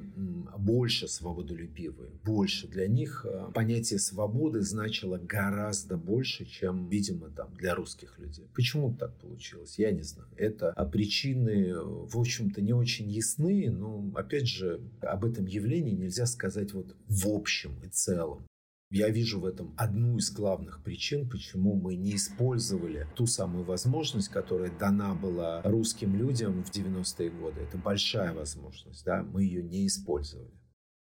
больше 0.57 1.07
свободолюбивые, 1.07 2.09
больше. 2.24 2.67
Для 2.67 2.88
них 2.88 3.26
э, 3.30 3.51
понятие 3.53 3.99
свободы 3.99 4.61
значило 4.61 5.17
гораздо 5.17 5.97
больше, 5.97 6.45
чем, 6.45 6.89
видимо, 6.89 7.30
там 7.30 7.53
для 7.55 7.76
русских 7.76 8.17
людей. 8.17 8.47
Почему 8.55 8.93
так 8.93 9.15
получилось? 9.19 9.78
Я 9.78 9.91
не 9.91 10.01
знаю. 10.01 10.28
Это 10.36 10.72
а 10.72 10.86
причины, 10.86 11.76
в 11.76 12.17
общем-то, 12.17 12.61
не 12.61 12.74
очень 12.74 13.09
ясны, 13.09 13.69
но, 13.69 14.11
опять 14.15 14.47
же, 14.47 14.82
об 15.01 15.26
этом 15.26 15.45
явлении 15.45 15.93
нельзя 15.93 16.26
сказать 16.26 16.74
вот 16.74 16.95
в 17.07 17.28
общем 17.28 17.72
и 17.84 17.88
целом. 17.88 18.43
Я 18.91 19.09
вижу 19.09 19.39
в 19.39 19.45
этом 19.45 19.73
одну 19.77 20.17
из 20.17 20.31
главных 20.31 20.83
причин, 20.83 21.29
почему 21.29 21.75
мы 21.75 21.95
не 21.95 22.17
использовали 22.17 23.07
ту 23.15 23.25
самую 23.25 23.63
возможность, 23.63 24.27
которая 24.27 24.69
дана 24.69 25.15
была 25.15 25.61
русским 25.61 26.13
людям 26.13 26.61
в 26.61 26.69
90-е 26.69 27.29
годы. 27.29 27.61
Это 27.61 27.77
большая 27.77 28.33
возможность, 28.33 29.05
да, 29.05 29.23
мы 29.23 29.43
ее 29.43 29.63
не 29.63 29.87
использовали. 29.87 30.51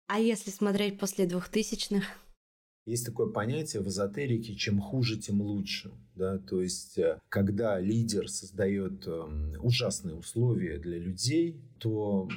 А 0.08 0.18
если 0.18 0.50
смотреть 0.50 0.98
после 0.98 1.26
2000-х? 1.26 2.06
Есть 2.86 3.06
такое 3.06 3.32
понятие 3.32 3.82
в 3.82 3.88
эзотерике 3.88 4.56
«чем 4.56 4.80
хуже, 4.80 5.18
тем 5.18 5.42
лучше». 5.42 5.92
Да? 6.16 6.38
То 6.38 6.62
есть, 6.62 6.98
э, 6.98 7.20
когда 7.30 7.80
лидер 7.80 8.30
создает 8.30 9.08
эм, 9.08 9.54
ужасные 9.62 10.16
условия 10.16 10.80
для 10.80 11.00
людей, 11.00 11.62
то, 11.84 12.30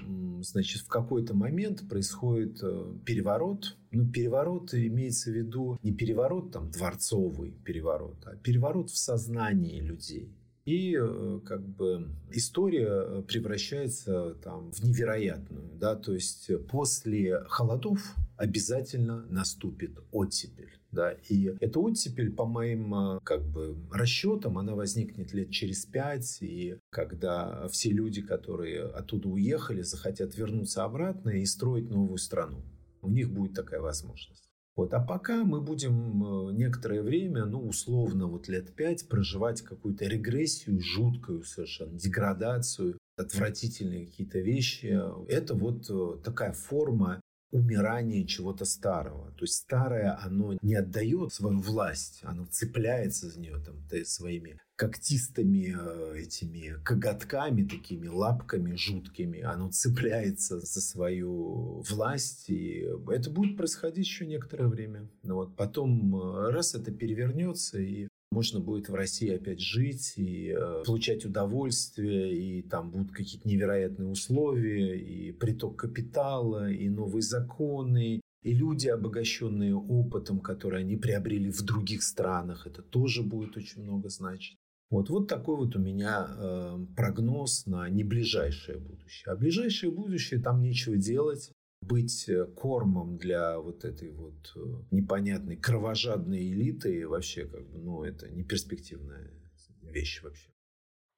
значит, 0.43 0.83
в 0.83 0.89
какой-то 0.89 1.33
момент 1.33 1.89
происходит 1.89 2.59
э, 2.63 2.95
переворот. 3.05 3.77
Ну, 3.93 4.11
переворот 4.11 4.75
имеется 4.75 5.31
в 5.31 5.35
виду 5.35 5.79
не 5.85 5.93
переворот 5.93 6.51
там 6.51 6.69
дворцовый 6.69 7.53
переворот, 7.65 8.17
а 8.27 8.35
переворот 8.35 8.91
в 8.91 8.99
сознании 8.99 9.81
людей. 9.81 10.35
И 10.65 10.97
э, 11.01 11.41
как 11.47 11.65
бы 11.65 12.09
история 12.33 13.23
превращается 13.23 14.35
там 14.43 14.73
в 14.73 14.83
невероятную, 14.83 15.71
да, 15.79 15.95
то 15.95 16.13
есть 16.13 16.51
после 16.67 17.45
холодов 17.47 18.17
обязательно 18.37 19.25
наступит 19.31 19.97
оттепель. 20.11 20.76
Да, 20.93 21.13
и 21.29 21.55
эта 21.61 21.81
оттепель, 21.81 22.33
по 22.33 22.47
моим 22.47 22.95
э, 22.95 23.21
как 23.25 23.45
бы, 23.45 23.77
расчетам, 23.93 24.57
она 24.59 24.75
возникнет 24.75 25.33
лет 25.33 25.51
через 25.51 25.85
пять, 25.85 26.39
и 26.41 26.79
когда 26.91 27.69
все 27.69 27.91
люди, 27.91 28.23
которые 28.23 28.85
оттуда 28.85 29.29
уехали, 29.29 29.83
захотят 29.83 30.37
вернуться 30.37 30.85
обратно 30.85 31.31
и 31.31 31.45
строить 31.45 31.91
новую 31.91 32.19
страну. 32.19 32.63
У 33.03 33.11
них 33.11 33.31
будет 33.31 33.55
такая 33.55 33.81
возможность. 33.81 34.49
Вот. 34.77 34.93
А 34.93 35.01
пока 35.01 35.45
мы 35.45 35.61
будем 35.61 36.23
э, 36.23 36.53
некоторое 36.53 37.03
время, 37.03 37.47
ну, 37.47 37.67
условно, 37.67 38.27
вот 38.27 38.47
лет 38.49 38.75
пять, 38.75 39.09
проживать 39.09 39.63
какую-то 39.63 40.05
регрессию, 40.05 40.81
жуткую 40.81 41.45
совершенно, 41.45 41.99
деградацию, 41.99 42.99
отвратительные 43.17 44.07
какие-то 44.07 44.39
вещи. 44.39 45.01
Это 45.29 45.55
вот 45.55 45.89
э, 45.89 46.23
такая 46.23 46.53
форма 46.53 47.21
умирания 47.51 48.27
чего-то 48.27 48.65
старого. 48.65 49.31
То 49.33 49.45
есть 49.45 49.55
старое, 49.55 50.19
оно 50.23 50.57
не 50.63 50.75
отдает 50.75 51.33
свою 51.33 51.61
власть, 51.61 52.21
оно 52.23 52.47
цепляется 52.47 53.31
за 53.31 53.41
нее 53.41 53.59
там, 53.65 53.77
своими 54.05 54.59
когтистыми 54.77 55.75
э, 55.75 56.19
этими 56.21 56.75
коготками, 56.85 57.67
такими 57.67 58.09
лапками 58.09 58.75
жуткими, 58.75 59.41
оно 59.41 59.71
цепляется 59.71 60.61
за 60.61 60.81
свою 60.81 61.83
власть, 61.89 62.51
и 62.51 62.87
это 63.11 63.31
будет 63.31 63.57
происходить 63.57 64.07
еще 64.07 64.27
некоторое 64.27 64.69
время. 64.69 65.09
Но 65.23 65.37
вот 65.37 65.57
потом 65.57 66.15
э, 66.15 66.51
раз 66.51 66.75
это 66.75 66.93
перевернется, 66.93 67.79
и 67.79 68.09
можно 68.31 68.61
будет 68.61 68.89
в 68.89 68.95
России 68.95 69.35
опять 69.35 69.61
жить 69.61 70.15
и 70.17 70.55
э, 70.57 70.83
получать 70.85 71.25
удовольствие, 71.25 72.35
и 72.35 72.63
там 72.63 72.91
будут 72.91 73.13
какие-то 73.13 73.49
невероятные 73.49 74.09
условия, 74.09 74.99
и 74.99 75.33
приток 75.33 75.77
капитала, 75.77 76.71
и 76.71 76.89
новые 76.89 77.23
законы, 77.23 78.21
и 78.43 78.53
люди, 78.55 78.89
обогащенные 78.89 79.75
опытом, 79.75 80.41
который 80.41 80.81
они 80.81 80.97
приобрели 80.97 81.51
в 81.51 81.63
других 81.63 82.03
странах, 82.03 82.67
это 82.67 82.83
тоже 82.83 83.23
будет 83.23 83.57
очень 83.57 83.83
много 83.83 84.09
значить. 84.09 84.57
Вот, 84.89 85.11
вот 85.11 85.27
такой 85.27 85.57
вот 85.57 85.75
у 85.75 85.81
меня 85.81 86.29
э, 86.29 86.79
прогноз 86.97 87.67
на 87.67 87.89
неближайшее 87.89 88.79
будущее. 88.79 89.33
А 89.33 89.37
ближайшее 89.37 89.91
будущее 89.91 90.41
там 90.41 90.63
нечего 90.63 90.97
делать. 90.97 91.51
Быть 91.87 92.29
э, 92.29 92.47
кормом 92.47 93.17
для 93.17 93.59
вот 93.59 93.85
этой 93.85 94.11
вот 94.13 94.53
э, 94.57 94.61
непонятной 94.91 95.57
кровожадной 95.57 96.53
элиты 96.53 97.07
вообще 97.07 97.47
как 97.47 97.67
бы, 97.69 97.79
ну, 97.79 98.03
это 98.03 98.29
не 98.29 98.45
перспективная 98.45 99.31
вещь 99.83 100.23
вообще. 100.23 100.51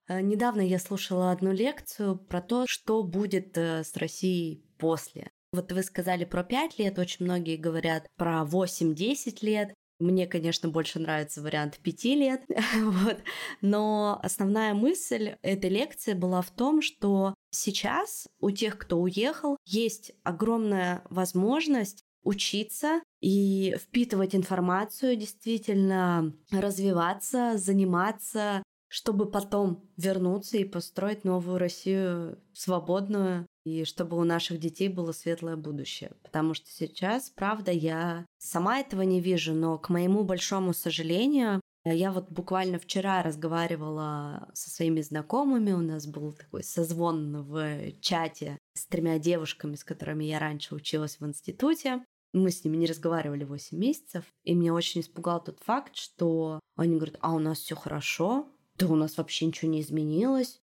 Э, 0.07 0.21
недавно 0.21 0.61
я 0.61 0.79
слушала 0.79 1.31
одну 1.31 1.51
лекцию 1.51 2.17
про 2.17 2.41
то, 2.41 2.65
что 2.67 3.03
будет 3.03 3.57
с 3.57 3.95
Россией 3.95 4.63
после. 4.77 5.29
Вот 5.51 5.71
вы 5.71 5.81
сказали 5.81 6.25
про 6.25 6.43
5 6.43 6.77
лет, 6.77 6.99
очень 6.99 7.25
многие 7.25 7.57
говорят 7.57 8.07
про 8.17 8.43
8-10 8.43 9.37
лет. 9.41 9.73
Мне, 9.99 10.27
конечно, 10.27 10.69
больше 10.69 10.99
нравится 10.99 11.41
вариант 11.41 11.77
пяти 11.77 12.15
лет, 12.15 12.41
вот. 12.75 13.17
но 13.61 14.19
основная 14.23 14.73
мысль 14.73 15.35
этой 15.41 15.69
лекции 15.69 16.13
была 16.13 16.41
в 16.41 16.51
том, 16.51 16.81
что 16.81 17.35
сейчас 17.51 18.27
у 18.39 18.51
тех, 18.51 18.77
кто 18.77 18.99
уехал, 18.99 19.57
есть 19.65 20.13
огромная 20.23 21.03
возможность 21.09 22.05
учиться 22.23 23.01
и 23.21 23.75
впитывать 23.79 24.35
информацию, 24.35 25.15
действительно 25.15 26.33
развиваться, 26.51 27.57
заниматься, 27.57 28.63
чтобы 28.89 29.29
потом 29.29 29.87
вернуться 29.95 30.57
и 30.57 30.65
построить 30.65 31.23
новую 31.23 31.59
Россию 31.59 32.39
свободную, 32.53 33.45
и 33.63 33.85
чтобы 33.85 34.17
у 34.17 34.23
наших 34.23 34.59
детей 34.59 34.89
было 34.89 35.11
светлое 35.11 35.55
будущее. 35.55 36.11
Потому 36.23 36.53
что 36.55 36.69
сейчас, 36.69 37.29
правда, 37.29 37.71
я 37.71 38.25
сама 38.39 38.79
этого 38.79 39.03
не 39.03 39.21
вижу, 39.21 39.53
но 39.53 39.77
к 39.77 39.89
моему 39.89 40.23
большому 40.23 40.73
сожалению, 40.73 41.61
я 41.85 42.11
вот 42.11 42.29
буквально 42.29 42.79
вчера 42.79 43.21
разговаривала 43.23 44.49
со 44.53 44.69
своими 44.69 45.01
знакомыми, 45.01 45.71
у 45.71 45.81
нас 45.81 46.07
был 46.07 46.33
такой 46.33 46.63
созвон 46.63 47.43
в 47.43 47.91
чате 48.01 48.57
с 48.73 48.85
тремя 48.85 49.19
девушками, 49.19 49.75
с 49.75 49.83
которыми 49.83 50.25
я 50.25 50.39
раньше 50.39 50.75
училась 50.75 51.19
в 51.19 51.25
институте. 51.25 52.03
Мы 52.33 52.51
с 52.51 52.63
ними 52.63 52.77
не 52.77 52.85
разговаривали 52.85 53.43
8 53.43 53.77
месяцев, 53.77 54.25
и 54.43 54.53
меня 54.53 54.73
очень 54.73 55.01
испугал 55.01 55.43
тот 55.43 55.59
факт, 55.61 55.95
что 55.95 56.59
они 56.75 56.95
говорят, 56.95 57.17
а 57.21 57.33
у 57.33 57.39
нас 57.39 57.59
все 57.59 57.75
хорошо, 57.75 58.47
да 58.79 58.87
у 58.87 58.95
нас 58.95 59.17
вообще 59.17 59.45
ничего 59.45 59.69
не 59.71 59.81
изменилось, 59.81 60.61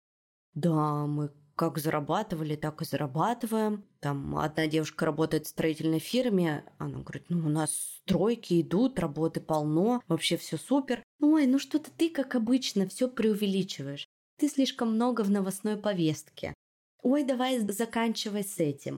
да, 0.54 1.06
мы 1.06 1.30
как 1.54 1.78
зарабатывали, 1.78 2.54
так 2.54 2.82
и 2.82 2.84
зарабатываем. 2.84 3.84
Там 4.00 4.36
одна 4.36 4.66
девушка 4.66 5.06
работает 5.06 5.46
в 5.46 5.50
строительной 5.50 5.98
фирме, 5.98 6.64
она 6.78 7.00
говорит, 7.00 7.26
ну 7.28 7.46
у 7.46 7.50
нас 7.50 7.72
стройки 8.04 8.60
идут, 8.60 8.98
работы 8.98 9.40
полно, 9.40 10.02
вообще 10.08 10.36
все 10.36 10.56
супер. 10.56 11.02
Ой, 11.20 11.46
ну 11.46 11.58
что-то 11.58 11.90
ты, 11.90 12.10
как 12.10 12.34
обычно, 12.34 12.86
все 12.88 13.08
преувеличиваешь. 13.08 14.06
Ты 14.38 14.48
слишком 14.48 14.94
много 14.94 15.22
в 15.22 15.30
новостной 15.30 15.76
повестке. 15.76 16.54
Ой, 17.02 17.24
давай 17.24 17.58
заканчивай 17.58 18.44
с 18.44 18.58
этим. 18.58 18.96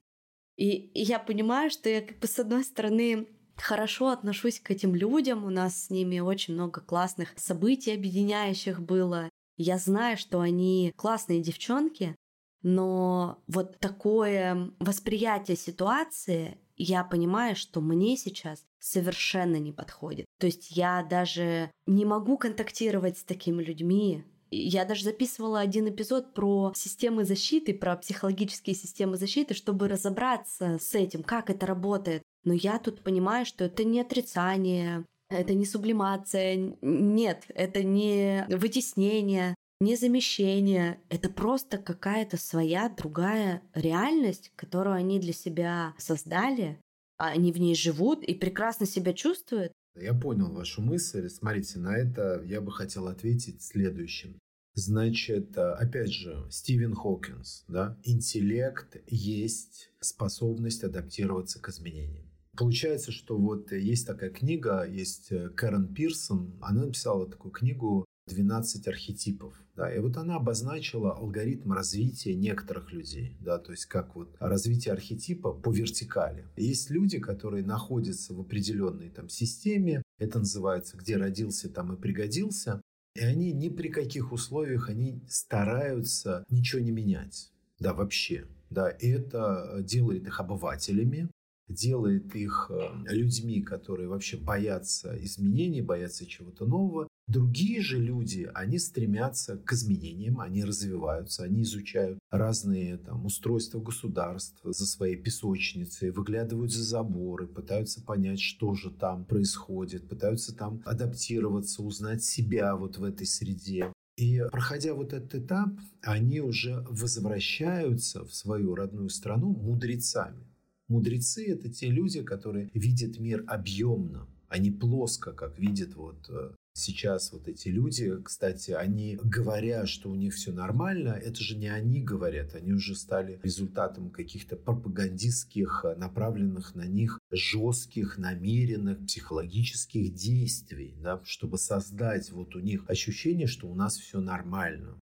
И 0.57 0.91
я 0.93 1.19
понимаю, 1.19 1.71
что 1.71 1.89
я 1.89 2.01
как 2.01 2.19
бы 2.19 2.27
с 2.27 2.39
одной 2.39 2.65
стороны 2.65 3.29
хорошо 3.61 4.09
отношусь 4.09 4.59
к 4.59 4.71
этим 4.71 4.95
людям, 4.95 5.45
у 5.45 5.49
нас 5.49 5.85
с 5.85 5.89
ними 5.89 6.19
очень 6.19 6.53
много 6.53 6.81
классных 6.81 7.33
событий 7.37 7.93
объединяющих 7.93 8.81
было. 8.81 9.29
Я 9.57 9.77
знаю, 9.77 10.17
что 10.17 10.39
они 10.39 10.93
классные 10.95 11.41
девчонки, 11.41 12.15
но 12.61 13.41
вот 13.47 13.79
такое 13.79 14.71
восприятие 14.79 15.57
ситуации, 15.57 16.57
я 16.75 17.03
понимаю, 17.03 17.55
что 17.55 17.81
мне 17.81 18.17
сейчас 18.17 18.65
совершенно 18.79 19.57
не 19.57 19.71
подходит. 19.71 20.25
То 20.39 20.47
есть 20.47 20.71
я 20.71 21.03
даже 21.03 21.71
не 21.85 22.05
могу 22.05 22.37
контактировать 22.37 23.17
с 23.17 23.23
такими 23.23 23.61
людьми. 23.61 24.23
Я 24.51 24.85
даже 24.85 25.03
записывала 25.03 25.59
один 25.59 25.89
эпизод 25.89 26.33
про 26.33 26.71
системы 26.75 27.23
защиты, 27.23 27.73
про 27.73 27.95
психологические 27.97 28.75
системы 28.75 29.17
защиты, 29.17 29.53
чтобы 29.53 29.87
разобраться 29.87 30.79
с 30.79 30.95
этим, 30.95 31.23
как 31.23 31.49
это 31.49 31.65
работает. 31.65 32.23
Но 32.43 32.53
я 32.53 32.79
тут 32.79 33.01
понимаю, 33.01 33.45
что 33.45 33.65
это 33.65 33.83
не 33.83 34.01
отрицание, 34.01 35.05
это 35.29 35.53
не 35.53 35.65
сублимация, 35.65 36.75
нет, 36.81 37.45
это 37.49 37.83
не 37.83 38.45
вытеснение, 38.49 39.55
не 39.79 39.95
замещение. 39.95 40.99
Это 41.09 41.29
просто 41.29 41.77
какая-то 41.77 42.37
своя 42.37 42.89
другая 42.89 43.61
реальность, 43.73 44.51
которую 44.55 44.95
они 44.95 45.19
для 45.19 45.33
себя 45.33 45.93
создали. 45.97 46.79
Они 47.17 47.51
в 47.51 47.59
ней 47.59 47.75
живут 47.75 48.23
и 48.23 48.33
прекрасно 48.33 48.85
себя 48.85 49.13
чувствуют. 49.13 49.71
Я 49.95 50.13
понял 50.13 50.51
вашу 50.51 50.81
мысль. 50.81 51.29
Смотрите, 51.29 51.79
на 51.79 51.97
это 51.97 52.41
я 52.45 52.61
бы 52.61 52.71
хотел 52.71 53.07
ответить 53.07 53.61
следующим. 53.61 54.39
Значит, 54.75 55.57
опять 55.57 56.11
же, 56.11 56.47
Стивен 56.49 56.95
Хокинс, 56.95 57.65
да, 57.67 57.97
интеллект 58.03 58.95
есть 59.07 59.89
способность 59.99 60.83
адаптироваться 60.83 61.59
к 61.59 61.69
изменениям. 61.69 62.28
Получается, 62.57 63.11
что 63.11 63.37
вот 63.37 63.71
есть 63.71 64.05
такая 64.05 64.29
книга, 64.29 64.83
есть 64.83 65.31
Кэрон 65.55 65.93
Пирсон, 65.93 66.57
она 66.61 66.85
написала 66.85 67.29
такую 67.29 67.51
книгу 67.51 68.05
12 68.27 68.87
архетипов. 68.87 69.53
Да, 69.75 69.93
и 69.93 69.99
вот 69.99 70.17
она 70.17 70.35
обозначила 70.35 71.13
алгоритм 71.13 71.71
развития 71.71 72.35
некоторых 72.35 72.91
людей, 72.91 73.37
да, 73.39 73.59
то 73.59 73.71
есть 73.71 73.85
как 73.85 74.15
вот 74.15 74.35
развитие 74.39 74.93
архетипа 74.93 75.53
по 75.53 75.71
вертикали. 75.71 76.45
Есть 76.57 76.89
люди, 76.89 77.19
которые 77.19 77.63
находятся 77.63 78.33
в 78.33 78.41
определенной 78.41 79.09
там 79.09 79.29
системе, 79.29 80.03
это 80.17 80.39
называется 80.39 80.97
«где 80.97 81.15
родился, 81.15 81.69
там 81.69 81.93
и 81.93 81.97
пригодился», 81.97 82.81
и 83.15 83.21
они 83.21 83.53
ни 83.53 83.69
при 83.69 83.87
каких 83.87 84.33
условиях, 84.33 84.89
они 84.89 85.21
стараются 85.29 86.43
ничего 86.49 86.81
не 86.81 86.91
менять, 86.91 87.51
да, 87.79 87.93
вообще. 87.93 88.47
Да, 88.69 88.89
и 88.89 89.07
это 89.07 89.79
делает 89.81 90.27
их 90.27 90.39
обывателями, 90.39 91.31
делает 91.69 92.35
их 92.35 92.69
э, 92.69 92.89
людьми, 93.07 93.61
которые 93.61 94.09
вообще 94.09 94.37
боятся 94.37 95.15
изменений, 95.23 95.81
боятся 95.81 96.25
чего-то 96.25 96.65
нового. 96.65 97.07
Другие 97.27 97.81
же 97.81 97.99
люди, 97.99 98.49
они 98.55 98.79
стремятся 98.79 99.57
к 99.57 99.73
изменениям, 99.73 100.39
они 100.39 100.63
развиваются, 100.63 101.43
они 101.43 101.61
изучают 101.61 102.17
разные 102.31 102.97
там, 102.97 103.23
устройства 103.23 103.79
государства 103.79 104.73
за 104.73 104.87
своей 104.87 105.15
песочницей, 105.15 106.09
выглядывают 106.09 106.71
за 106.71 106.83
заборы, 106.83 107.45
пытаются 107.45 108.01
понять, 108.01 108.39
что 108.39 108.73
же 108.73 108.89
там 108.89 109.25
происходит, 109.25 110.09
пытаются 110.09 110.55
там 110.55 110.81
адаптироваться, 110.85 111.83
узнать 111.83 112.23
себя 112.23 112.75
вот 112.75 112.97
в 112.97 113.03
этой 113.03 113.27
среде. 113.27 113.93
И 114.17 114.43
проходя 114.51 114.95
вот 114.95 115.13
этот 115.13 115.35
этап, 115.35 115.69
они 116.01 116.41
уже 116.41 116.83
возвращаются 116.89 118.25
в 118.25 118.33
свою 118.33 118.73
родную 118.73 119.09
страну 119.09 119.53
мудрецами. 119.53 120.48
Мудрецы– 120.89 121.45
это 121.47 121.69
те 121.69 121.87
люди, 121.87 122.23
которые 122.23 122.71
видят 122.73 123.19
мир 123.19 123.43
объемно, 123.47 124.27
а 124.47 124.57
не 124.57 124.71
плоско, 124.71 125.33
как 125.33 125.59
видят 125.59 125.95
вот 125.95 126.27
э, 126.29 126.51
сейчас 126.73 127.31
вот 127.31 127.47
эти 127.47 127.67
люди, 127.67 128.11
кстати, 128.23 128.71
они 128.71 129.19
говоря, 129.23 129.85
что 129.85 130.09
у 130.09 130.15
них 130.15 130.33
все 130.33 130.51
нормально, 130.51 131.09
это 131.09 131.43
же 131.43 131.55
не 131.55 131.67
они 131.67 132.01
говорят, 132.01 132.55
они 132.55 132.73
уже 132.73 132.95
стали 132.95 133.39
результатом 133.43 134.09
каких-то 134.09 134.55
пропагандистских, 134.55 135.85
э, 135.85 135.95
направленных 135.95 136.73
на 136.73 136.87
них 136.87 137.19
жестких, 137.29 138.17
намеренных 138.17 139.05
психологических 139.05 140.15
действий, 140.15 140.95
да, 140.99 141.21
чтобы 141.23 141.59
создать 141.59 142.31
вот 142.31 142.55
у 142.55 142.59
них 142.59 142.89
ощущение, 142.89 143.45
что 143.45 143.67
у 143.67 143.75
нас 143.75 143.95
все 143.95 144.19
нормально. 144.19 144.99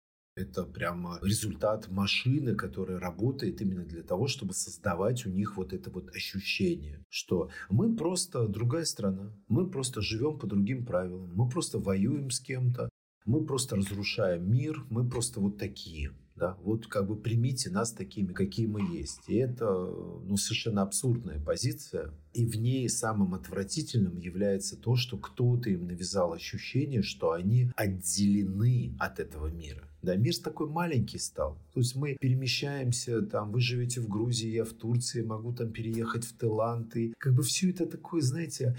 Это 0.41 0.65
прямо 0.65 1.19
результат 1.23 1.91
машины, 1.91 2.55
которая 2.55 2.99
работает 2.99 3.61
именно 3.61 3.85
для 3.85 4.03
того, 4.03 4.27
чтобы 4.27 4.55
создавать 4.55 5.27
у 5.27 5.31
них 5.31 5.57
вот 5.57 5.73
это 5.75 5.91
вот 5.91 6.09
ощущение, 6.17 7.05
что 7.11 7.51
мы 7.69 7.95
просто 7.95 8.49
другая 8.49 8.85
страна, 8.85 9.33
мы 9.49 9.69
просто 9.69 10.01
живем 10.01 10.39
по 10.39 10.47
другим 10.47 10.87
правилам, 10.87 11.31
мы 11.35 11.49
просто 11.49 11.79
воюем 11.79 12.31
с 12.31 12.41
кем-то, 12.41 12.89
мы 13.27 13.45
просто 13.45 13.77
разрушаем 13.77 14.51
мир, 14.51 14.85
мы 14.89 15.09
просто 15.09 15.41
вот 15.41 15.59
такие. 15.59 16.13
Да? 16.37 16.57
Вот 16.63 16.87
как 16.87 17.07
бы 17.07 17.17
примите 17.17 17.69
нас 17.69 17.93
такими, 17.93 18.33
какие 18.33 18.67
мы 18.67 18.81
есть. 18.97 19.21
И 19.29 19.35
это 19.35 19.67
ну, 19.67 20.39
совершенно 20.39 20.81
абсурдная 20.81 21.39
позиция. 21.39 22.15
И 22.33 22.47
в 22.47 22.57
ней 22.57 22.89
самым 22.89 23.35
отвратительным 23.35 24.17
является 24.17 24.79
то, 24.79 24.97
что 24.97 25.19
кто-то 25.19 25.69
им 25.69 25.87
навязал 25.87 26.33
ощущение, 26.33 27.03
что 27.03 27.33
они 27.33 27.71
отделены 27.77 28.97
от 28.99 29.21
этого 29.21 29.49
мира. 29.49 29.90
Да, 30.03 30.17
мир 30.17 30.35
такой 30.39 30.69
маленький 30.69 31.19
стал. 31.19 31.59
То 31.75 31.81
есть 31.81 31.95
мы 31.95 32.17
перемещаемся, 32.19 33.21
там, 33.23 33.53
вы 33.53 33.61
живете 33.61 34.01
в 34.01 34.09
Грузии, 34.09 34.49
я 34.49 34.65
в 34.65 34.73
Турции, 34.73 35.23
могу 35.23 35.53
там 35.53 35.71
переехать 35.71 36.25
в 36.25 36.37
Таиланд. 36.37 36.97
И 36.97 37.13
как 37.19 37.35
бы 37.35 37.43
все 37.43 37.71
это 37.71 37.87
такое, 37.87 38.23
знаете, 38.23 38.79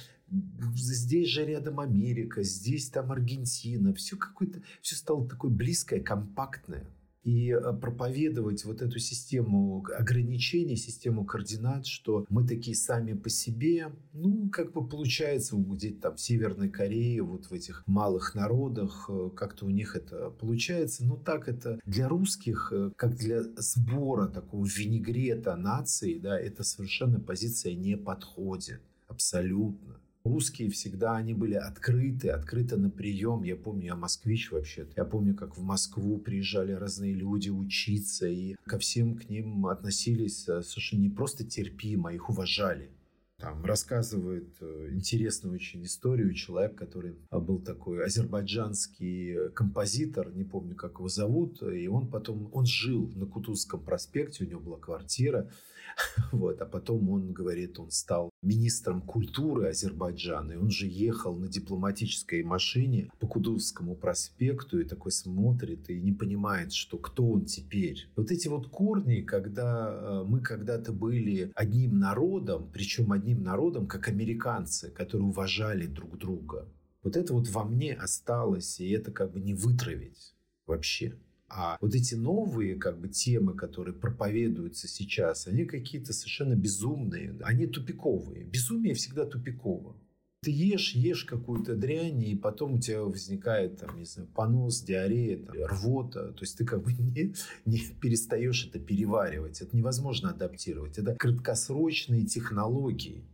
здесь 0.75 1.27
же 1.27 1.45
рядом 1.45 1.79
Америка, 1.79 2.41
здесь 2.41 2.89
там 2.89 3.11
Аргентина. 3.11 3.93
Все 3.93 4.17
какое-то, 4.17 4.61
все 4.81 4.95
стало 4.95 5.27
такое 5.27 5.51
близкое, 5.51 5.99
компактное 5.99 6.87
и 7.23 7.51
э, 7.51 7.73
проповедовать 7.73 8.65
вот 8.65 8.81
эту 8.81 8.99
систему 8.99 9.85
ограничений, 9.97 10.75
систему 10.75 11.25
координат, 11.25 11.85
что 11.85 12.25
мы 12.29 12.47
такие 12.47 12.75
сами 12.75 13.13
по 13.13 13.29
себе, 13.29 13.91
ну, 14.13 14.49
как 14.49 14.73
бы 14.73 14.87
получается 14.87 15.55
где-то 15.55 16.01
там 16.01 16.15
в 16.15 16.21
Северной 16.21 16.69
Корее, 16.69 17.21
вот 17.21 17.45
в 17.45 17.53
этих 17.53 17.83
малых 17.85 18.33
народах, 18.33 19.09
э, 19.09 19.29
как-то 19.35 19.65
у 19.65 19.69
них 19.69 19.95
это 19.95 20.31
получается. 20.31 21.05
Ну, 21.05 21.17
так 21.17 21.47
это 21.47 21.79
для 21.85 22.07
русских, 22.07 22.73
э, 22.73 22.91
как 22.95 23.15
для 23.15 23.43
сбора 23.57 24.27
такого 24.27 24.65
винегрета 24.65 25.55
нации, 25.55 26.17
да, 26.17 26.39
эта 26.39 26.63
совершенно 26.63 27.19
позиция 27.19 27.75
не 27.75 27.97
подходит 27.97 28.81
абсолютно. 29.07 30.00
Русские 30.23 30.69
всегда, 30.69 31.15
они 31.15 31.33
были 31.33 31.55
открыты, 31.55 32.29
открыты 32.29 32.77
на 32.77 32.91
прием. 32.91 33.41
Я 33.41 33.55
помню, 33.55 33.85
я 33.87 33.95
москвич 33.95 34.51
вообще. 34.51 34.87
Я 34.95 35.03
помню, 35.03 35.33
как 35.33 35.57
в 35.57 35.63
Москву 35.63 36.19
приезжали 36.19 36.73
разные 36.73 37.13
люди 37.13 37.49
учиться, 37.49 38.27
и 38.27 38.55
ко 38.65 38.77
всем 38.77 39.15
к 39.15 39.29
ним 39.29 39.65
относились 39.65 40.47
э, 40.47 40.61
совершенно 40.61 41.01
не 41.01 41.09
просто 41.09 41.43
терпимо, 41.43 42.11
а 42.11 42.13
их 42.13 42.29
уважали. 42.29 42.91
Там 43.39 43.65
рассказывает 43.65 44.55
э, 44.61 44.89
интересную 44.91 45.55
очень 45.55 45.83
историю 45.85 46.35
человек, 46.35 46.75
который 46.75 47.15
э, 47.31 47.39
был 47.39 47.57
такой 47.57 48.05
азербайджанский 48.05 49.49
композитор, 49.55 50.31
не 50.35 50.43
помню, 50.43 50.75
как 50.75 50.99
его 50.99 51.07
зовут, 51.07 51.63
и 51.63 51.87
он 51.87 52.07
потом, 52.07 52.47
он 52.53 52.67
жил 52.67 53.11
на 53.15 53.25
Кутузском 53.25 53.83
проспекте, 53.83 54.45
у 54.45 54.47
него 54.47 54.61
была 54.61 54.77
квартира, 54.77 55.49
Вот. 56.31 56.61
А 56.61 56.65
потом 56.65 57.09
он 57.09 57.33
говорит, 57.33 57.79
он 57.79 57.91
стал 57.91 58.29
министром 58.41 59.01
культуры 59.01 59.67
Азербайджана, 59.67 60.53
и 60.53 60.55
он 60.55 60.69
же 60.69 60.87
ехал 60.87 61.35
на 61.35 61.47
дипломатической 61.47 62.43
машине 62.43 63.11
по 63.19 63.27
Кудузскому 63.27 63.95
проспекту 63.95 64.79
и 64.79 64.85
такой 64.85 65.11
смотрит 65.11 65.89
и 65.89 65.99
не 65.99 66.11
понимает, 66.11 66.73
что 66.73 66.97
кто 66.97 67.29
он 67.29 67.45
теперь. 67.45 68.07
Вот 68.15 68.31
эти 68.31 68.47
вот 68.47 68.69
корни, 68.69 69.21
когда 69.21 69.89
э, 69.91 70.23
мы 70.25 70.41
когда-то 70.41 70.93
были 70.93 71.51
одним 71.55 71.99
народом, 71.99 72.69
причем 72.71 73.11
одним 73.11 73.43
народом, 73.43 73.87
как 73.87 74.07
американцы, 74.07 74.89
которые 74.91 75.27
уважали 75.27 75.85
друг 75.85 76.17
друга. 76.17 76.67
Вот 77.03 77.17
это 77.17 77.33
вот 77.33 77.49
во 77.49 77.63
мне 77.63 77.93
осталось, 77.93 78.79
и 78.79 78.89
это 78.91 79.11
как 79.11 79.31
бы 79.31 79.39
не 79.39 79.53
вытравить 79.53 80.35
вообще. 80.65 81.17
А 81.53 81.77
вот 81.81 81.93
эти 81.93 82.15
новые 82.15 82.75
как 82.75 82.99
бы 82.99 83.09
темы, 83.09 83.55
которые 83.55 83.93
проповедуются 83.93 84.87
сейчас, 84.87 85.47
они 85.47 85.65
какие-то 85.65 86.13
совершенно 86.13 86.55
безумные, 86.55 87.35
они 87.43 87.67
тупиковые. 87.67 88.45
Безумие 88.45 88.93
всегда 88.93 89.25
тупиково. 89.25 89.97
Ты 90.43 90.49
ешь, 90.49 90.95
ешь 90.95 91.25
какую-то 91.25 91.75
дрянь, 91.75 92.23
и 92.23 92.35
потом 92.35 92.75
у 92.75 92.79
тебя 92.79 93.03
возникает, 93.03 93.77
там, 93.77 93.99
не 93.99 94.05
знаю, 94.05 94.27
понос, 94.33 94.81
диарея, 94.81 95.37
там, 95.37 95.55
рвота. 95.65 96.31
То 96.31 96.41
есть 96.41 96.57
ты 96.57 96.65
как 96.65 96.83
бы 96.83 96.93
не, 96.97 97.35
не 97.65 97.79
перестаешь 98.01 98.65
это 98.65 98.79
переваривать. 98.79 99.61
Это 99.61 99.75
невозможно 99.75 100.31
адаптировать. 100.31 100.97
Это 100.97 101.15
краткосрочные 101.15 102.25
технологии. 102.25 103.25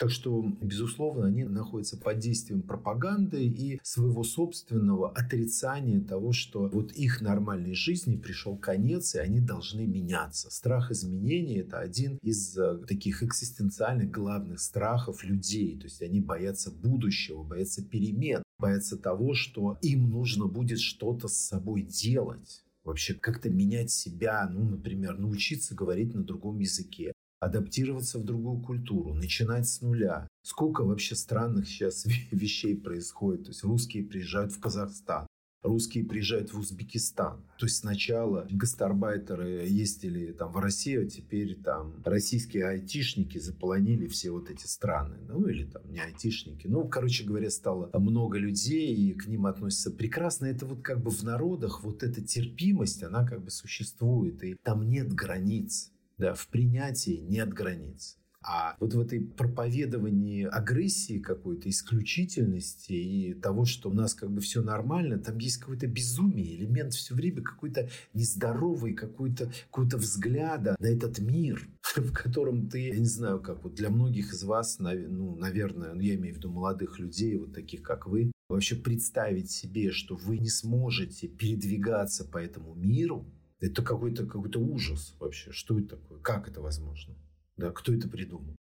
Так 0.00 0.10
что, 0.10 0.42
безусловно, 0.62 1.26
они 1.26 1.44
находятся 1.44 1.98
под 1.98 2.20
действием 2.20 2.62
пропаганды 2.62 3.44
и 3.44 3.78
своего 3.82 4.24
собственного 4.24 5.10
отрицания 5.10 6.00
того, 6.00 6.32
что 6.32 6.70
вот 6.72 6.92
их 6.92 7.20
нормальной 7.20 7.74
жизни 7.74 8.16
пришел 8.16 8.56
конец, 8.56 9.14
и 9.14 9.18
они 9.18 9.40
должны 9.40 9.86
меняться. 9.86 10.50
Страх 10.50 10.90
изменений– 10.90 11.58
это 11.58 11.80
один 11.80 12.16
из 12.22 12.56
э, 12.56 12.78
таких 12.88 13.22
экзистенциальных 13.22 14.10
главных 14.10 14.60
страхов 14.60 15.22
людей. 15.22 15.78
То 15.78 15.84
есть 15.84 16.00
они 16.00 16.20
боятся 16.22 16.70
будущего, 16.70 17.42
боятся 17.42 17.84
перемен, 17.84 18.42
боятся 18.58 18.96
того, 18.96 19.34
что 19.34 19.76
им 19.82 20.08
нужно 20.08 20.46
будет 20.46 20.80
что-то 20.80 21.28
с 21.28 21.36
собой 21.36 21.82
делать 21.82 22.64
вообще 22.84 23.12
как-то 23.12 23.50
менять 23.50 23.90
себя, 23.90 24.48
ну, 24.50 24.64
например, 24.64 25.18
научиться 25.18 25.74
говорить 25.74 26.14
на 26.14 26.24
другом 26.24 26.58
языке, 26.58 27.12
адаптироваться 27.40 28.18
в 28.18 28.24
другую 28.24 28.60
культуру, 28.60 29.14
начинать 29.14 29.66
с 29.66 29.80
нуля. 29.80 30.28
Сколько 30.42 30.84
вообще 30.84 31.14
странных 31.14 31.66
сейчас 31.66 32.06
вещей 32.30 32.76
происходит. 32.76 33.44
То 33.44 33.50
есть 33.50 33.64
русские 33.64 34.04
приезжают 34.04 34.52
в 34.52 34.60
Казахстан, 34.60 35.26
русские 35.62 36.04
приезжают 36.04 36.52
в 36.52 36.58
Узбекистан. 36.58 37.42
То 37.58 37.66
есть 37.66 37.78
сначала 37.78 38.46
гастарбайтеры 38.50 39.66
ездили 39.66 40.32
там 40.32 40.52
в 40.52 40.58
Россию, 40.58 41.06
а 41.06 41.06
теперь 41.06 41.56
там 41.56 42.02
российские 42.04 42.66
айтишники 42.66 43.38
заполонили 43.38 44.06
все 44.06 44.30
вот 44.30 44.50
эти 44.50 44.66
страны. 44.66 45.16
Ну 45.26 45.46
или 45.46 45.64
там 45.64 45.90
не 45.90 46.00
айтишники. 46.00 46.66
Ну, 46.66 46.88
короче 46.88 47.24
говоря, 47.24 47.50
стало 47.50 47.90
много 47.94 48.38
людей, 48.38 48.94
и 48.94 49.14
к 49.14 49.26
ним 49.26 49.46
относятся 49.46 49.90
прекрасно. 49.90 50.46
Это 50.46 50.66
вот 50.66 50.82
как 50.82 51.02
бы 51.02 51.10
в 51.10 51.22
народах 51.22 51.82
вот 51.84 52.02
эта 52.02 52.22
терпимость, 52.22 53.02
она 53.02 53.26
как 53.26 53.42
бы 53.42 53.50
существует, 53.50 54.42
и 54.44 54.56
там 54.62 54.88
нет 54.88 55.12
границ 55.12 55.90
да, 56.20 56.34
в 56.34 56.46
принятии 56.48 57.24
нет 57.28 57.52
границ. 57.52 58.16
А 58.42 58.74
вот 58.80 58.94
в 58.94 59.00
этой 59.00 59.20
проповедовании 59.20 60.44
агрессии 60.44 61.18
какой-то, 61.18 61.68
исключительности 61.68 62.92
и 62.92 63.34
того, 63.34 63.66
что 63.66 63.90
у 63.90 63.92
нас 63.92 64.14
как 64.14 64.30
бы 64.30 64.40
все 64.40 64.62
нормально, 64.62 65.18
там 65.18 65.36
есть 65.38 65.58
какое-то 65.58 65.86
безумие, 65.86 66.56
элемент 66.56 66.94
все 66.94 67.14
время 67.14 67.42
какой-то 67.42 67.90
нездоровый, 68.14 68.94
какой-то 68.94 69.52
какой 69.70 69.86
взгляда 69.86 70.76
на 70.78 70.86
этот 70.86 71.18
мир, 71.18 71.68
в 71.96 72.12
котором 72.12 72.68
ты, 72.68 72.88
я 72.88 72.98
не 72.98 73.04
знаю, 73.04 73.40
как 73.40 73.62
вот 73.62 73.74
для 73.74 73.90
многих 73.90 74.32
из 74.32 74.42
вас, 74.44 74.78
ну, 74.78 75.36
наверное, 75.36 75.92
ну, 75.92 76.00
я 76.00 76.14
имею 76.14 76.34
в 76.34 76.38
виду 76.38 76.50
молодых 76.50 76.98
людей, 76.98 77.36
вот 77.36 77.52
таких 77.52 77.82
как 77.82 78.06
вы, 78.06 78.32
вообще 78.48 78.74
представить 78.74 79.50
себе, 79.50 79.92
что 79.92 80.16
вы 80.16 80.38
не 80.38 80.48
сможете 80.48 81.28
передвигаться 81.28 82.24
по 82.24 82.38
этому 82.38 82.74
миру, 82.74 83.26
это 83.60 83.82
какой-то 83.82 84.26
какой 84.26 84.50
ужас 84.56 85.14
вообще. 85.20 85.52
Что 85.52 85.78
это 85.78 85.96
такое? 85.96 86.18
Как 86.20 86.48
это 86.48 86.60
возможно? 86.60 87.14
Да, 87.56 87.70
кто 87.70 87.92
это 87.92 88.08
придумал? 88.08 88.56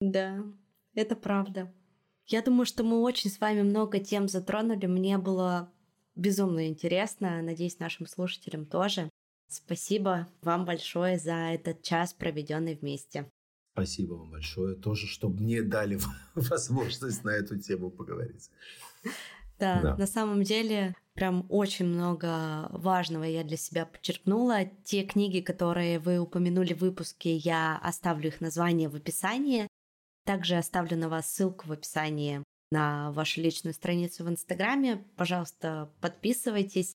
Да, 0.00 0.44
это 0.94 1.16
правда. 1.16 1.72
Я 2.26 2.42
думаю, 2.42 2.66
что 2.66 2.84
мы 2.84 3.00
очень 3.00 3.30
с 3.30 3.40
вами 3.40 3.62
много 3.62 3.98
тем 4.00 4.28
затронули. 4.28 4.86
Мне 4.86 5.16
было 5.16 5.72
безумно 6.14 6.68
интересно. 6.68 7.40
Надеюсь, 7.40 7.78
нашим 7.78 8.06
слушателям 8.06 8.66
тоже. 8.66 9.08
Спасибо 9.48 10.28
вам 10.42 10.66
большое 10.66 11.18
за 11.18 11.32
этот 11.32 11.82
час, 11.82 12.12
проведенный 12.12 12.74
вместе. 12.74 13.30
Спасибо 13.72 14.14
вам 14.14 14.30
большое. 14.30 14.76
Тоже, 14.76 15.06
чтобы 15.06 15.40
мне 15.42 15.62
дали 15.62 15.98
возможность 16.34 17.24
на 17.24 17.30
эту 17.30 17.58
тему 17.58 17.90
поговорить. 17.90 18.50
Да, 19.58 19.80
да, 19.80 19.96
на 19.96 20.06
самом 20.06 20.42
деле 20.42 20.94
прям 21.14 21.46
очень 21.48 21.86
много 21.86 22.68
важного 22.70 23.24
я 23.24 23.42
для 23.42 23.56
себя 23.56 23.86
подчеркнула. 23.86 24.66
Те 24.84 25.02
книги, 25.02 25.40
которые 25.40 25.98
вы 25.98 26.18
упомянули 26.18 26.74
в 26.74 26.80
выпуске, 26.80 27.36
я 27.36 27.76
оставлю 27.82 28.28
их 28.28 28.40
название 28.40 28.88
в 28.88 28.94
описании. 28.94 29.66
Также 30.24 30.56
оставлю 30.56 30.96
на 30.96 31.08
вас 31.08 31.30
ссылку 31.32 31.66
в 31.66 31.72
описании 31.72 32.42
на 32.70 33.10
вашу 33.12 33.40
личную 33.40 33.74
страницу 33.74 34.24
в 34.24 34.28
Инстаграме. 34.28 35.04
Пожалуйста, 35.16 35.90
подписывайтесь. 36.00 36.94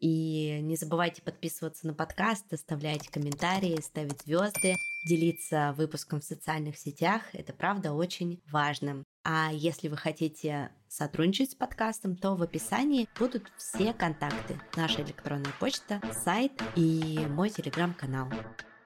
И 0.00 0.60
не 0.62 0.76
забывайте 0.76 1.22
подписываться 1.22 1.86
на 1.88 1.92
подкаст, 1.92 2.52
оставлять 2.52 3.08
комментарии, 3.08 3.80
ставить 3.80 4.22
звезды, 4.22 4.76
делиться 5.08 5.74
выпуском 5.76 6.20
в 6.20 6.24
социальных 6.24 6.78
сетях. 6.78 7.22
Это 7.32 7.52
правда 7.52 7.92
очень 7.92 8.40
важно. 8.50 9.02
А 9.30 9.50
если 9.52 9.88
вы 9.88 9.98
хотите 9.98 10.70
сотрудничать 10.88 11.50
с 11.50 11.54
подкастом, 11.54 12.16
то 12.16 12.34
в 12.34 12.42
описании 12.42 13.06
будут 13.18 13.52
все 13.58 13.92
контакты. 13.92 14.58
Наша 14.74 15.02
электронная 15.02 15.52
почта, 15.60 16.00
сайт 16.24 16.52
и 16.76 17.20
мой 17.28 17.50
телеграм-канал. 17.50 18.30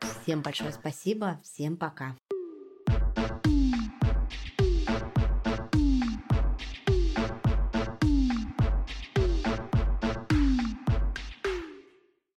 Всем 0.00 0.42
большое 0.42 0.72
спасибо, 0.72 1.38
всем 1.44 1.76
пока. 1.76 2.16